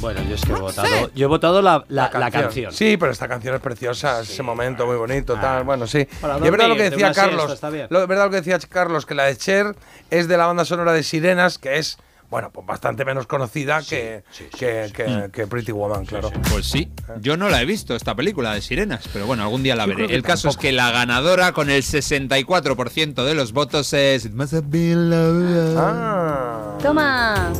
[0.00, 1.10] Bueno, yo es que he votado.
[1.14, 2.72] Yo he votado la, la- la canción.
[2.72, 5.64] Sí, pero esta canción es preciosa, es ese momento muy bonito, tal.
[5.64, 5.98] Bueno, sí.
[5.98, 7.60] Y es verdad lo que decía siesta, Carlos.
[7.90, 9.74] Lo, es verdad lo que decía Carlos, que la de Cher
[10.10, 11.98] es de la banda sonora de Sirenas, que es,
[12.32, 14.24] bueno, pues bastante menos conocida que,
[14.58, 16.30] que, que- que Pretty Woman, claro.
[16.50, 16.88] Pues sí,
[17.20, 19.94] yo no la he visto esta película de sirenas, pero bueno, algún día la Yo
[19.94, 20.14] veré.
[20.14, 24.54] El caso es que la ganadora con el 64% de los votos es It must
[24.54, 25.76] have been love.
[25.78, 26.78] Ah.
[26.82, 27.52] Toma.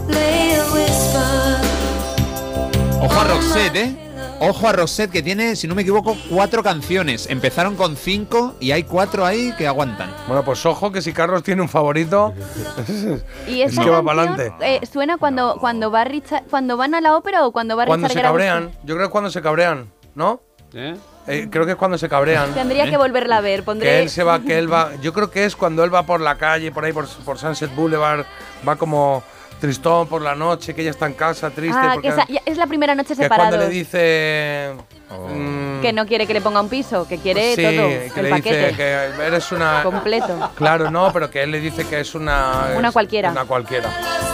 [3.01, 4.12] Ojo a Roxette, ¿eh?
[4.45, 7.29] Ojo a Roxette que tiene, si no me equivoco, cuatro canciones.
[7.31, 10.13] Empezaron con cinco y hay cuatro ahí que aguantan.
[10.27, 12.35] Bueno, pues ojo que si Carlos tiene un favorito,
[13.47, 14.53] Y es que va canción, para adelante.
[14.61, 18.09] eh, suena cuando, cuando va Richard, cuando van a la ópera o cuando va Cuando
[18.09, 20.41] Richard se cabrean, yo creo que cuando se cabrean, ¿no?
[20.75, 20.97] ¿Eh?
[21.29, 22.53] Eh, creo que es cuando se cabrean.
[22.53, 23.61] Tendría que volverla a ver.
[23.61, 24.03] Que Pondré.
[24.03, 24.91] él se va, que él va.
[25.03, 27.73] Yo creo que es cuando él va por la calle, por ahí, por, por Sunset
[27.77, 28.25] Boulevard,
[28.67, 29.23] va como
[29.63, 31.79] tristón por la noche, que ella está en casa, triste.
[31.81, 34.73] Ah, porque, que esa- ya- es la primera noche que es cuando le dice.
[35.09, 38.23] mm, Que no quiere que le ponga un piso, que quiere sí, todo, que el
[38.25, 38.59] le paquete.
[38.59, 39.83] dice que eres una.
[39.85, 40.51] Completo.
[40.57, 42.73] Claro, no, pero que él le dice que es una.
[42.77, 43.31] Una es cualquiera.
[43.31, 43.89] Una cualquiera.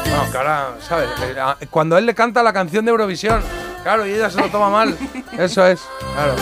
[0.06, 1.08] No, que ahora, ¿sabes?
[1.70, 3.42] Cuando él le canta la canción de Eurovisión,
[3.82, 4.96] claro, y ella se lo toma mal.
[5.38, 5.80] Eso es,
[6.14, 6.32] claro.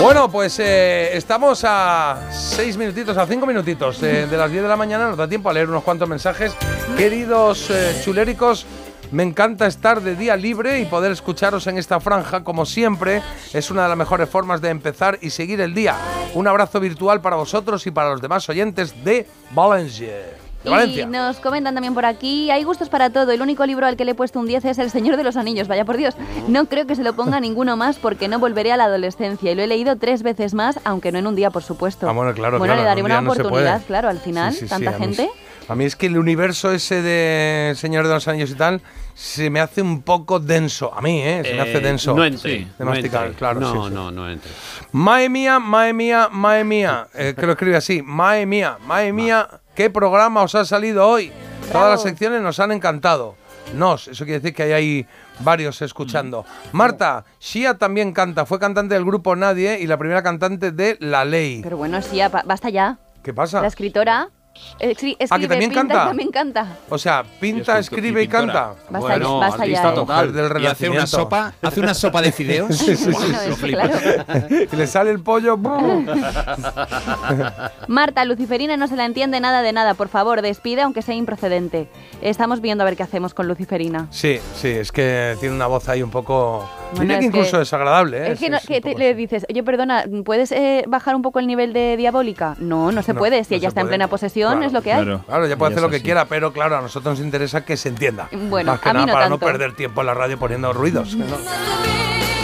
[0.00, 4.68] Bueno, pues eh, estamos a seis minutitos, a cinco minutitos eh, de las 10 de
[4.68, 5.08] la mañana.
[5.08, 6.54] Nos da tiempo a leer unos cuantos mensajes.
[6.98, 8.66] Queridos eh, chuléricos,
[9.10, 13.22] me encanta estar de día libre y poder escucharos en esta franja, como siempre.
[13.54, 15.96] Es una de las mejores formas de empezar y seguir el día.
[16.34, 20.45] Un abrazo virtual para vosotros y para los demás oyentes de Valencia.
[20.66, 21.06] De Y Valencia.
[21.06, 23.30] nos comentan también por aquí, hay gustos para todo.
[23.30, 25.36] El único libro al que le he puesto un 10 es El Señor de los
[25.36, 26.16] Anillos, vaya por Dios.
[26.48, 29.52] No creo que se lo ponga ninguno más porque no volveré a la adolescencia.
[29.52, 32.08] Y lo he leído tres veces más, aunque no en un día, por supuesto.
[32.08, 34.60] Ah, bueno, claro, Bueno, claro, le daré un una no oportunidad, claro, al final, Sí,
[34.60, 35.22] sí, sí, tanta a mí gente.
[35.22, 35.30] sí.
[35.68, 38.82] A mí es que el universo ese de Señor de los Anillos y tal
[39.14, 40.92] se me hace un poco denso.
[40.94, 41.42] A mí, ¿eh?
[41.44, 42.14] Se me hace Eh, denso.
[42.14, 42.50] No entré.
[42.58, 43.38] de no masticar, entré.
[43.38, 43.58] claro.
[43.60, 43.94] No, sí, sí.
[43.94, 44.50] no, no entré.
[44.92, 47.08] Mae mía, mae mía, mae mía.
[47.14, 48.00] Eh, que lo escribe así.
[48.02, 49.48] Mae mía, mae mía.
[49.76, 51.30] ¿Qué programa os ha salido hoy?
[51.70, 53.34] Todas las secciones nos han encantado.
[53.74, 55.06] Nos, eso quiere decir que hay ahí
[55.40, 56.46] varios escuchando.
[56.72, 58.46] Marta, Shia también canta.
[58.46, 61.60] Fue cantante del grupo Nadie y la primera cantante de La Ley.
[61.62, 62.98] Pero bueno, apa- basta ya.
[63.22, 63.60] ¿Qué pasa?
[63.60, 64.30] La escritora
[64.78, 66.04] escri- escribe, Ah, que también pinta canta.
[66.06, 66.66] también canta.
[66.88, 68.74] O sea, pinta, escribe y canta.
[68.90, 69.94] Basta Bueno, ya, basta ya, artista eh.
[69.94, 72.66] total del Y hace una sopa, hace una sopa de fideos.
[72.76, 73.10] Sí, sí, sí.
[73.10, 73.50] Bueno, sí.
[73.50, 73.94] es que claro.
[74.72, 75.56] Y le sale el pollo.
[77.88, 79.94] Marta, Luciferina no se la entiende nada de nada.
[79.94, 81.88] Por favor, despide aunque sea improcedente.
[82.22, 84.08] Estamos viendo a ver qué hacemos con Luciferina.
[84.10, 86.68] Sí, sí, es que tiene una voz ahí un poco.
[86.94, 88.32] Bueno, que incluso desagradable, ¿eh?
[88.32, 91.72] Es que, no- te- le dices, oye, perdona, ¿puedes eh, bajar un poco el nivel
[91.72, 92.54] de diabólica?
[92.58, 93.42] No, no se No, puede.
[93.44, 93.96] Si no ella está en puede.
[93.96, 95.04] plena posesión, Claro, es lo que hay.
[95.04, 96.04] Claro, ya puede Y hacer lo que así.
[96.04, 98.28] quiera, pero claro, a nosotros nos interesa que se entienda.
[98.32, 100.72] Bueno, Más que a mí nada no para no perder tiempo en la radio poniendo
[100.72, 101.16] ruidos.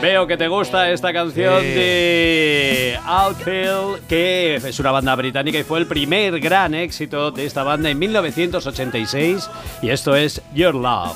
[0.01, 1.67] Veo que te gusta esta canción Sí.
[1.67, 7.61] de Outfield, que es una banda británica y fue el primer gran éxito de esta
[7.63, 9.49] banda en 1986.
[9.83, 11.15] Y esto es Your Love.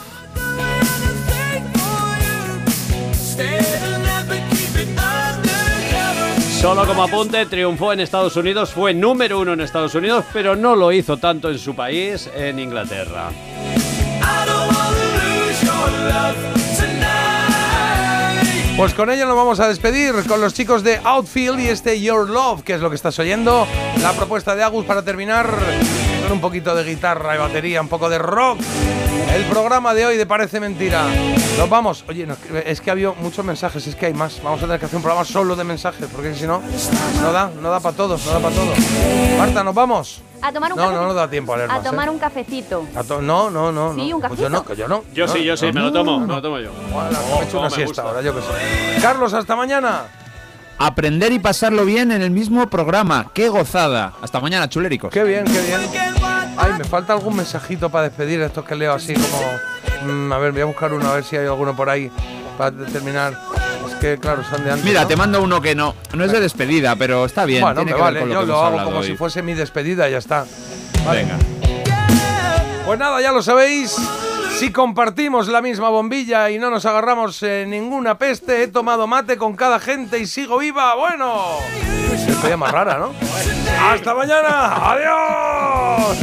[6.61, 10.75] Solo como apunte, triunfó en Estados Unidos, fue número uno en Estados Unidos, pero no
[10.75, 13.29] lo hizo tanto en su país, en Inglaterra.
[18.77, 22.29] Pues con ella nos vamos a despedir con los chicos de Outfield y este Your
[22.29, 23.65] Love, que es lo que estás oyendo.
[24.01, 25.49] La propuesta de Agus para terminar
[26.23, 28.59] con un poquito de guitarra y batería, un poco de rock.
[29.33, 31.05] El programa de hoy de Parece Mentira.
[31.57, 32.03] Nos vamos.
[32.09, 32.27] Oye,
[32.65, 34.43] es que ha habido muchos mensajes, es que hay más.
[34.43, 36.61] Vamos a tener que hacer un programa solo de mensajes, porque si no,
[37.21, 38.77] no da, no da para todos, no da para todos.
[39.37, 40.21] Marta, ¿nos vamos?
[40.47, 41.01] A tomar un No, cafecito.
[41.01, 42.11] no nos da tiempo a leer A más, tomar ¿eh?
[42.11, 42.85] un cafecito.
[42.95, 43.93] A to- no, no, no.
[43.95, 44.15] Sí, no.
[44.17, 44.65] un Pues yo no, cafecito.
[44.65, 45.03] que yo no.
[45.13, 46.71] Yo sí, yo sí, me lo tomo, me lo tomo yo.
[46.91, 48.01] Bueno, me he hecho Oh, una me siesta gusta.
[48.03, 49.01] ahora, yo que sé.
[49.01, 50.03] Carlos, hasta mañana.
[50.77, 53.31] Aprender y pasarlo bien en el mismo programa.
[53.33, 54.13] ¡Qué gozada!
[54.21, 55.09] Hasta mañana, chuléricos.
[55.11, 55.79] Qué bien, qué bien.
[56.57, 60.11] Ay, me falta algún mensajito para despedir estos que leo así como.
[60.13, 62.11] mm, a ver, voy a buscar uno, a ver si hay alguno por ahí
[62.57, 63.37] para terminar
[63.99, 64.85] que claro, de antes.
[64.85, 65.95] Mira, te mando uno que no.
[66.13, 67.61] No es de despedida, pero está bien.
[67.61, 70.45] Bueno, vale, lo yo lo hago como si fuese mi despedida y ya está.
[71.11, 71.37] Venga.
[72.85, 73.95] Pues nada, ya lo sabéis.
[74.57, 79.35] Si compartimos la misma bombilla y no nos agarramos eh, ninguna peste, he tomado mate
[79.37, 80.95] con cada gente y sigo viva.
[80.95, 81.57] Bueno,
[82.13, 83.11] es más rara, ¿no?
[83.81, 84.91] Hasta mañana.
[84.91, 86.15] Adiós.